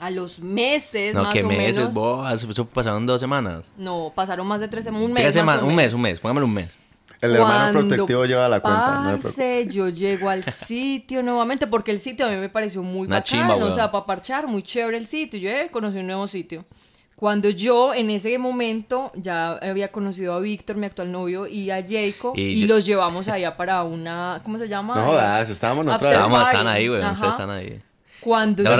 a 0.02 0.10
los 0.10 0.40
meses, 0.40 1.14
No, 1.14 1.22
más 1.22 1.32
que 1.32 1.44
o 1.44 1.46
meses, 1.46 1.94
menos. 1.94 2.32
Eso, 2.32 2.50
eso 2.50 2.66
pasaron 2.66 3.06
dos 3.06 3.20
semanas. 3.20 3.72
No, 3.76 4.12
pasaron 4.12 4.44
más 4.48 4.60
de 4.60 4.66
tres 4.66 4.82
semanas. 4.82 5.06
Un 5.06 5.12
mes. 5.12 5.22
Tres 5.22 5.36
más 5.36 5.42
semanas, 5.42 5.62
o 5.62 5.66
un 5.68 5.74
mes, 5.76 5.92
un 5.92 6.00
mes. 6.02 6.18
Póngamelo 6.18 6.46
un 6.46 6.54
mes. 6.54 6.76
El 7.20 7.36
hermano 7.36 7.72
Cuando, 7.72 7.88
protectivo 7.88 8.24
lleva 8.26 8.48
la 8.48 8.58
cuenta, 8.58 9.12
no 9.12 9.18
parce, 9.18 9.68
yo 9.70 9.88
llego 9.90 10.28
al 10.28 10.42
sitio 10.52 11.22
nuevamente 11.22 11.68
porque 11.68 11.92
el 11.92 12.00
sitio 12.00 12.26
a 12.26 12.30
mí 12.30 12.36
me 12.36 12.48
pareció 12.48 12.82
muy 12.82 13.06
Una 13.06 13.20
bacano, 13.20 13.54
chimba, 13.54 13.54
o 13.64 13.70
sea, 13.70 13.92
para 13.92 14.04
parchar, 14.04 14.48
muy 14.48 14.64
chévere 14.64 14.96
el 14.96 15.06
sitio. 15.06 15.38
Yo 15.38 15.48
eh, 15.50 15.68
conocí 15.70 15.98
un 15.98 16.08
nuevo 16.08 16.26
sitio. 16.26 16.64
Cuando 17.14 17.48
yo 17.50 17.94
en 17.94 18.10
ese 18.10 18.36
momento 18.38 19.06
ya 19.14 19.52
había 19.52 19.92
conocido 19.92 20.34
a 20.34 20.40
Víctor, 20.40 20.74
mi 20.78 20.86
actual 20.86 21.12
novio, 21.12 21.46
y 21.46 21.70
a 21.70 21.76
Jacob, 21.88 22.32
Y 22.36 22.42
y, 22.42 22.60
yo- 22.66 22.74
los 22.74 22.84
llevamos 22.84 23.28
allá 23.28 23.56
para 23.56 23.84
una, 23.84 24.40
¿cómo 24.42 24.58
se 24.58 24.66
llama? 24.68 24.96
No 24.96 25.02
jodas, 25.04 25.48
estábamos 25.48 25.84
nosotros. 25.84 26.10
Estábamos, 26.10 26.42
están 26.42 26.66
ahí, 26.66 26.88
güey. 26.88 26.98
Ustedes 26.98 27.22
están 27.30 27.50
ahí. 27.50 27.80
Cuando 28.22 28.62
yo... 28.62 28.70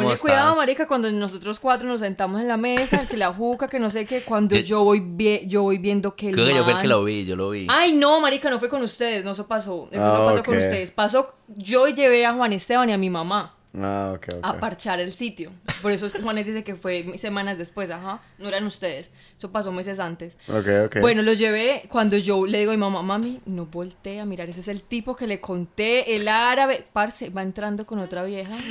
no 0.00 0.10
cuidado, 0.22 0.56
marica, 0.56 0.86
cuando 0.88 1.10
nosotros 1.12 1.60
cuatro 1.60 1.86
nos 1.88 2.00
sentamos 2.00 2.40
en 2.40 2.48
la 2.48 2.56
mesa, 2.56 3.06
que 3.08 3.16
la 3.16 3.32
juca, 3.32 3.68
que 3.68 3.78
no 3.78 3.90
sé 3.90 4.04
qué, 4.06 4.22
cuando 4.22 4.56
Yo- 4.56 4.62
yo 4.62 4.84
voy, 4.84 5.00
vi- 5.04 5.46
yo 5.46 5.62
voy 5.62 5.78
viendo 5.78 6.16
que 6.16 6.28
el 6.30 6.34
Creo 6.34 6.46
que 6.46 6.54
yo 6.54 6.64
fui 6.64 6.72
el 6.72 6.80
que 6.80 6.88
lo 6.88 7.04
vi, 7.04 7.24
yo 7.24 7.36
lo 7.36 7.50
vi. 7.50 7.66
Ay, 7.70 7.92
no, 7.92 8.20
marica, 8.20 8.50
no 8.50 8.58
fue 8.58 8.68
con 8.68 8.82
ustedes, 8.82 9.24
no, 9.24 9.30
eso 9.32 9.46
pasó, 9.46 9.88
eso 9.92 10.02
Ah, 10.02 10.18
no 10.18 10.26
pasó 10.26 10.42
con 10.44 10.56
ustedes. 10.56 10.90
Pasó, 10.90 11.32
yo 11.48 11.86
llevé 11.88 12.26
a 12.26 12.32
Juan 12.34 12.52
Esteban 12.52 12.88
y 12.90 12.92
a 12.92 12.98
mi 12.98 13.08
mamá 13.10 13.54
Ah, 13.78 14.18
a 14.42 14.58
parchar 14.58 14.98
el 14.98 15.12
sitio. 15.12 15.52
Por 15.80 15.92
eso 15.92 16.08
Juanes 16.22 16.46
dice 16.46 16.64
que 16.64 16.74
fue 16.74 17.16
semanas 17.18 17.56
después, 17.56 17.88
ajá, 17.90 18.20
no 18.38 18.48
eran 18.48 18.64
ustedes, 18.66 19.10
eso 19.36 19.52
pasó 19.52 19.70
meses 19.70 20.00
antes. 20.00 20.36
Ok, 20.48 20.66
ok. 20.86 20.96
Bueno, 21.00 21.22
los 21.22 21.38
llevé 21.38 21.84
cuando 21.88 22.16
yo 22.16 22.46
le 22.46 22.58
digo 22.58 22.72
a 22.72 22.74
mi 22.74 22.80
mamá, 22.80 23.02
mami, 23.02 23.40
no 23.46 23.66
voltee 23.66 24.20
a 24.20 24.26
mirar, 24.26 24.48
ese 24.48 24.60
es 24.60 24.68
el 24.68 24.82
tipo 24.82 25.14
que 25.14 25.28
le 25.28 25.40
conté, 25.40 26.16
el 26.16 26.26
árabe, 26.26 26.84
parce, 26.92 27.30
va 27.30 27.42
entrando 27.42 27.86
con 27.86 27.98
otra 28.00 28.22
vieja. 28.24 28.56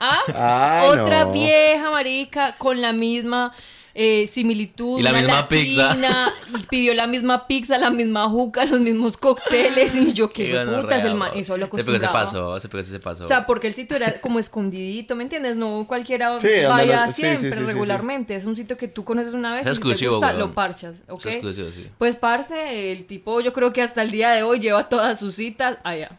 Ah, 0.00 0.82
Ay, 0.82 0.88
otra 0.90 1.24
no. 1.24 1.32
vieja, 1.32 1.90
marica, 1.90 2.54
con 2.58 2.80
la 2.80 2.92
misma 2.92 3.52
eh, 3.94 4.26
similitud. 4.26 4.98
Y 4.98 5.02
la 5.02 5.10
una 5.10 5.20
misma 5.20 5.48
pizza. 5.48 5.88
latina, 5.88 6.32
y 6.56 6.66
pidió 6.66 6.94
la 6.94 7.06
misma 7.06 7.46
pizza, 7.46 7.78
la 7.78 7.90
misma 7.90 8.28
juca, 8.28 8.64
los 8.64 8.80
mismos 8.80 9.16
cócteles, 9.16 9.94
y 9.94 10.12
yo, 10.12 10.30
qué 10.30 10.52
gonorrea, 10.52 10.80
putas, 10.82 11.04
el 11.04 11.14
man, 11.14 11.30
eso 11.34 11.56
lo 11.56 11.66
se 11.66 12.08
pasó, 12.08 12.56
ese 12.56 12.68
pero 12.68 12.82
se 12.82 13.00
pasó. 13.00 13.24
O 13.24 13.26
sea, 13.26 13.46
porque 13.46 13.66
el 13.66 13.74
sitio 13.74 13.96
era 13.96 14.20
como 14.20 14.38
escondidito, 14.38 15.16
¿me 15.16 15.22
entiendes? 15.24 15.56
No 15.56 15.84
cualquiera 15.88 16.38
Sí, 16.38 16.48
vaya 16.68 17.06
lo- 17.06 17.12
sí, 17.12 17.22
sí, 17.22 17.22
siempre, 17.22 17.50
sí, 17.50 17.56
sí, 17.56 17.60
sí. 17.60 17.66
regularmente. 17.66 18.34
Es 18.34 18.44
un 18.44 18.56
sitio 18.56 18.76
que 18.76 18.88
tú 18.88 19.04
conoces 19.04 19.32
una 19.34 19.54
vez 19.54 19.66
Es 19.66 19.78
y 19.78 19.94
si 19.94 20.04
te 20.04 20.08
gusta, 20.08 20.32
lo 20.32 20.54
parchas, 20.54 21.02
¿ok? 21.08 21.26
Es 21.26 21.32
exclusivo, 21.34 21.70
sí. 21.70 21.86
Pues, 21.98 22.16
parce, 22.16 22.92
el 22.92 23.06
tipo 23.06 23.40
yo 23.40 23.52
creo 23.52 23.72
que 23.72 23.82
hasta 23.82 24.02
el 24.02 24.10
día 24.10 24.30
de 24.30 24.42
hoy 24.42 24.60
lleva 24.60 24.88
todas 24.88 25.18
sus 25.18 25.34
citas 25.34 25.78
allá. 25.84 26.18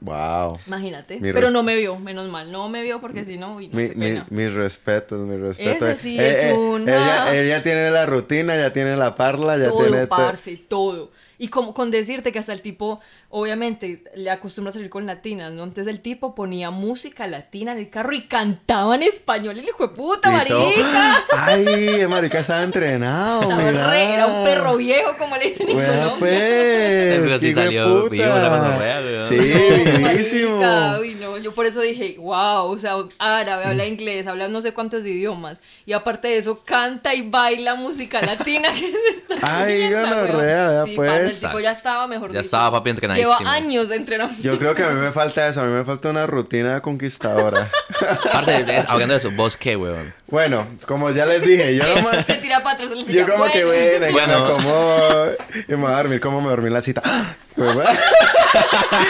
Wow. 0.00 0.58
Imagínate. 0.66 1.18
Mi 1.20 1.32
Pero 1.32 1.50
no 1.50 1.62
me 1.62 1.74
vio, 1.76 1.98
menos 1.98 2.28
mal. 2.28 2.52
No 2.52 2.68
me 2.68 2.82
vio 2.82 3.00
porque 3.00 3.24
si 3.24 3.36
no, 3.38 3.56
uy, 3.56 3.68
no, 3.68 3.76
Mi, 3.76 3.88
qué 3.88 3.94
mi, 3.94 4.06
pena. 4.06 4.26
mis 4.30 4.52
respetos, 4.52 5.18
mis 5.26 5.40
respetos. 5.40 5.88
Ese 5.88 6.00
sí 6.02 6.18
es 6.20 6.52
una- 6.52 6.92
Ella, 6.92 7.34
ella 7.40 7.62
tiene 7.62 7.90
la 7.90 8.06
rutina, 8.06 8.54
ya 8.56 8.72
tiene 8.72 8.96
la 8.96 9.14
parla, 9.16 9.56
ya 9.58 9.70
tiene... 9.70 9.88
todo, 9.88 10.00
to- 10.02 10.08
parce, 10.08 10.56
todo. 10.68 11.10
Y 11.38 11.48
como 11.48 11.74
con 11.74 11.90
decirte 11.90 12.32
que 12.32 12.38
hasta 12.38 12.52
el 12.52 12.62
tipo, 12.62 13.00
obviamente, 13.30 14.02
le 14.14 14.30
acostumbra 14.30 14.70
a 14.70 14.72
salir 14.72 14.88
con 14.88 15.04
latinas, 15.06 15.52
¿no? 15.52 15.64
Entonces 15.64 15.86
el 15.92 16.00
tipo 16.00 16.34
ponía 16.34 16.70
música 16.70 17.26
latina 17.26 17.72
en 17.72 17.78
el 17.78 17.90
carro 17.90 18.14
y 18.14 18.22
cantaba 18.26 18.94
en 18.94 19.02
español. 19.02 19.58
El 19.58 19.64
hijo 19.68 19.86
de 19.88 19.94
puta, 19.94 20.28
y 20.30 20.32
marica. 20.32 21.24
Ay, 21.36 21.66
el 22.00 22.08
marica 22.08 22.38
estaba 22.38 22.62
entrenado, 22.62 23.42
Estaba 23.42 23.62
mira. 23.62 23.90
re- 23.90 24.14
era 24.14 24.26
un 24.26 24.44
perro 24.44 24.76
viejo, 24.76 25.16
como 25.18 25.36
le 25.36 25.44
dicen 25.48 25.68
en 25.68 25.74
Colombia. 25.76 26.16
pues. 26.18 27.40
Sí, 27.40 27.52
salió 27.52 28.08
vivo 28.08 28.24
la. 28.24 29.22
Sí, 29.22 29.36
No, 29.36 30.00
marica, 30.00 30.98
uy, 31.00 31.14
no, 31.16 31.36
yo 31.38 31.52
por 31.52 31.66
eso 31.66 31.80
dije, 31.80 32.16
wow, 32.18 32.66
o 32.70 32.78
sea, 32.78 32.94
árabe, 33.18 33.64
habla 33.64 33.86
inglés, 33.86 34.26
habla 34.26 34.48
no 34.48 34.60
sé 34.62 34.72
cuántos 34.72 35.04
idiomas. 35.04 35.58
Y 35.84 35.92
aparte 35.92 36.28
de 36.28 36.38
eso, 36.38 36.62
canta 36.64 37.14
y 37.14 37.28
baila 37.28 37.74
música 37.74 38.20
latina. 38.22 38.68
que 38.78 38.88
es 38.88 38.94
esta 39.30 39.36
Ay, 39.42 39.90
gonorrea, 39.90 40.24
weón. 40.26 40.44
vea, 40.46 40.84
Sí, 40.84 40.92
pues. 40.96 41.10
El 41.26 41.40
tipo 41.40 41.60
ya 41.60 41.70
estaba 41.72 42.06
mejor 42.06 42.28
Ya 42.30 42.38
dicho. 42.38 42.46
estaba 42.46 42.70
papi 42.72 42.90
entrenadísimo. 42.90 43.38
Lleva 43.38 43.50
años 43.52 43.88
de 43.88 43.96
entrenamiento. 43.96 44.42
Yo 44.42 44.58
creo 44.58 44.74
que 44.74 44.82
a 44.84 44.88
mí 44.90 45.00
me 45.00 45.12
falta 45.12 45.46
eso, 45.48 45.60
a 45.60 45.64
mí 45.64 45.72
me 45.72 45.84
falta 45.84 46.08
una 46.10 46.26
rutina 46.26 46.80
conquistadora. 46.80 47.68
Parce, 48.32 48.56
eh, 48.60 48.84
hablando 48.88 49.14
de 49.14 49.18
eso, 49.18 49.30
¿vos 49.32 49.56
qué, 49.56 49.76
weón? 49.76 50.14
bueno, 50.28 50.66
como 50.86 51.10
ya 51.10 51.24
les 51.26 51.40
dije, 51.42 51.76
yo 51.76 51.84
nomás... 51.96 52.26
Se 52.26 52.34
tira 52.34 52.62
para 52.62 52.74
atrás, 52.74 52.90
Yo 53.06 53.26
como 53.28 53.44
que 53.46 53.64
bueno. 53.64 54.06
bueno, 54.10 54.12
Bueno. 54.12 54.40
bueno. 54.40 54.56
como 54.56 55.26
y 55.68 55.70
me 55.72 55.76
voy 55.76 55.92
a 55.92 55.96
dormir 55.96 56.20
como 56.20 56.40
me 56.40 56.48
dormí 56.50 56.66
en 56.68 56.74
la 56.74 56.82
cita. 56.82 57.02
Pues. 57.56 57.74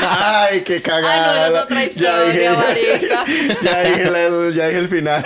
Ay, 0.08 0.62
qué 0.62 0.80
cagada. 0.80 1.14
Ah, 1.14 1.26
no, 1.26 1.46
esa 1.46 1.58
es 1.58 1.64
otra 1.64 1.84
historia, 1.84 2.52
marica. 2.54 3.24
ya 3.60 3.82
dije 3.82 4.04
la- 4.10 4.50
ya 4.54 4.66
dije 4.68 4.78
el 4.78 4.88
final. 4.88 5.24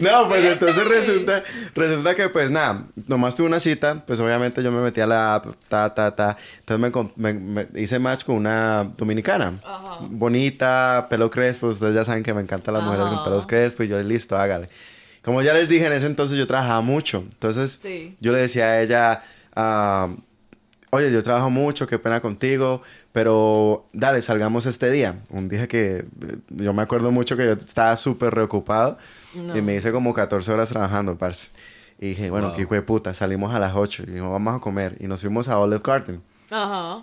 No, 0.00 0.28
pues 0.28 0.44
entonces 0.44 0.84
resulta 0.86 1.42
resulta 1.74 2.14
que 2.14 2.28
pues 2.28 2.50
nada, 2.50 2.84
nomás 3.06 3.34
tuve 3.36 3.46
una 3.46 3.60
cita, 3.60 4.02
pues 4.06 4.18
obviamente 4.20 4.62
yo 4.62 4.70
me 4.72 4.80
metí 4.80 5.00
a 5.00 5.06
la 5.06 5.34
app, 5.36 5.46
ta 5.68 5.92
ta 5.94 6.14
ta. 6.14 6.36
Entonces 6.60 6.92
me, 7.16 7.32
me- 7.32 7.66
me 7.70 7.80
hice 7.80 7.98
match 7.98 8.24
con 8.24 8.36
una 8.36 8.90
dominicana. 8.96 9.60
Bonita, 10.10 11.06
pelo 11.10 11.30
crespo, 11.30 11.68
ustedes 11.68 11.94
ya 11.94 12.04
saben 12.04 12.22
que 12.22 12.32
me 12.34 12.42
encantan 12.42 12.74
las 12.74 12.82
mujeres 12.82 13.06
Ajá. 13.06 13.14
con 13.16 13.24
pelos 13.24 13.46
crespos 13.46 13.86
y 13.86 13.88
yo 13.88 14.02
listo, 14.02 14.36
hágale. 14.36 14.68
como 15.22 15.42
ya 15.42 15.52
les 15.54 15.68
dije 15.68 15.86
en 15.86 15.92
ese 15.92 16.06
entonces 16.06 16.38
yo 16.38 16.46
trabajaba 16.46 16.80
mucho. 16.80 17.18
Entonces 17.32 17.78
Sí. 17.82 18.16
yo 18.20 18.32
le 18.32 18.40
decía 18.40 18.66
a 18.66 18.80
ella, 18.82 19.22
ah, 19.54 20.08
oye, 20.90 21.10
yo 21.12 21.22
trabajo 21.22 21.50
mucho, 21.50 21.86
qué 21.86 21.98
pena 21.98 22.20
contigo, 22.20 22.80
pero 23.12 23.88
dale, 23.92 24.22
salgamos 24.22 24.66
este 24.66 24.90
día. 24.90 25.20
Un 25.30 25.48
día 25.48 25.66
que 25.66 25.96
eh, 25.98 26.04
yo 26.50 26.72
me 26.72 26.82
acuerdo 26.82 27.10
mucho 27.10 27.36
que 27.36 27.44
yo 27.46 27.52
estaba 27.52 27.96
súper 27.96 28.32
y 29.54 29.60
me 29.62 29.74
hice 29.76 29.92
como 29.92 30.12
14 30.14 30.52
horas 30.52 30.68
trabajando, 30.68 31.16
parce. 31.16 31.48
Y 31.98 32.08
dije, 32.10 32.30
bueno, 32.30 32.48
Wow. 32.48 32.56
qué 32.56 32.62
hijo 32.62 32.74
de 32.74 32.82
puta, 32.82 33.14
salimos 33.14 33.54
a 33.54 33.58
las 33.58 33.74
8 33.74 34.02
y 34.02 34.06
dijimos, 34.06 34.30
vamos 34.30 34.56
a 34.56 34.60
comer. 34.60 34.96
Y 35.00 35.06
nos 35.06 35.20
fuimos 35.22 35.48
a 35.48 35.58
Olive 35.58 35.80
Garden. 35.82 36.22
Ajá. 36.50 37.02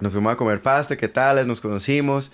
Nos 0.00 0.12
fuimos 0.12 0.32
a 0.32 0.36
comer 0.36 0.60
pasta, 0.62 0.96
¿qué 0.96 1.08
tal? 1.08 1.46
Nos 1.48 1.60
conocimos. 1.60 2.30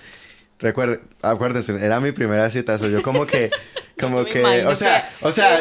Recuerde, 0.58 1.00
acuérdense, 1.22 1.72
era 1.84 2.00
mi 2.00 2.12
primera 2.12 2.48
cita. 2.50 2.78
so 2.78 2.88
yo 2.88 3.02
como 3.02 3.26
que, 3.26 3.50
como 4.00 4.24
que, 4.24 4.64
o 4.66 4.74
sea, 4.74 5.10
o 5.20 5.30
sea, 5.32 5.60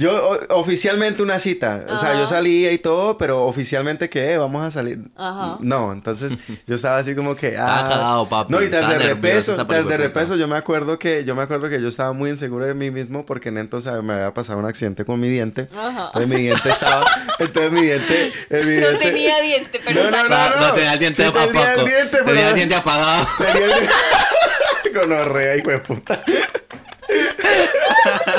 yo 0.00 0.30
o- 0.30 0.58
oficialmente 0.60 1.22
una 1.22 1.38
cita. 1.38 1.84
O 1.90 1.96
sea, 1.98 2.14
yo 2.14 2.26
salía 2.26 2.72
y 2.72 2.78
todo, 2.78 3.18
pero 3.18 3.44
oficialmente 3.44 4.08
¿qué? 4.08 4.38
Vamos 4.38 4.64
a 4.64 4.70
salir. 4.70 5.00
Ajá. 5.14 5.58
No, 5.60 5.92
entonces 5.92 6.32
yo 6.66 6.74
estaba 6.74 6.98
así 6.98 7.14
como 7.14 7.36
que, 7.36 7.56
ah, 7.58 7.86
cagado, 7.88 8.28
papi, 8.28 8.52
No, 8.52 8.62
y 8.62 8.68
tras 8.68 8.88
de 8.90 8.98
repeso, 8.98 9.54
tras 9.66 9.86
de 9.86 9.96
repeso, 9.96 10.36
yo 10.36 10.48
me 10.48 10.56
acuerdo 10.56 10.98
que, 10.98 11.24
yo 11.24 11.36
me 11.36 11.42
acuerdo 11.42 11.68
que 11.68 11.80
yo 11.80 11.88
estaba 11.88 12.12
muy 12.14 12.30
inseguro 12.30 12.64
de 12.66 12.74
mí 12.74 12.90
mismo 12.90 13.26
porque 13.26 13.50
en 13.50 13.58
entonces 13.58 13.92
me 14.02 14.14
había 14.14 14.32
pasado 14.32 14.58
un 14.58 14.64
accidente 14.64 15.04
con 15.04 15.20
mi 15.20 15.28
diente. 15.28 15.68
Ajá. 15.76 16.06
Entonces 16.06 16.28
mi 16.28 16.36
diente 16.42 16.68
estaba, 16.70 17.04
entonces 17.38 17.72
mi 17.72 17.82
diente, 17.82 18.32
eh, 18.50 18.62
mi 18.64 18.80
No 18.80 18.88
diente- 18.88 19.04
tenía 19.04 19.40
diente, 19.42 19.80
pero 19.84 20.04
No, 20.04 20.10
no, 20.10 20.28
no. 20.28 20.60
no, 20.68 20.72
tenía 20.72 20.92
el 20.94 20.98
diente 20.98 21.24
Sí, 21.24 21.30
tenía 21.30 21.44
el 21.44 21.50
apagado. 21.50 21.84
diente, 21.84 22.16
Tenía 22.18 22.24
pero- 22.34 22.48
el 22.48 22.54
diente 22.54 22.74
apagado. 22.74 23.26
Tenía 23.38 23.66
el... 23.66 24.92
Gonorrea, 24.94 25.56
hijo 25.58 25.70
de 25.70 25.78
puta. 25.78 26.24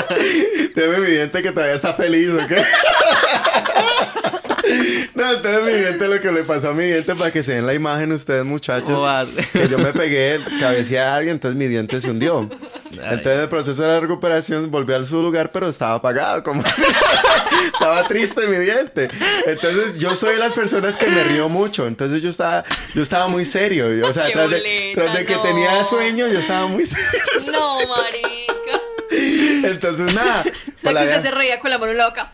Deme 0.74 0.98
mi 0.98 1.06
diente 1.06 1.42
que 1.42 1.52
todavía 1.52 1.74
está 1.74 1.94
feliz, 1.94 2.30
¿o 2.30 2.46
qué? 2.46 2.62
No, 5.14 5.30
entonces 5.32 5.62
mi 5.64 5.72
diente, 5.72 6.08
lo 6.08 6.20
que 6.20 6.32
le 6.32 6.42
pasó 6.42 6.70
a 6.70 6.74
mi 6.74 6.84
diente, 6.84 7.14
para 7.14 7.30
que 7.30 7.42
se 7.42 7.54
den 7.54 7.66
la 7.66 7.74
imagen 7.74 8.12
ustedes, 8.12 8.44
muchachos, 8.44 9.00
Joder. 9.00 9.28
que 9.52 9.68
yo 9.68 9.78
me 9.78 9.92
pegué, 9.92 10.40
cabeceé 10.60 11.00
a 11.00 11.16
alguien, 11.16 11.34
entonces 11.34 11.56
mi 11.58 11.68
diente 11.68 12.00
se 12.00 12.10
hundió. 12.10 12.48
Entonces 12.92 13.26
en 13.26 13.40
el 13.40 13.48
proceso 13.48 13.82
de 13.82 13.88
la 13.88 14.00
recuperación 14.00 14.70
volví 14.70 14.94
a 14.94 15.04
su 15.04 15.22
lugar, 15.22 15.50
pero 15.50 15.68
estaba 15.68 15.94
apagado, 15.94 16.42
como 16.42 16.62
estaba 17.72 18.06
triste 18.08 18.46
mi 18.46 18.56
diente. 18.56 19.10
Entonces 19.46 19.98
yo 19.98 20.14
soy 20.16 20.34
de 20.34 20.40
las 20.40 20.54
personas 20.54 20.96
que 20.96 21.06
me 21.06 21.22
río 21.24 21.48
mucho, 21.48 21.86
entonces 21.86 22.22
yo 22.22 22.30
estaba, 22.30 22.64
yo 22.94 23.02
estaba 23.02 23.28
muy 23.28 23.44
serio, 23.44 23.86
o 24.06 24.12
sea, 24.12 24.26
Qué 24.26 24.32
tras 24.32 24.50
de, 24.50 24.56
boleta, 24.56 25.02
tras 25.02 25.18
de 25.18 25.26
que 25.26 25.36
tenía 25.36 25.84
sueño, 25.84 26.28
yo 26.28 26.38
estaba 26.38 26.66
muy 26.66 26.86
serio. 26.86 27.08
No, 27.52 27.88
marica. 27.88 28.28
Entonces 29.62 30.12
nada. 30.14 30.42
O 30.78 30.80
sea, 30.82 30.92
la 30.92 31.00
que 31.00 31.06
usted 31.06 31.22
se 31.22 31.30
reía 31.30 31.60
con 31.60 31.70
la 31.70 31.78
mano 31.78 31.92
en 31.92 31.98
la 31.98 32.08
boca. 32.08 32.30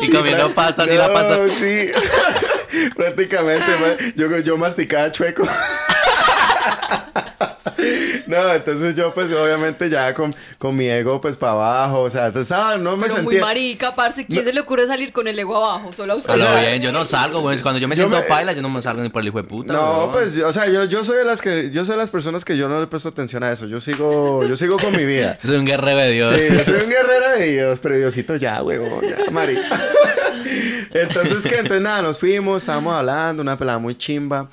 Y 0.00 0.10
comiendo 0.10 0.50
pra- 0.50 0.54
pasta, 0.54 0.82
así 0.84 0.94
la 0.94 1.08
No, 1.08 1.12
pasta. 1.14 1.36
sí. 1.48 1.90
Prácticamente, 2.96 4.12
yo, 4.16 4.38
yo 4.38 4.56
masticaba 4.56 5.10
chueco. 5.12 5.46
No, 8.34 8.52
entonces 8.54 8.96
yo 8.96 9.14
pues 9.14 9.32
obviamente 9.32 9.88
ya 9.88 10.12
con, 10.14 10.30
con 10.58 10.76
mi 10.76 10.88
ego 10.88 11.20
pues 11.20 11.36
para 11.36 11.52
abajo, 11.52 12.00
o 12.02 12.10
sea, 12.10 12.26
entonces, 12.26 12.50
ah, 12.52 12.76
no 12.78 12.96
me 12.96 13.06
Pero 13.08 13.22
muy 13.22 13.36
marica, 13.36 13.94
parce. 13.94 14.26
¿Quién 14.26 14.44
se 14.44 14.52
le 14.52 14.60
ocurre 14.60 14.86
salir 14.86 15.12
con 15.12 15.28
el 15.28 15.38
ego 15.38 15.56
abajo? 15.56 15.92
Solo 15.96 16.14
a 16.14 16.16
usted. 16.16 16.34
Bien, 16.34 16.82
yo 16.82 16.92
no 16.92 17.04
salgo, 17.04 17.40
güey. 17.40 17.58
Cuando 17.60 17.78
yo 17.80 17.88
me 17.88 17.94
yo 17.96 18.04
siento 18.04 18.16
me- 18.20 18.28
paila, 18.28 18.52
yo 18.52 18.62
no 18.62 18.68
me 18.68 18.82
salgo 18.82 19.02
ni 19.02 19.08
por 19.08 19.22
el 19.22 19.28
hijo 19.28 19.38
de 19.38 19.44
puta. 19.44 19.72
No, 19.72 20.10
pues, 20.12 20.38
o 20.38 20.52
sea, 20.52 20.66
yo, 20.66 20.84
yo 20.84 21.04
soy 21.04 21.18
de 21.18 21.24
las 21.24 21.40
que, 21.40 21.70
yo 21.70 21.84
soy 21.84 21.94
de 21.94 21.98
las 22.02 22.10
personas 22.10 22.44
que 22.44 22.56
yo 22.56 22.68
no 22.68 22.80
le 22.80 22.86
presto 22.86 23.08
atención 23.08 23.42
a 23.44 23.52
eso. 23.52 23.66
Yo 23.66 23.80
sigo, 23.80 24.44
yo 24.46 24.56
sigo 24.56 24.78
con 24.78 24.96
mi 24.96 25.04
vida. 25.04 25.38
Yo 25.42 25.48
soy 25.48 25.58
un 25.58 25.66
guerrero 25.66 25.98
de 25.98 26.10
Dios. 26.12 26.28
Sí, 26.28 26.56
yo 26.56 26.64
soy 26.64 26.82
un 26.82 26.88
guerrero 26.90 27.38
de 27.38 27.46
Dios, 27.52 27.80
pero 27.80 27.96
Diosito 27.96 28.36
ya, 28.36 28.62
huevón, 28.62 29.02
ya, 29.02 29.30
Mari. 29.30 29.58
Entonces, 30.92 31.42
¿qué? 31.42 31.56
Entonces, 31.56 31.80
nada, 31.82 32.02
nos 32.02 32.18
fuimos, 32.18 32.58
estábamos 32.62 32.94
hablando, 32.94 33.42
una 33.42 33.56
pelada 33.58 33.78
muy 33.78 33.94
chimba. 33.96 34.48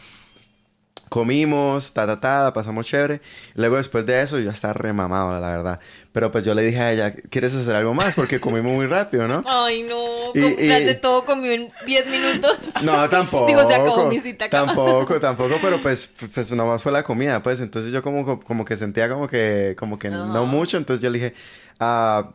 Comimos, 1.12 1.92
ta, 1.92 2.08
ta, 2.08 2.22
ta, 2.22 2.42
la 2.42 2.54
pasamos 2.54 2.86
chévere. 2.88 3.20
Luego, 3.56 3.76
después 3.76 4.06
de 4.06 4.22
eso, 4.22 4.40
yo 4.40 4.46
ya 4.46 4.52
estaba 4.54 4.72
remamado, 4.72 5.38
la 5.42 5.50
verdad. 5.50 5.80
Pero 6.14 6.32
pues 6.32 6.46
yo 6.46 6.56
le 6.56 6.62
dije 6.62 6.80
a 6.80 6.94
ella, 6.94 7.14
¿quieres 7.14 7.54
hacer 7.54 7.76
algo 7.76 7.94
más? 7.94 8.16
Porque 8.16 8.40
comimos 8.40 8.72
muy 8.72 8.88
rápido, 8.88 9.28
¿no? 9.28 9.42
Ay, 9.46 9.84
no. 9.84 9.98
Y- 10.34 10.46
y- 10.64 10.68
de 10.86 10.96
todo 10.96 11.26
comió 11.26 11.52
en 11.52 11.70
10 11.86 12.08
minutos. 12.08 12.58
No, 12.84 13.10
tampoco. 13.10 13.46
Digo, 13.48 13.66
se 13.66 13.76
acabó 13.76 14.08
mi 14.08 14.22
cita. 14.22 14.50
Tampoco, 14.50 15.20
tampoco, 15.20 15.56
pero 15.62 15.82
pues, 15.82 16.10
pues 16.34 16.50
nomás 16.54 16.82
fue 16.82 16.94
la 16.94 17.04
comida, 17.04 17.44
pues. 17.44 17.60
Entonces 17.60 17.92
yo 17.92 18.02
como, 18.02 18.40
como 18.40 18.64
que 18.64 18.78
sentía 18.78 19.10
como 19.10 19.28
que, 19.28 19.76
como 19.78 20.00
que 20.00 20.08
no 20.10 20.24
Ajá. 20.32 20.42
mucho. 20.44 20.78
Entonces 20.78 21.04
yo 21.04 21.10
le 21.10 21.20
dije, 21.20 21.34
ah, 21.82 22.32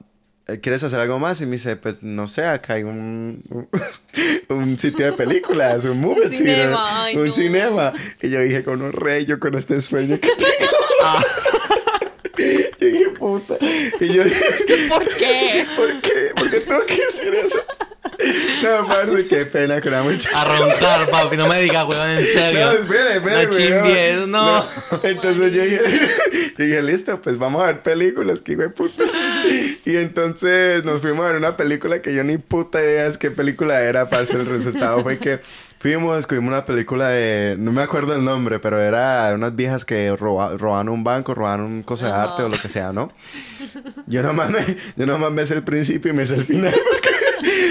¿quieres 0.63 0.83
hacer 0.85 1.01
algo 1.01 1.19
más? 1.19 1.41
Y 1.41 1.47
me 1.47 1.53
dice, 1.53 1.77
pues 1.77 2.03
no 2.03 2.29
sé, 2.29 2.45
acá 2.47 2.75
hay 2.75 2.83
un, 2.85 3.43
un, 3.51 3.69
un 4.57 4.79
sitio 4.79 5.07
de 5.07 5.13
películas, 5.13 5.85
un 5.85 6.01
movie 6.01 6.27
Un 6.27 6.35
cinema, 6.37 7.05
ay, 7.05 7.17
un 7.17 7.27
no. 7.27 7.33
cinema. 7.33 7.93
Y 8.23 8.31
yo 8.31 8.41
dije, 8.41 8.63
con 8.65 8.83
un 8.83 8.93
rey, 8.93 9.25
yo 9.27 9.39
con 9.41 9.55
este 9.57 9.81
sueño 9.81 10.19
que 10.21 10.29
tengo. 10.29 10.73
Ah. 11.03 11.25
Yo 12.79 12.87
dije, 12.89 13.09
puta. 13.19 13.57
Y 13.99 14.09
yo 14.13 14.23
dije, 14.23 14.45
¿Por 14.91 15.05
qué? 15.17 15.65
¿por 15.77 16.01
qué? 16.03 16.31
¿Por 16.37 16.51
qué 16.51 16.61
tengo 16.61 16.85
que 16.85 16.97
decir 17.07 17.35
eso? 17.35 17.59
No, 18.63 18.87
parce, 18.89 19.29
qué 19.29 19.45
pena 19.47 19.81
con 19.81 19.93
la 19.93 20.03
muchacha. 20.03 20.41
A 20.41 20.59
roncar, 20.59 21.11
papi. 21.11 21.37
No 21.37 21.47
me 21.49 21.61
digas, 21.63 21.85
weón, 21.89 22.11
en 22.11 22.25
serio. 22.27 22.61
No, 22.67 22.73
espere, 22.73 23.17
espere, 23.17 23.45
No 23.47 23.51
chimbies, 23.51 24.29
no. 24.29 24.65
Entonces 25.03 25.53
yo 25.53 25.63
dije, 25.63 25.81
yo 26.59 26.65
dije, 26.65 26.83
listo, 26.83 27.21
pues 27.21 27.39
vamos 27.39 27.63
a 27.63 27.67
ver 27.67 27.83
películas, 27.83 28.41
que 28.41 28.55
güey 28.57 28.69
putas. 28.71 29.11
Y 29.85 29.97
entonces 29.97 30.85
nos 30.85 31.01
fuimos 31.01 31.25
a 31.25 31.29
ver 31.29 31.37
una 31.37 31.57
película 31.57 32.01
que 32.03 32.15
yo 32.15 32.25
ni 32.25 32.39
puta 32.39 32.81
idea 32.81 33.07
es 33.07 33.19
qué 33.19 33.31
película 33.31 33.83
era, 33.83 34.09
parce. 34.09 34.35
El 34.37 34.47
resultado 34.47 35.03
fue 35.03 35.19
que 35.19 35.41
fuimos, 35.79 36.17
descubrimos 36.17 36.49
una 36.53 36.65
película 36.65 37.09
de, 37.09 37.57
no 37.59 37.71
me 37.73 37.83
acuerdo 37.83 38.15
el 38.17 38.25
nombre, 38.25 38.59
pero 38.59 38.81
era 38.81 39.29
de 39.29 39.35
unas 39.35 39.55
viejas 39.55 39.85
que 39.85 40.11
roba- 40.17 40.57
robaban 40.57 40.89
un 40.89 41.05
banco, 41.05 41.35
robaban 41.35 41.61
un 41.61 41.83
cosa 41.83 42.07
de 42.07 42.13
arte 42.13 42.43
o 42.43 42.49
lo 42.49 42.59
que 42.59 42.69
sea, 42.69 42.93
¿no? 42.93 43.13
Yo 44.07 44.23
nomás 44.23 44.51
me, 44.51 44.61
yo 44.97 45.07
nomás 45.07 45.31
me 45.31 45.47
sé 45.47 45.55
el 45.55 45.63
principio 45.63 46.13
y 46.13 46.15
me 46.17 46.27
sé 46.27 46.37
el 46.37 46.45
final. 46.45 46.75
porque 46.91 47.09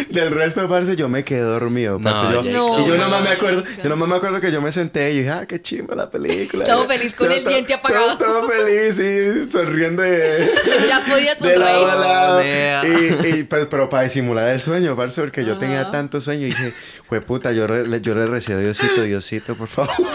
Del 0.10 0.32
resto, 0.32 0.68
parce, 0.70 0.96
yo 0.96 1.10
me 1.10 1.24
quedé 1.24 1.42
dormido. 1.42 2.00
parce. 2.00 2.24
No, 2.24 2.44
yo, 2.44 2.68
Jacob, 2.76 2.80
y 2.86 2.90
yo 2.90 2.98
nomás 2.98 3.22
me 3.24 3.30
acuerdo, 3.30 3.64
yo 3.84 3.90
nomás 3.90 4.08
me 4.10 4.16
acuerdo 4.16 4.40
que 4.40 4.52
yo 4.52 4.62
me 4.62 4.72
senté 4.72 5.12
y 5.12 5.18
dije, 5.20 5.30
ah, 5.32 5.46
qué 5.48 5.62
chimba 5.62 5.96
la 5.96 6.10
película. 6.10 6.64
Todo 6.66 6.88
feliz 6.88 7.14
con 7.14 7.32
el 7.32 7.44
diente 7.44 7.74
apagado. 7.74 8.18
Todo, 8.18 8.42
todo 8.42 8.50
feliz, 8.50 8.96
sí, 8.96 9.50
sonriendo 9.52 10.02
de, 10.04 10.52
Ya 10.88 11.04
podía 11.06 11.36
de 11.36 11.58
lado 11.58 11.86
a 11.88 11.92
sonreír. 11.92 12.54
lado. 12.72 13.28
Y, 13.28 13.40
y, 13.40 13.44
pues, 13.44 13.68
pero 13.70 13.90
para 13.90 14.04
disimular 14.04 14.48
el 14.50 14.60
sueño, 14.62 14.96
parce, 14.96 15.22
porque 15.22 15.44
yo 15.46 15.58
tenía 15.58 15.90
tanto 15.92 16.22
sueño 16.22 16.44
y 16.48 16.50
dije, 16.52 16.74
fue 17.08 17.22
puta, 17.22 17.52
yo, 17.52 17.68
re- 17.68 18.02
yo 18.02 18.16
le 18.16 18.28
recé 18.28 18.54
a 18.54 18.58
Diosito, 18.58 19.02
Diosito, 19.04 19.56
por 19.56 19.68
favor. 19.68 19.92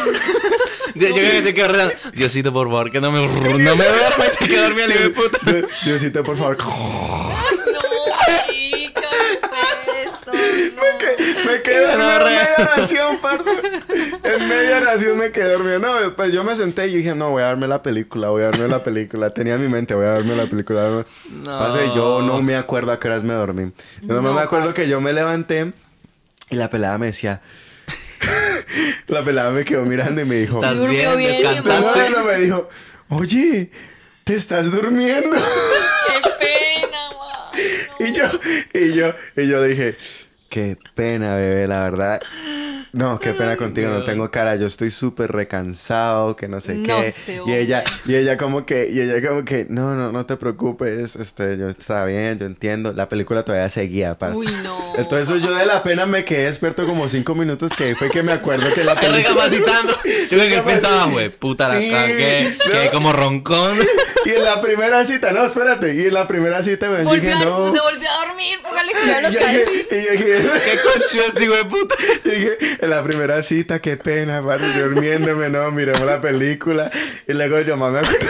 Yo 0.97 1.07
creo 1.13 1.31
que 1.31 1.43
se 1.43 1.55
quedó 1.55 1.69
rezando. 1.69 1.95
Diosito, 2.15 2.53
por 2.53 2.67
favor, 2.67 2.91
que 2.91 3.01
no 3.01 3.13
me, 3.13 3.25
no 3.25 3.77
me 3.77 3.85
duerma. 3.85 4.25
Se 4.37 4.49
quedó 4.49 4.65
dormido 4.65 4.89
puta. 5.15 5.39
Di- 5.53 5.65
Diosito, 5.85 6.25
por 6.25 6.37
favor. 6.37 6.57
No, 6.59 8.15
marica, 8.27 9.01
¿qué 9.01 10.03
es 10.03 10.05
esto? 10.05 10.33
No. 10.33 11.70
No, 11.81 12.16
en 12.16 12.25
media 12.25 12.57
oración, 12.59 13.19
parce. 13.21 13.51
En 14.23 14.49
media 14.49 14.79
oración 14.79 15.19
me 15.19 15.33
quedé 15.33 15.53
dormido. 15.53 15.79
No, 15.79 16.16
pues 16.16 16.33
yo 16.33 16.45
me 16.45 16.57
senté 16.57 16.88
y 16.88 16.97
dije, 16.97 17.14
no, 17.14 17.31
voy 17.31 17.43
a 17.43 17.47
darme 17.47 17.66
la 17.66 17.83
película, 17.83 18.29
voy 18.29 18.43
a 18.43 18.51
darme 18.51 18.69
la 18.69 18.79
película. 18.83 19.31
Tenía 19.31 19.55
en 19.55 19.62
mi 19.62 19.69
mente, 19.69 19.95
voy 19.95 20.07
a 20.07 20.12
darme 20.12 20.37
la 20.37 20.47
película. 20.47 20.83
No. 20.83 21.05
No. 21.45 21.59
Parce, 21.59 21.87
yo 21.95 22.23
no 22.23 22.43
me 22.43 22.57
acuerdo 22.57 22.93
a 22.93 23.01
qué 23.01 23.09
horas 23.09 23.23
me 23.23 23.35
dormí. 23.35 23.73
Yo 24.03 24.14
no, 24.14 24.23
No, 24.23 24.33
me 24.33 24.40
acuerdo 24.40 24.75
que 24.75 24.88
yo 24.88 25.01
me 25.01 25.12
levanté 25.12 25.73
y 26.51 26.57
la 26.57 26.69
pelada 26.71 26.99
me 26.99 27.07
decía... 27.07 27.40
la 29.07 29.25
pelada 29.25 29.51
me 29.51 29.64
quedó 29.64 29.85
mirando 29.85 30.21
y 30.21 30.25
me 30.25 30.37
dijo... 30.37 30.57
¿Estás 30.57 30.88
bien? 30.88 31.16
¿Descansaste? 31.16 32.11
no, 32.11 32.25
me 32.25 32.37
dijo, 32.37 32.69
oye, 33.09 33.71
¿te 34.25 34.35
estás 34.35 34.71
durmiendo? 34.71 35.37
Qué 36.07 36.31
pena, 36.38 37.11
man. 37.19 37.61
Y 38.01 38.12
yo, 38.12 38.25
y 38.73 38.95
yo, 38.95 39.12
y 39.37 39.49
yo 39.49 39.62
dije, 39.62 39.97
qué 40.51 40.77
pena, 40.95 41.37
bebé, 41.37 41.67
la 41.67 41.81
verdad. 41.81 42.21
No, 42.93 43.21
qué 43.21 43.33
pena 43.35 43.57
contigo, 43.57 43.89
no 43.91 44.03
tengo 44.03 44.33
cara, 44.33 44.57
yo 44.57 44.67
estoy 44.67 44.91
súper 44.91 45.31
recansado, 45.31 46.35
que 46.35 46.49
no 46.49 46.59
sé 46.59 46.75
No, 46.75 47.01
qué. 47.01 47.15
Y 47.47 47.53
ella, 47.55 47.85
y 48.05 48.17
ella 48.17 48.37
como 48.37 48.67
que, 48.67 48.89
y 48.91 49.01
ella 49.01 49.27
como 49.29 49.45
que, 49.45 49.67
no, 49.71 49.95
no, 49.95 50.11
no 50.11 50.27
te 50.27 50.37
preocupes, 50.37 51.15
este, 51.15 51.57
yo 51.57 51.69
estaba 51.69 52.05
bien, 52.07 52.37
yo 52.41 52.47
entiendo. 52.47 52.93
La 52.93 53.09
película 53.09 53.44
todavía 53.44 53.69
seguía, 53.69 54.17
parce. 54.17 54.38
Uy, 54.38 54.46
no. 54.65 54.94
Entonces 54.98 55.40
yo 55.40 55.55
de 55.55 55.67
la 55.67 55.85
pena 55.85 56.05
me 56.05 56.25
quedé 56.25 56.46
despierto 56.46 56.85
como 56.85 57.09
cinco 57.09 57.37
minutos 57.37 57.73
que 57.75 57.94
fue 57.94 58.11
que 58.11 58.25
me 58.25 58.33
acuerdo 58.33 58.67
que 58.75 58.83
la 58.83 58.98
película... 58.98 59.19
recapacitando. 59.46 59.92
Yo 60.31 60.38
creo 60.38 60.48
que 60.48 60.71
pensaba, 60.71 61.07
güey, 61.07 61.29
puta 61.31 61.69
la 61.69 61.79
Sí, 61.79 61.90
cagué. 61.90 62.57
no. 62.67 62.73
Quedé 62.73 62.90
como 62.90 63.13
roncón. 63.13 63.79
Y 64.23 64.31
en 64.33 64.44
la 64.44 64.61
primera 64.61 65.03
cita, 65.07 65.33
no, 65.33 65.42
espérate, 65.42 65.94
y 65.94 66.07
en 66.09 66.13
la 66.13 66.29
primera 66.29 66.63
cita, 66.63 66.90
Volvió 66.90 67.15
dije, 67.15 67.42
no. 67.42 67.73
Se 67.73 67.81
volvió 67.81 68.07
a 68.11 68.27
dormir, 68.27 68.59
póngale 68.63 68.92
cuidado 69.03 69.31
Y 69.31 69.94
y 69.94 70.05
yo 70.05 70.13
dije, 70.13 70.40
Qué 70.43 70.79
conchudo 70.83 71.23
este 71.29 71.45
hijo 71.45 71.55
de 71.55 71.65
puta. 71.65 71.95
Y 72.25 72.29
dije, 72.29 72.59
en 72.81 72.91
la 72.91 73.03
primera 73.03 73.43
cita, 73.43 73.81
qué 73.81 73.97
pena, 73.97 74.43
parce, 74.45 74.65
yo 74.79 74.88
durmiéndome, 74.88 75.51
no, 75.51 75.71
miremos 75.71 76.03
la 76.03 76.21
película. 76.21 76.91
Y 77.27 77.33
luego 77.33 77.61
yo 77.61 77.77
más 77.77 77.93
me 77.93 77.99
acuerdo, 78.01 78.27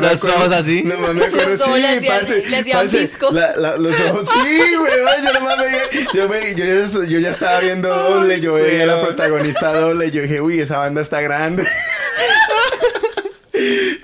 Los 0.00 0.24
acuerdo- 0.24 0.36
ojos 0.36 0.52
así. 0.52 0.82
Nomás 0.82 1.14
me 1.14 1.24
acuerdo, 1.26 1.50
Los 1.50 1.60
ojos 1.62 1.76
sí, 1.76 2.00
le 2.00 2.08
parce, 2.08 2.46
le 2.46 2.56
hacían 2.56 2.78
parce, 2.80 2.98
visco. 3.00 3.30
la- 3.32 3.56
la- 3.56 3.76
los 3.76 4.00
ojos, 4.00 4.28
sí, 4.28 4.60
güey, 4.76 4.92
yo 5.24 5.32
nomás 5.32 5.58
veía, 5.58 5.82
yo, 6.14 6.28
me- 6.28 6.54
yo, 6.54 6.64
ya, 6.64 7.04
yo 7.06 7.18
ya 7.18 7.30
estaba 7.30 7.60
viendo 7.60 7.88
doble, 7.88 8.40
yo 8.40 8.54
veía 8.54 8.82
a 8.84 8.86
la 8.86 9.00
protagonista 9.00 9.72
doble, 9.72 10.10
yo 10.10 10.22
dije, 10.22 10.40
uy, 10.40 10.60
esa 10.60 10.78
banda 10.78 11.00
está 11.00 11.20
grande. 11.20 11.66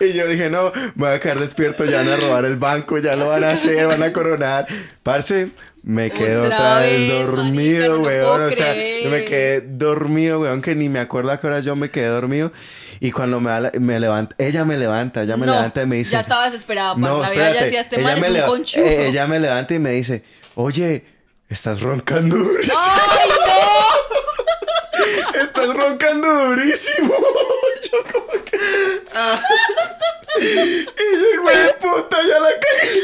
Y 0.01 0.13
yo 0.13 0.27
dije, 0.27 0.51
no, 0.51 0.73
me 0.97 1.07
voy 1.07 1.11
a 1.15 1.21
quedar 1.21 1.39
despierto, 1.39 1.85
ya 1.85 1.99
van 1.99 2.09
a 2.09 2.17
robar 2.17 2.45
el 2.45 2.57
banco, 2.57 2.99
ya 2.99 3.15
lo 3.17 3.29
van 3.29 3.45
a 3.45 3.51
hacer, 3.51 3.87
van 3.87 4.03
a 4.03 4.13
coronar. 4.13 4.67
Parce, 5.03 5.49
me 5.87 6.11
quedé 6.11 6.39
Otra 6.39 6.57
otra 6.57 6.81
vez 6.81 7.09
dormido, 7.13 7.97
no 7.99 8.03
weón. 8.05 8.43
o 8.43 8.51
sea, 8.51 8.73
creer. 8.73 9.05
yo 9.05 9.11
me 9.11 9.25
quedé 9.27 9.61
dormido, 9.61 10.41
weón, 10.41 10.63
que 10.63 10.75
ni 10.75 10.89
me 10.89 10.99
acuerdo 10.99 11.31
a 11.31 11.39
qué 11.41 11.47
hora 11.47 11.61
yo 11.61 11.77
me 11.77 11.91
quedé 11.91 12.07
dormido. 12.07 12.53
Y 13.01 13.13
cuando 13.13 13.39
me, 13.41 13.51
me 13.81 14.01
levanta, 14.01 14.35
ella 14.39 14.65
me 14.65 14.79
levanta, 14.79 15.23
ella 15.23 15.37
me 15.37 15.45
No, 15.47 15.53
levanta 15.53 15.83
y 15.83 15.87
me 15.87 15.97
dice... 15.97 16.13
ya 16.13 16.21
estaba 16.21 16.47
desesperada, 16.47 16.95
parce, 16.97 17.21
la 17.21 17.31
vida 17.31 17.53
ya 17.55 17.65
decía, 17.65 17.81
este 17.83 17.99
man 17.99 18.17
es 18.17 18.31
me 18.31 18.41
un 18.43 18.47
conchudo. 18.49 18.85
eh, 18.85 19.09
ella 19.09 19.27
me 19.27 19.39
levanta 19.41 19.75
y 19.75 19.79
me 19.79 19.91
dice, 19.91 20.25
oye, 20.55 21.05
estás 21.51 21.83
roncando 21.83 22.37
durísimo. 22.37 22.79
¡Ay, 22.79 23.31
Estás 25.43 25.75
roncando 25.75 26.27
durísimo. 26.47 27.13
Yo 27.93 27.99
como 28.13 28.45
que... 28.45 28.59
ah. 29.15 29.39
Y 30.41 31.37
güey, 31.39 31.57
puta, 31.81 32.17
ya 32.29 32.39
la 32.41 32.49
cagué. 32.49 33.01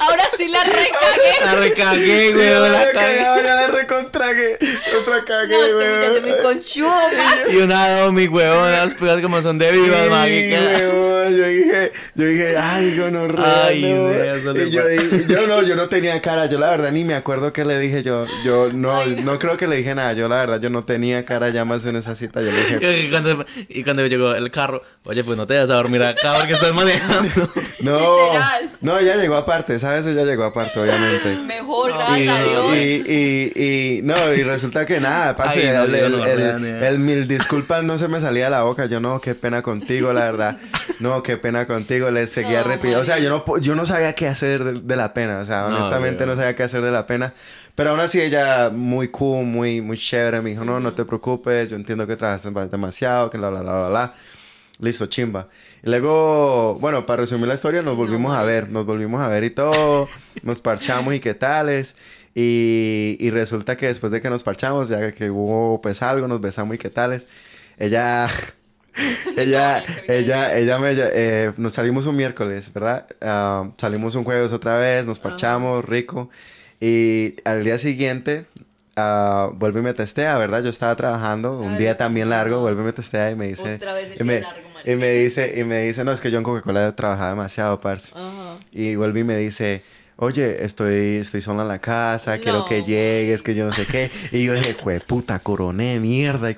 Ahora 0.00 0.24
sí 0.36 0.48
la 0.48 0.64
recagué. 0.64 1.44
La 1.44 1.54
recagué, 1.54 2.26
Sí, 2.28 2.32
güey. 2.32 2.48
ya 2.50 2.58
la 2.60 2.68
la 2.68 2.78
cagué. 2.92 2.92
cagué, 3.18 3.42
ya 3.44 3.54
la 3.54 3.66
recontragué. 3.68 4.58
Contra 4.94 5.24
cagué, 5.24 5.54
No, 5.56 5.64
este 5.64 5.74
güey. 5.74 5.88
muchacho 5.94 6.16
es 6.16 6.22
muy 6.22 6.42
conchudo, 6.42 6.90
parce. 6.90 7.52
Y 7.52 7.56
una 7.58 8.00
domi, 8.00 8.26
weón. 8.28 8.72
Las 8.72 8.94
pegas 8.94 9.22
como 9.22 9.40
son 9.42 9.58
de 9.58 9.70
vivas, 9.72 10.00
sí, 10.04 10.10
weón, 10.10 11.36
yo 11.36 11.44
dije, 11.46 11.92
yo 12.14 12.24
dije, 12.26 12.56
ay, 12.56 12.98
gonorrea, 12.98 13.66
Ay, 13.66 13.82
no. 13.82 14.52
le 14.52 14.64
Y 14.66 14.70
yo, 14.70 14.86
dije- 14.86 15.24
yo 15.28 15.46
no, 15.46 15.62
yo 15.62 15.76
no 15.76 15.88
tenía 15.88 16.20
cara, 16.20 16.46
yo 16.46 16.58
la 16.58 16.70
verdad 16.70 16.90
ni 16.92 17.04
me 17.04 17.14
acuerdo 17.14 17.52
qué 17.52 17.64
le 17.64 17.78
dije 17.78 18.02
yo, 18.02 18.26
yo 18.44 18.70
no, 18.72 18.96
Ay, 19.00 19.20
no 19.24 19.38
creo 19.38 19.56
que 19.56 19.66
le 19.66 19.76
dije 19.76 19.94
nada, 19.94 20.12
yo 20.12 20.28
la 20.28 20.36
verdad, 20.36 20.60
yo 20.60 20.70
no 20.70 20.84
tenía 20.84 21.24
cara 21.24 21.48
ya 21.50 21.64
más 21.64 21.84
en 21.86 21.96
esa 21.96 22.14
cita, 22.16 22.40
yo 22.42 22.50
le 22.50 22.56
dije, 22.78 23.00
Y 23.06 23.10
cuando, 23.10 23.44
y 23.68 23.84
cuando 23.84 24.06
llegó 24.06 24.34
el 24.34 24.50
carro, 24.50 24.82
oye, 25.06 25.24
pues 25.24 25.36
no 25.36 25.46
te 25.46 25.58
vas 25.58 25.70
a 25.70 25.74
dormir 25.74 26.02
acá 26.02 26.34
porque 26.38 26.52
estás 26.54 26.72
manejando. 26.74 27.30
no, 27.80 28.26
Literal. 28.26 28.70
no, 28.80 29.00
ya 29.00 29.16
llegó 29.16 29.36
aparte, 29.36 29.78
¿sabes? 29.78 30.04
Eso 30.04 30.12
ya 30.14 30.24
llegó 30.24 30.44
aparte, 30.44 30.78
obviamente. 30.80 31.36
Mejor, 31.46 31.90
No, 31.90 31.98
gracias 31.98 32.38
a 32.38 32.42
Dios. 32.42 32.76
y, 32.76 33.12
y, 33.12 33.52
y- 33.98 34.02
no, 34.02 34.32
y 34.34 34.42
resulta 34.42 34.84
que 34.86 35.00
nada, 35.00 35.36
parce, 35.36 35.68
Ay, 35.68 35.74
no, 35.76 35.84
el, 35.84 35.94
el- 35.94 36.12
no, 36.12 36.24
el- 36.26 36.64
el 36.82 36.98
mil 36.98 37.26
disculpas 37.28 37.82
no 37.84 37.98
se 37.98 38.08
me 38.08 38.20
salía 38.20 38.44
de 38.44 38.50
la 38.50 38.62
boca, 38.62 38.86
yo 38.86 39.00
no, 39.00 39.20
qué 39.20 39.34
pena 39.34 39.62
contigo, 39.62 40.12
la 40.12 40.24
verdad, 40.24 40.58
no, 41.00 41.22
qué 41.22 41.36
pena 41.36 41.66
contigo, 41.66 42.10
le 42.10 42.26
seguía 42.26 42.62
No, 42.62 42.68
repitiendo, 42.68 43.00
o 43.00 43.04
sea, 43.04 43.18
yo 43.18 43.30
no, 43.30 43.58
yo 43.60 43.74
no 43.74 43.86
sabía 43.86 44.14
qué 44.14 44.28
hacer 44.28 44.64
de, 44.64 44.80
de 44.80 44.96
la 44.96 45.14
pena, 45.14 45.38
o 45.40 45.46
sea, 45.46 45.66
honestamente 45.66 46.26
no 46.26 46.34
sabía 46.36 46.54
qué 46.56 46.62
hacer 46.64 46.82
de 46.82 46.90
la 46.90 47.06
pena, 47.06 47.32
pero 47.74 47.90
aún 47.90 48.00
así 48.00 48.20
ella 48.20 48.70
muy 48.70 49.08
cool, 49.08 49.44
muy, 49.46 49.80
muy 49.80 49.98
chévere, 49.98 50.40
me 50.40 50.50
dijo, 50.50 50.64
no, 50.64 50.80
no 50.80 50.92
te 50.92 51.04
preocupes, 51.04 51.70
yo 51.70 51.76
entiendo 51.76 52.06
que 52.06 52.16
trabajaste 52.16 52.50
demasiado, 52.70 53.30
que 53.30 53.38
bla, 53.38 53.50
bla, 53.50 53.60
bla, 53.62 53.72
bla, 53.78 53.88
bla. 53.88 54.14
Listo, 54.80 55.06
chimba. 55.06 55.48
Y 55.82 55.88
luego, 55.88 56.74
bueno, 56.80 57.06
para 57.06 57.22
resumir 57.22 57.48
la 57.48 57.54
historia, 57.54 57.82
nos 57.82 57.96
volvimos 57.96 58.36
a 58.36 58.42
ver, 58.42 58.68
nos 58.68 58.84
volvimos 58.84 59.22
a 59.22 59.28
ver 59.28 59.44
y 59.44 59.50
todo, 59.50 60.08
nos 60.42 60.60
parchamos 60.60 61.14
y 61.14 61.20
qué 61.20 61.34
tales. 61.34 61.94
Y, 62.34 63.16
y 63.18 63.30
resulta 63.30 63.78
que 63.78 63.86
después 63.86 64.12
de 64.12 64.20
que 64.20 64.28
nos 64.28 64.42
parchamos, 64.42 64.90
ya 64.90 65.10
que 65.12 65.30
hubo 65.30 65.80
pues 65.80 66.02
algo, 66.02 66.28
nos 66.28 66.40
besamos 66.42 66.74
y 66.74 66.78
qué 66.78 66.90
tales, 66.90 67.26
ella, 67.78 68.28
ella, 69.36 69.82
ella, 70.08 70.56
ella 70.56 70.78
me, 70.78 70.92
eh, 70.94 71.52
nos 71.56 71.72
salimos 71.72 72.06
un 72.06 72.16
miércoles, 72.16 72.72
¿verdad? 72.74 73.06
Ah, 73.20 73.70
salimos 73.78 74.14
un 74.14 74.24
jueves 74.24 74.52
otra 74.52 74.76
vez, 74.76 75.06
nos 75.06 75.18
parchamos, 75.18 75.84
rico. 75.84 76.28
Y 76.80 77.36
al 77.44 77.64
día 77.64 77.78
siguiente, 77.78 78.44
ah, 78.96 79.50
vuelve 79.54 79.80
y 79.80 79.82
me 79.84 79.94
testea, 79.94 80.36
¿verdad? 80.36 80.62
Yo 80.62 80.70
estaba 80.70 80.94
trabajando, 80.94 81.58
un 81.58 81.78
día 81.78 81.96
también 81.96 82.28
largo, 82.28 82.60
vuelve 82.60 82.82
y 82.82 82.84
me 82.84 82.92
testea 82.92 83.30
y 83.30 83.34
me 83.34 83.48
dice... 83.48 83.76
Otra 83.76 83.94
vez 83.94 84.10
el 84.12 84.20
y 84.20 84.24
me, 84.24 84.36
día 84.38 84.52
largo. 84.52 84.65
Y 84.86 84.96
me 84.96 85.10
dice, 85.10 85.54
y 85.58 85.64
me 85.64 85.82
dice, 85.82 86.04
no, 86.04 86.12
es 86.12 86.20
que 86.20 86.30
yo 86.30 86.38
en 86.38 86.44
Coca-Cola 86.44 86.94
trabajaba 86.94 87.30
demasiado, 87.30 87.80
parce. 87.80 88.12
Ajá. 88.14 88.56
Y 88.72 88.94
vuelve 88.94 89.20
y 89.20 89.24
me 89.24 89.36
dice, 89.36 89.82
oye, 90.16 90.64
estoy, 90.64 91.16
estoy 91.16 91.42
sola 91.42 91.62
en 91.62 91.68
la 91.68 91.80
casa, 91.80 92.38
quiero 92.38 92.64
que 92.64 92.82
llegues, 92.84 93.42
que 93.42 93.54
yo 93.54 93.66
no 93.66 93.72
sé 93.72 93.84
qué. 93.84 94.10
Y 94.32 94.44
yo 94.44 94.54
dije, 94.54 94.74
jue 94.74 95.00
puta, 95.00 95.38
coroné, 95.40 96.00
mierda. 96.00 96.50
y 96.50 96.56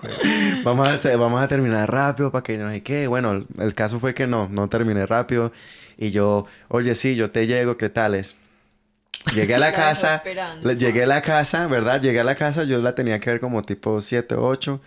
vamos, 0.62 1.05
a 1.07 1.16
vamos 1.16 1.43
a 1.43 1.49
terminar 1.49 1.91
rápido 1.91 2.31
para 2.31 2.43
que 2.43 2.57
yo 2.59 2.64
no 2.64 2.70
sé 2.70 2.83
qué. 2.83 3.07
Bueno, 3.07 3.47
el, 3.59 3.74
caso 3.74 3.99
fue 3.99 4.14
que 4.14 4.26
no, 4.26 4.49
no 4.49 4.68
terminé 4.68 5.07
rápido. 5.07 5.53
Y 5.97 6.11
yo, 6.11 6.47
oye, 6.68 6.95
sí, 6.95 7.16
yo 7.16 7.31
te 7.31 7.47
llego, 7.47 7.76
¿qué 7.76 7.89
tales? 7.89 8.37
Llegué 9.35 9.55
a 9.57 9.59
la 9.59 9.72
casa, 9.74 10.22
le- 10.62 10.76
llegué 10.76 11.03
a 11.05 11.07
la 11.07 11.22
casa, 11.22 11.66
¿verdad? 11.66 12.01
Llegué 12.01 12.20
a 12.20 12.24
la 12.24 12.35
casa, 12.35 12.64
yo 12.64 12.79
la 12.79 12.95
tenía 12.95 13.18
que 13.18 13.31
ver 13.31 13.41
como 13.41 13.62
tipo 13.62 14.01
7, 14.01 14.37
8, 14.37 14.81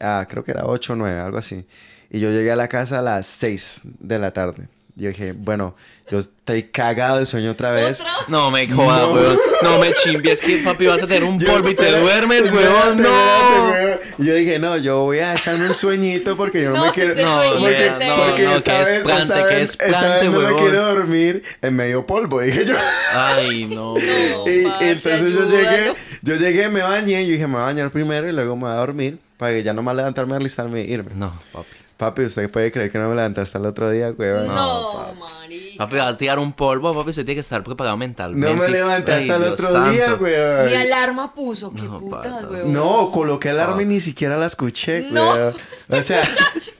ah, 0.00 0.26
creo 0.28 0.44
que 0.44 0.50
era 0.50 0.66
8, 0.66 0.96
9, 0.96 1.18
algo 1.20 1.38
así. 1.38 1.64
Y 2.10 2.20
yo 2.20 2.30
llegué 2.30 2.50
a 2.52 2.56
la 2.56 2.68
casa 2.68 2.98
a 2.98 3.02
las 3.02 3.26
6 3.26 3.82
de 4.00 4.18
la 4.18 4.32
tarde. 4.32 4.68
Yo 4.96 5.08
dije, 5.08 5.32
bueno, 5.32 5.74
yo 6.10 6.18
estoy 6.18 6.64
cagado 6.64 7.18
del 7.18 7.26
sueño 7.26 7.52
otra 7.52 7.70
vez. 7.70 8.00
¿Otra? 8.00 8.12
No 8.28 8.50
me 8.50 8.68
jodas, 8.68 9.02
No. 9.02 9.12
weón. 9.14 9.38
No 9.62 9.78
me 9.78 9.92
chimbies, 9.94 10.40
que 10.40 10.58
papi 10.58 10.86
vas 10.86 11.02
a 11.02 11.06
tener 11.06 11.24
un 11.24 11.38
polvo 11.38 11.68
y 11.70 11.74
te 11.74 11.98
duermes, 12.00 12.42
espérate, 12.42 12.68
weón. 12.68 12.98
espérate, 13.00 13.02
No. 13.02 13.68
weón. 13.70 13.98
Y 14.18 14.24
yo 14.26 14.34
dije, 14.34 14.58
no, 14.58 14.76
yo 14.76 14.98
voy 15.02 15.20
a 15.20 15.34
echarme 15.34 15.68
un 15.68 15.74
sueñito 15.74 16.36
porque 16.36 16.62
yo 16.62 16.70
no, 16.72 16.78
No, 16.78 16.84
me 16.86 16.92
quiero. 16.92 17.14
No, 17.14 17.42
porque, 17.60 17.90
no, 18.06 18.16
porque 18.26 18.42
no, 18.44 18.56
esta 18.56 18.78
vez, 18.80 18.88
esplante, 18.88 19.22
esta 19.22 19.44
vez, 19.46 19.70
esta 19.70 19.84
esplante, 19.84 20.28
vez 20.28 20.32
no 20.32 20.40
me 20.40 20.62
quiero 20.62 20.94
dormir 20.94 21.42
en 21.62 21.76
medio 21.76 22.04
polvo, 22.04 22.40
dije 22.40 22.66
yo. 22.66 22.74
Ay, 23.14 23.66
no, 23.66 23.74
No. 23.74 23.92
weón. 23.94 24.48
y, 24.48 24.84
y 24.84 24.88
entonces 24.88 25.32
yo 25.34 25.48
llegué, 25.48 25.94
yo 26.22 26.34
llegué, 26.34 26.68
me 26.68 26.82
bañé, 26.82 27.24
yo 27.24 27.32
dije, 27.32 27.46
me 27.46 27.54
voy 27.54 27.62
a 27.62 27.66
bañar 27.66 27.90
primero 27.90 28.28
y 28.28 28.32
luego 28.32 28.56
me 28.56 28.62
voy 28.64 28.72
a 28.72 28.74
dormir 28.74 29.18
para 29.38 29.52
que 29.52 29.62
ya 29.62 29.72
nomás 29.72 29.96
levantarme, 29.96 30.34
alistarme 30.36 30.80
e 30.82 30.84
irme. 30.90 31.12
No, 31.14 31.32
papi. 31.52 31.68
Papi, 32.00 32.22
¿usted 32.22 32.50
puede 32.50 32.72
creer 32.72 32.90
que 32.90 32.96
no 32.96 33.10
me 33.10 33.14
levanté 33.14 33.42
hasta 33.42 33.58
el 33.58 33.66
otro 33.66 33.90
día, 33.90 34.10
weón? 34.16 34.46
No, 34.46 35.12
marica. 35.20 35.76
Papi, 35.84 35.96
va 35.96 36.08
a 36.08 36.16
tirar 36.16 36.38
un 36.38 36.54
polvo, 36.54 36.94
papi, 36.94 37.12
se 37.12 37.24
tiene 37.24 37.34
que 37.34 37.40
estar 37.40 37.62
pagado 37.62 37.94
mentalmente. 37.98 38.54
No 38.54 38.62
me 38.62 38.70
levanté 38.70 39.12
hasta 39.12 39.36
el 39.36 39.42
otro 39.44 39.90
día, 39.90 40.14
weón. 40.18 40.64
Ni 40.66 40.74
alarma 40.76 41.34
puso, 41.34 41.70
qué 41.74 41.82
No, 41.82 42.00
putas, 42.00 42.26
patas. 42.26 42.50
weón. 42.50 42.72
No, 42.72 43.10
coloqué 43.10 43.50
el 43.50 43.60
arma 43.60 43.82
y 43.82 43.84
ni 43.84 44.00
siquiera 44.00 44.38
la 44.38 44.46
escuché, 44.46 45.08
No, 45.10 45.30
weón. 45.34 45.54
O 45.90 46.00
sea, 46.00 46.22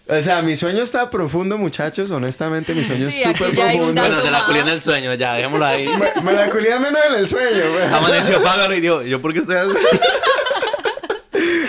o 0.08 0.22
sea, 0.22 0.40
mi 0.40 0.56
sueño 0.56 0.82
está 0.82 1.10
profundo, 1.10 1.58
muchachos. 1.58 2.10
Honestamente, 2.10 2.72
mi 2.72 2.82
sueño 2.82 3.10
Sí, 3.10 3.22
es 3.22 3.36
súper 3.36 3.54
profundo. 3.54 4.00
Bueno, 4.00 4.22
se 4.22 4.30
la 4.30 4.38
más. 4.38 4.42
culió 4.44 4.62
en 4.62 4.68
el 4.68 4.80
sueño, 4.80 5.12
ya, 5.14 5.34
dejémoslo 5.34 5.66
ahí. 5.66 5.86
Me, 5.86 6.22
me 6.22 6.32
la 6.32 6.48
culié 6.48 6.78
menos 6.78 7.00
en 7.10 7.14
el 7.16 7.26
sueño, 7.26 7.62
weón. 7.76 7.92
Amaneció 7.94 8.42
págalo 8.42 8.74
y 8.74 8.80
dijo, 8.80 9.02
¿yo 9.02 9.20
por 9.20 9.34
qué 9.34 9.40
estoy 9.40 9.56
así? 9.56 9.72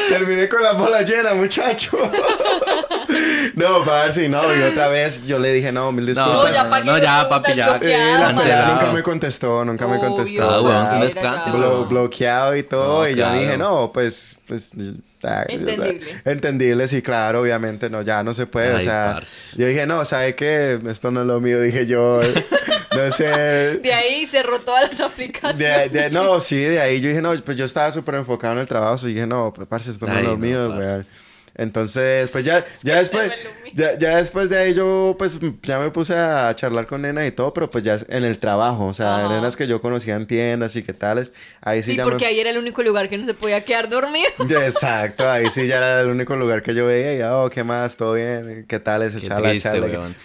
Terminé 0.10 0.48
con 0.50 0.62
la 0.64 0.74
bola 0.74 1.02
llena, 1.02 1.34
muchacho. 1.34 1.98
no, 3.56 3.84
parce, 3.84 4.28
no. 4.30 4.42
Y 4.56 4.62
otra 4.64 4.88
vez 4.88 5.26
yo 5.26 5.40
le 5.40 5.52
dije, 5.54 5.72
no, 5.72 5.92
mil 5.92 6.06
disculpas. 6.06 6.34
No, 6.34 6.54
ya 6.54 6.70
pa' 6.70 6.80
no, 6.82 6.98
ya, 6.98 7.28
papi, 7.30 7.54
ya. 7.54 7.72
bloqueado, 7.72 8.42
Eh, 8.42 8.50
la 8.50 8.68
nunca 8.74 8.92
me 8.92 9.04
contestó, 9.04 9.66
nunca 9.66 9.88
me 9.88 9.98
Obvio, 9.98 10.10
contestó. 10.16 10.50
Ah, 10.50 10.62
weón, 10.62 10.90
tú 10.90 10.96
no 10.96 11.02
Ya. 11.02 11.08
es 11.08 11.16
plante, 11.16 11.50
Era 11.50 11.60
Blo- 11.60 11.70
weón. 11.72 11.90
bloqueado 11.90 12.56
y 12.56 12.64
todo. 12.64 13.02
No, 13.04 13.08
y 13.08 13.12
yo 13.12 13.16
claro. 13.24 13.40
dije, 13.40 13.58
no, 13.58 13.92
pues, 13.94 14.38
pues. 14.48 14.72
ah, 15.24 15.44
Entendible. 15.48 16.00
o 16.02 16.22
sea, 16.24 16.32
entendible, 16.32 16.88
sí, 16.88 17.02
claro, 17.02 17.42
obviamente, 17.42 17.90
no, 17.90 18.02
ya 18.02 18.24
no 18.24 18.34
se 18.34 18.46
puede. 18.48 18.74
o 18.74 18.80
sea, 18.82 19.12
parce. 19.16 19.58
yo 19.58 19.68
dije, 19.68 19.86
no, 19.86 20.04
¿sabe 20.06 20.36
qué? 20.36 20.80
Esto 20.90 21.12
no 21.12 21.22
es 21.22 21.28
lo 21.28 21.40
mío, 21.40 21.60
dije 21.62 21.86
yo. 21.86 22.22
No 22.94 23.10
sé. 23.10 23.78
De 23.78 23.94
ahí 23.94 24.26
cerró 24.26 24.60
todas 24.60 24.92
las 24.92 25.00
aplicaciones. 25.00 25.94
De, 25.94 26.02
de- 26.02 26.10
no, 26.10 26.42
sí, 26.42 26.58
de 26.60 26.82
ahí 26.82 27.00
yo 27.00 27.08
dije, 27.08 27.22
no, 27.22 27.32
pues 27.42 27.56
yo 27.56 27.64
estaba 27.64 27.90
súper 27.94 28.16
enfocado 28.16 28.52
en 28.52 28.60
el 28.60 28.68
trabajo, 28.68 28.98
so 28.98 29.08
dije, 29.08 29.26
no, 29.26 29.54
pues, 29.56 29.66
parce, 29.66 29.92
esto 29.92 30.08
no 30.08 30.12
Ay, 30.12 30.18
es 30.20 30.24
lo 30.26 30.32
no, 30.32 30.38
mío, 30.38 30.68
parce. 30.68 30.84
weón. 30.86 31.08
Entonces, 31.56 32.30
pues 32.30 32.46
ya, 32.46 32.66
ya 32.82 32.98
después, 33.00 33.32
ya, 33.74 33.98
ya 34.00 34.18
después 34.18 34.50
de 34.50 34.58
ahí 34.58 34.74
yo, 34.74 35.16
pues, 35.18 35.38
ya 35.64 35.80
me 35.80 35.92
puse 35.92 36.16
a 36.16 36.56
charlar 36.56 36.88
con 36.88 37.02
nenas 37.02 37.28
y 37.28 37.32
todo, 37.32 37.54
pero 37.54 37.70
pues 37.70 37.84
ya 37.84 37.98
en 38.08 38.24
el 38.24 38.38
trabajo, 38.40 38.88
o 38.88 38.94
sea, 38.94 39.26
Ajá. 39.26 39.36
nenas 39.36 39.58
que 39.58 39.68
yo 39.68 39.82
conocía 39.82 40.16
en 40.16 40.26
tiendas 40.28 40.76
y 40.78 40.84
qué 40.84 40.94
tales, 40.94 41.34
ahí 41.62 41.84
sí, 41.84 41.92
Sí, 41.92 41.98
ya 41.98 42.04
porque 42.06 42.24
me... 42.24 42.30
ahí 42.32 42.40
era 42.40 42.52
el 42.52 42.58
único 42.58 42.82
lugar 42.84 43.10
que 43.10 43.18
no 43.18 43.26
se 43.26 43.34
podía 43.34 43.64
quedar 43.66 43.90
dormido. 43.90 44.30
Exacto, 44.50 45.30
ahí 45.30 45.50
sí 45.50 45.68
ya 45.68 45.78
era 45.78 46.02
el 46.02 46.10
único 46.10 46.36
lugar 46.36 46.64
que 46.64 46.74
yo 46.74 46.86
veía 46.88 47.16
y, 47.16 47.18
ya, 47.20 47.38
oh, 47.38 47.50
¿qué 47.50 47.64
más? 47.64 47.98
¿Todo 47.98 48.14
bien? 48.14 48.66
¿Qué 48.68 48.80
tal 48.80 49.02
ese 49.04 49.22
charla. 49.22 49.52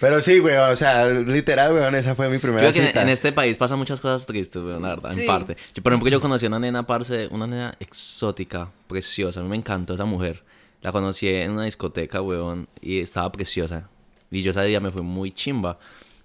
Pero 0.00 0.22
sí, 0.22 0.38
weón, 0.40 0.70
o 0.70 0.76
sea, 0.76 1.06
literal, 1.08 1.72
weón, 1.72 1.94
esa 1.96 2.14
fue 2.14 2.28
mi 2.28 2.38
primera 2.38 2.60
Creo 2.60 2.72
que 2.72 2.80
en, 2.80 2.86
cita. 2.86 3.02
en 3.02 3.08
este 3.08 3.32
país 3.32 3.56
pasan 3.56 3.78
muchas 3.78 4.00
cosas 4.00 4.26
tristes, 4.26 4.62
weón, 4.62 4.82
la 4.82 4.90
verdad, 4.90 5.10
Sí. 5.12 5.22
en 5.22 5.26
parte. 5.26 5.56
Yo, 5.74 5.82
por 5.82 5.92
ejemplo, 5.92 6.08
yo 6.10 6.20
conocí 6.20 6.46
a 6.46 6.48
una 6.48 6.58
nena, 6.60 6.86
parce, 6.86 7.26
una 7.32 7.46
nena 7.46 7.76
exótica, 7.80 8.70
preciosa. 8.86 9.40
A 9.40 9.42
mí 9.42 9.48
me 9.48 9.56
encantó 9.56 9.94
esa 9.94 10.04
mujer. 10.04 10.42
La 10.82 10.92
conocí 10.92 11.28
en 11.28 11.52
una 11.52 11.64
discoteca, 11.64 12.22
weón, 12.22 12.68
y 12.80 13.00
estaba 13.00 13.30
preciosa. 13.32 13.88
Y 14.30 14.42
yo 14.42 14.50
ese 14.50 14.62
día 14.64 14.80
me 14.80 14.90
fui 14.90 15.02
muy 15.02 15.32
chimba. 15.32 15.78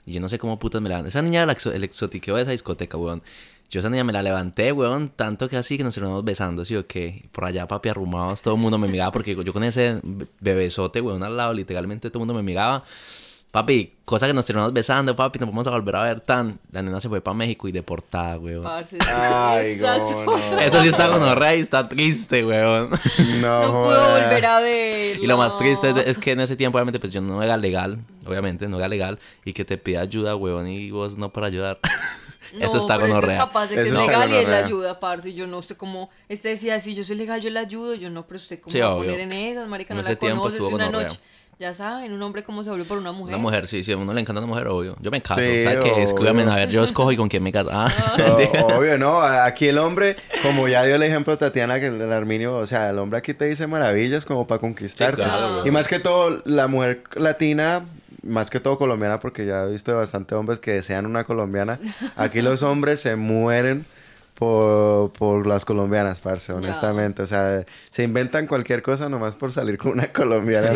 Y 0.05 0.13
yo 0.13 0.19
no 0.21 0.27
sé 0.27 0.39
cómo 0.39 0.59
putas 0.59 0.81
me 0.81 0.89
la... 0.89 0.99
Esa 0.99 1.21
niña 1.21 1.43
era 1.43 1.55
el 1.73 1.83
exotiqueo 1.83 2.35
de 2.35 2.41
esa 2.43 2.51
discoteca, 2.51 2.97
weón. 2.97 3.21
Yo 3.69 3.79
esa 3.79 3.89
niña 3.89 4.03
me 4.03 4.11
la 4.11 4.21
levanté, 4.21 4.71
weón, 4.73 5.09
tanto 5.09 5.47
que 5.47 5.55
así 5.55 5.77
que 5.77 5.83
nos 5.83 5.93
terminamos 5.93 6.25
besando, 6.25 6.65
¿sí 6.65 6.75
o 6.75 6.85
qué? 6.85 7.29
Por 7.31 7.45
allá, 7.45 7.67
papi, 7.67 7.87
arrumados, 7.89 8.41
todo 8.41 8.55
el 8.55 8.59
mundo 8.59 8.77
me 8.77 8.89
miraba 8.89 9.13
porque 9.13 9.33
yo 9.33 9.53
con 9.53 9.63
ese 9.63 10.01
be- 10.03 10.27
bebesote, 10.41 10.99
weón, 10.99 11.23
al 11.23 11.37
lado, 11.37 11.53
literalmente 11.53 12.09
todo 12.09 12.17
el 12.19 12.27
mundo 12.27 12.33
me 12.33 12.43
miraba. 12.43 12.83
Papi, 13.51 13.95
cosa 14.05 14.27
que 14.27 14.33
nos 14.33 14.45
terminamos 14.45 14.71
besando, 14.71 15.13
papi, 15.13 15.37
nos 15.37 15.49
vamos 15.49 15.67
a 15.67 15.71
volver 15.71 15.95
a 15.97 16.03
ver 16.03 16.21
tan. 16.21 16.57
La 16.71 16.81
nena 16.81 17.01
se 17.01 17.09
fue 17.09 17.19
para 17.19 17.33
México 17.35 17.67
y 17.67 17.73
deportada, 17.73 18.39
weón. 18.39 18.63
Parce, 18.63 18.97
Ay, 19.05 19.77
no, 19.81 20.23
no. 20.25 20.57
Eso 20.59 20.81
sí 20.81 20.87
está 20.87 21.11
con 21.11 21.35
rey, 21.35 21.59
está 21.59 21.89
triste, 21.89 22.45
weón. 22.45 22.89
No, 23.41 23.61
No 23.63 23.83
puedo 23.83 24.09
volver 24.11 24.45
a 24.45 24.59
ver. 24.61 25.19
Y 25.19 25.27
lo 25.27 25.35
más 25.37 25.57
triste 25.57 25.89
es, 25.89 25.97
es 26.07 26.17
que 26.17 26.31
en 26.31 26.39
ese 26.39 26.55
tiempo, 26.55 26.77
obviamente, 26.77 26.97
pues 26.99 27.11
yo 27.11 27.19
no 27.19 27.43
era 27.43 27.57
legal, 27.57 27.99
obviamente, 28.25 28.69
no 28.69 28.77
era 28.77 28.87
legal, 28.87 29.19
y 29.43 29.51
que 29.51 29.65
te 29.65 29.77
pida 29.77 29.99
ayuda, 29.99 30.37
weón, 30.37 30.67
y 30.69 30.89
vos 30.91 31.17
no 31.17 31.29
para 31.33 31.47
ayudar. 31.47 31.79
Eso 32.59 32.79
está 32.79 32.99
con 32.99 33.09
este 33.09 33.31
es 33.31 33.37
capaz 33.37 33.67
de 33.67 33.75
que 33.75 33.81
Eso 33.83 33.95
es 34.01 34.07
legal 34.07 34.29
y 34.29 34.33
él 34.35 34.41
gonorrea. 34.45 34.65
ayuda, 34.65 34.99
parce. 34.99 35.33
Yo 35.33 35.47
no 35.47 35.61
sé 35.61 35.75
cómo. 35.77 36.09
Este 36.27 36.49
decía, 36.49 36.79
si 36.81 36.95
yo 36.95 37.03
soy 37.05 37.15
legal, 37.15 37.39
yo 37.39 37.49
le 37.49 37.59
ayudo. 37.59 37.95
Yo 37.95 38.09
no, 38.09 38.25
pero 38.27 38.39
usted 38.41 38.59
cómo 38.59 38.71
Sí, 38.73 38.79
va 38.79 38.91
a 38.91 38.95
poner 38.95 39.19
en 39.21 39.31
esas, 39.31 39.67
marica, 39.69 39.93
no 39.93 40.01
ese 40.01 40.13
la 40.13 40.17
conoces 40.17 40.59
de 40.59 40.65
una 40.65 40.85
gonorrea. 40.87 41.07
noche. 41.09 41.19
Ya 41.62 41.76
saben, 41.76 42.12
un 42.12 42.20
hombre 42.24 42.41
cómo 42.43 42.64
se 42.64 42.72
vuelve 42.72 42.86
por 42.86 42.97
una 42.97 43.12
mujer. 43.12 43.36
Una 43.36 43.41
mujer, 43.43 43.68
sí, 43.68 43.84
sí, 43.84 43.91
a 43.91 43.97
uno 43.97 44.16
le 44.16 44.22
encanta 44.22 44.39
una 44.39 44.47
mujer, 44.47 44.68
obvio. 44.68 44.95
Yo 44.99 45.12
me 45.12 45.22
caso, 45.22 45.39
Sí, 45.39 45.62
¿sabes 45.62 45.84
qué? 45.84 45.91
obvio. 45.91 46.03
Escríbame, 46.05 46.41
a 46.41 46.55
ver, 46.55 46.70
yo 46.72 46.84
escojo 46.84 47.12
y 47.12 47.18
con 47.18 47.30
quién 47.30 47.43
me 47.43 47.51
caso. 47.51 47.70
Ah, 47.72 47.88
No, 48.18 48.66
obvio, 48.78 48.97
no. 48.97 49.22
Aquí 49.22 49.68
el 49.68 49.78
hombre, 49.78 50.16
como 50.41 50.68
ya 50.68 50.84
dio 50.86 50.95
el 50.95 51.03
ejemplo 51.03 51.38
Tatiana, 51.38 51.80
que 51.80 51.86
el 51.86 52.12
Arminio, 52.12 52.57
o 52.57 52.66
sea, 52.66 52.89
el 52.89 52.97
hombre 52.97 53.20
aquí 53.20 53.36
te 53.36 53.45
dice 53.45 53.68
maravillas 53.68 54.26
como 54.26 54.47
para 54.47 54.59
conquistarte. 54.59 55.22
Sí, 55.22 55.30
claro, 55.30 55.53
güey. 55.57 55.68
y 55.68 55.72
más 55.72 55.88
que 55.88 55.99
todo, 55.99 56.41
la 56.45 56.66
mujer 56.68 57.03
latina, 57.14 57.86
más 58.24 58.49
que 58.49 58.59
todo 58.59 58.80
colombiana, 58.80 59.20
porque 59.20 59.45
ya 59.45 59.66
he 59.66 59.72
visto 59.72 59.95
bastante 59.95 60.34
hombres 60.34 60.57
que 60.57 60.72
desean 60.72 61.05
una 61.05 61.26
colombiana. 61.26 61.78
Aquí 62.16 62.41
los 62.41 62.64
hombres 62.64 63.01
se 63.01 63.16
mueren. 63.16 63.86
Por, 64.34 65.11
por 65.13 65.45
las 65.45 65.65
colombianas, 65.65 66.19
parce, 66.19 66.51
honestamente. 66.51 67.21
O 67.21 67.27
sea, 67.27 67.63
se 67.91 68.03
inventan 68.03 68.47
cualquier 68.47 68.82
cosa 68.82 69.07
nomás 69.07 69.36
por 69.36 69.51
salir 69.51 69.77
con 69.77 69.91
una 69.91 70.07
colombiana. 70.11 70.69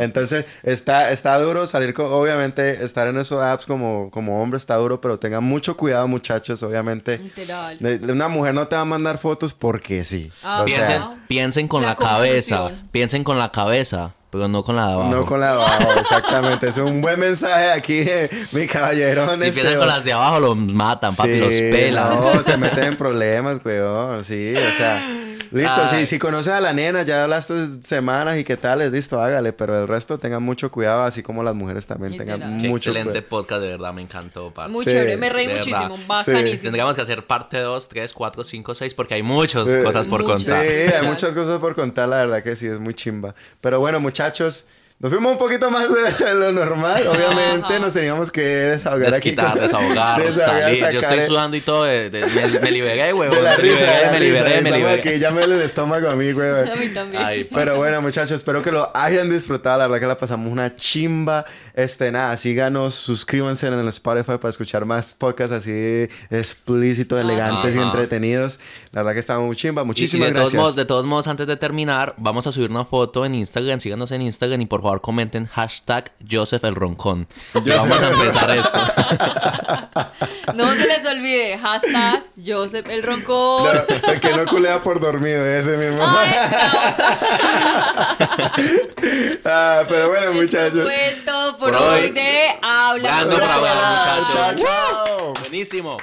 Entonces, 0.00 0.44
está, 0.64 1.12
está 1.12 1.38
duro 1.38 1.68
salir 1.68 1.94
con, 1.94 2.06
obviamente, 2.06 2.82
estar 2.84 3.06
en 3.06 3.16
esos 3.18 3.40
apps 3.40 3.66
como, 3.66 4.10
como 4.10 4.42
hombre 4.42 4.56
está 4.56 4.74
duro, 4.74 5.00
pero 5.00 5.20
tengan 5.20 5.44
mucho 5.44 5.76
cuidado, 5.76 6.08
muchachos, 6.08 6.62
obviamente. 6.64 7.18
Literal. 7.18 7.78
Una 8.08 8.28
mujer 8.28 8.54
no 8.54 8.66
te 8.66 8.74
va 8.74 8.82
a 8.82 8.86
mandar 8.86 9.18
fotos 9.18 9.54
porque 9.54 10.02
sí. 10.02 10.32
Ah, 10.42 10.62
o 10.62 10.64
piensen, 10.64 10.86
sea, 10.86 11.24
piensen 11.28 11.68
con 11.68 11.82
La 11.82 11.90
la, 11.90 11.96
cabeza, 11.96 12.70
piensen 12.90 13.24
con 13.24 13.38
la 13.38 13.52
cabeza, 13.52 14.14
pero 14.30 14.48
no 14.48 14.62
con 14.62 14.76
la 14.76 14.86
de 14.86 14.92
abajo. 14.92 15.10
no 15.10 15.26
con 15.26 15.40
la 15.40 15.46
de 15.48 15.52
abajo, 15.54 15.92
exactamente. 16.00 16.68
Es 16.68 16.76
un 16.78 17.00
buen 17.00 17.18
mensaje 17.18 17.72
aquí, 17.72 17.98
eh, 18.06 18.30
mi 18.52 18.66
caballerón. 18.66 19.38
Si 19.38 19.50
piensan 19.50 19.78
con 19.78 19.88
las 19.88 20.04
de 20.04 20.12
abajo, 20.12 20.40
los 20.40 20.56
matan, 20.56 21.14
papi, 21.16 21.30
Sí, 21.30 21.40
los 21.40 21.54
pelan. 21.54 22.16
No, 22.16 22.40
te 22.42 22.56
meten 22.58 22.84
en 22.84 22.96
problemas, 22.96 23.58
weón. 23.64 24.24
Sí, 24.24 24.54
o 24.56 24.76
sea. 24.78 25.02
Listo, 25.50 25.80
sí, 25.90 26.06
si 26.06 26.18
conoces 26.18 26.52
a 26.52 26.60
la 26.60 26.72
nena, 26.72 27.02
ya 27.02 27.24
hablaste 27.24 27.82
semanas 27.82 28.38
y 28.38 28.44
qué 28.44 28.56
tal, 28.56 28.80
es 28.82 28.92
listo, 28.92 29.20
hágale. 29.20 29.52
Pero 29.52 29.80
el 29.82 29.88
resto 29.88 30.18
tengan 30.18 30.42
mucho 30.42 30.70
cuidado, 30.70 31.02
así 31.02 31.22
como 31.22 31.42
las 31.42 31.54
mujeres 31.54 31.86
también 31.86 32.16
tengan. 32.16 32.38
Qué 32.60 32.68
mucho 32.68 32.90
excelente 32.90 33.10
cuidado. 33.22 33.28
podcast, 33.28 33.62
de 33.62 33.68
verdad, 33.70 33.92
me 33.92 34.02
encantó, 34.02 34.52
parce. 34.54 34.72
Muy 34.72 34.84
Sí, 34.84 34.90
chévere, 34.92 35.16
me 35.16 35.28
reí 35.28 35.46
de 35.48 35.54
muchísimo, 35.56 35.90
verdad. 35.96 36.04
bacanísimo. 36.06 36.62
Tendríamos 36.62 36.94
que 36.96 37.02
hacer 37.02 37.26
parte 37.26 37.58
2, 37.58 37.88
3, 37.88 38.12
4, 38.12 38.44
5, 38.44 38.74
6, 38.74 38.94
porque 38.94 39.14
hay 39.14 39.22
muchas 39.22 39.68
Sí. 39.70 39.78
cosas 39.82 40.06
por 40.06 40.22
Muchas. 40.22 40.42
Sí, 40.42 40.50
contar. 40.50 41.02
hay 41.02 41.08
muchas 41.08 41.30
cosas 41.34 41.58
por 41.58 41.74
contar, 41.74 42.08
la 42.08 42.16
verdad 42.18 42.42
que 42.42 42.54
sí, 42.56 42.66
es 42.66 42.78
muy 42.78 42.94
chimba. 42.94 43.34
Pero 43.60 43.80
bueno, 43.80 43.98
muchachos, 44.00 44.66
nos 45.00 45.10
fuimos 45.10 45.32
un 45.32 45.38
poquito 45.38 45.70
más 45.70 45.86
de 45.88 46.34
lo 46.34 46.52
normal. 46.52 47.06
Obviamente 47.06 47.66
Ajá. 47.66 47.78
nos 47.78 47.94
teníamos 47.94 48.30
que 48.30 48.42
desahogar 48.42 49.10
Desquitar, 49.12 49.46
aquí. 49.46 49.54
con- 49.54 49.62
desahogar, 49.62 50.22
Desahogar, 50.26 50.76
salir. 50.76 50.92
Yo 50.92 51.00
estoy 51.00 51.20
sudando 51.26 51.56
y 51.56 51.60
todo. 51.62 51.84
de- 51.84 52.10
de- 52.10 52.26
me, 52.26 52.60
me 52.60 52.70
liberé, 52.70 53.12
güey. 53.12 53.30
De 53.30 53.40
la 53.40 53.50
me 53.52 53.56
risa, 53.56 53.86
de 53.86 53.86
liberé, 53.86 54.02
la 54.04 54.12
me 54.12 54.18
risa. 54.20 54.44
liberé, 54.44 54.60
me 54.62 54.70
liberé. 54.76 55.00
aquí, 55.10 55.18
ya 55.18 55.30
me 55.30 55.42
el 55.42 55.52
estómago 55.62 56.10
a 56.10 56.16
mí, 56.16 56.32
güey. 56.32 56.50
A 56.70 56.76
mí 56.76 56.88
también. 56.88 57.22
Ay, 57.22 57.44
Pero 57.44 57.76
bueno, 57.78 58.02
muchachos, 58.02 58.32
espero 58.32 58.62
que 58.62 58.70
lo 58.72 58.90
hayan 58.94 59.30
disfrutado. 59.30 59.78
La 59.78 59.86
verdad 59.86 60.00
que 60.00 60.06
la 60.06 60.18
pasamos 60.18 60.52
una 60.52 60.76
chimba. 60.76 61.46
Este, 61.74 62.12
nada, 62.12 62.36
síganos, 62.36 62.94
suscríbanse 62.94 63.68
en 63.68 63.74
el 63.78 63.88
Spotify 63.88 64.32
para 64.36 64.50
escuchar 64.50 64.84
más 64.84 65.14
podcasts 65.14 65.54
así 65.54 66.08
explícitos, 66.28 67.18
elegantes 67.18 67.74
y 67.74 67.78
Ajá. 67.78 67.86
entretenidos. 67.86 68.60
La 68.92 69.00
verdad 69.02 69.14
que 69.14 69.20
estamos 69.20 69.46
muy 69.46 69.56
chimba. 69.56 69.80
Y- 69.80 69.86
Muchísimas 69.86 70.26
y 70.28 70.28
de 70.28 70.34
todos 70.34 70.44
gracias. 70.52 70.60
modos, 70.60 70.76
de 70.76 70.84
todos 70.84 71.06
modos, 71.06 71.26
antes 71.26 71.46
de 71.46 71.56
terminar, 71.56 72.14
vamos 72.18 72.46
a 72.46 72.52
subir 72.52 72.70
una 72.70 72.84
foto 72.84 73.24
en 73.24 73.34
Instagram. 73.34 73.80
Síganos 73.80 74.10
en 74.12 74.20
Instagram 74.20 74.60
y 74.60 74.66
por 74.66 74.82
favor 74.82 74.89
comenten 75.00 75.46
hashtag 75.46 76.10
Joseph 76.28 76.64
el 76.64 76.74
Roncón. 76.74 77.28
Vamos 77.54 78.02
a 78.02 78.10
empezar 78.10 78.50
esto. 78.50 78.80
No 80.54 80.72
se 80.74 80.86
les 80.88 81.06
olvide, 81.06 81.56
hashtag 81.58 82.24
Joseph 82.44 82.88
el 82.88 83.02
Roncón. 83.04 83.62
Claro, 83.62 83.86
el 84.08 84.20
que 84.20 84.30
no 84.32 84.44
culea 84.46 84.82
por 84.82 84.98
dormido, 84.98 85.46
ese 85.46 85.76
mismo. 85.76 86.02
Ah, 86.04 86.24
esa. 86.28 86.72
Ah, 89.44 89.82
pero 89.88 90.08
bueno, 90.08 90.32
Esto 90.32 90.42
muchachos. 90.42 90.82
fue 90.84 91.16
todo 91.24 91.56
por 91.58 91.72
Por 91.72 91.82
hoy 91.82 92.10
de 92.10 92.48
Habla 92.62 93.18
Hablar. 93.20 93.42
hablar, 93.42 94.20
muchachos. 94.26 94.62
Chao, 94.62 95.06
chao. 95.06 95.34
Buenísimo. 95.40 95.96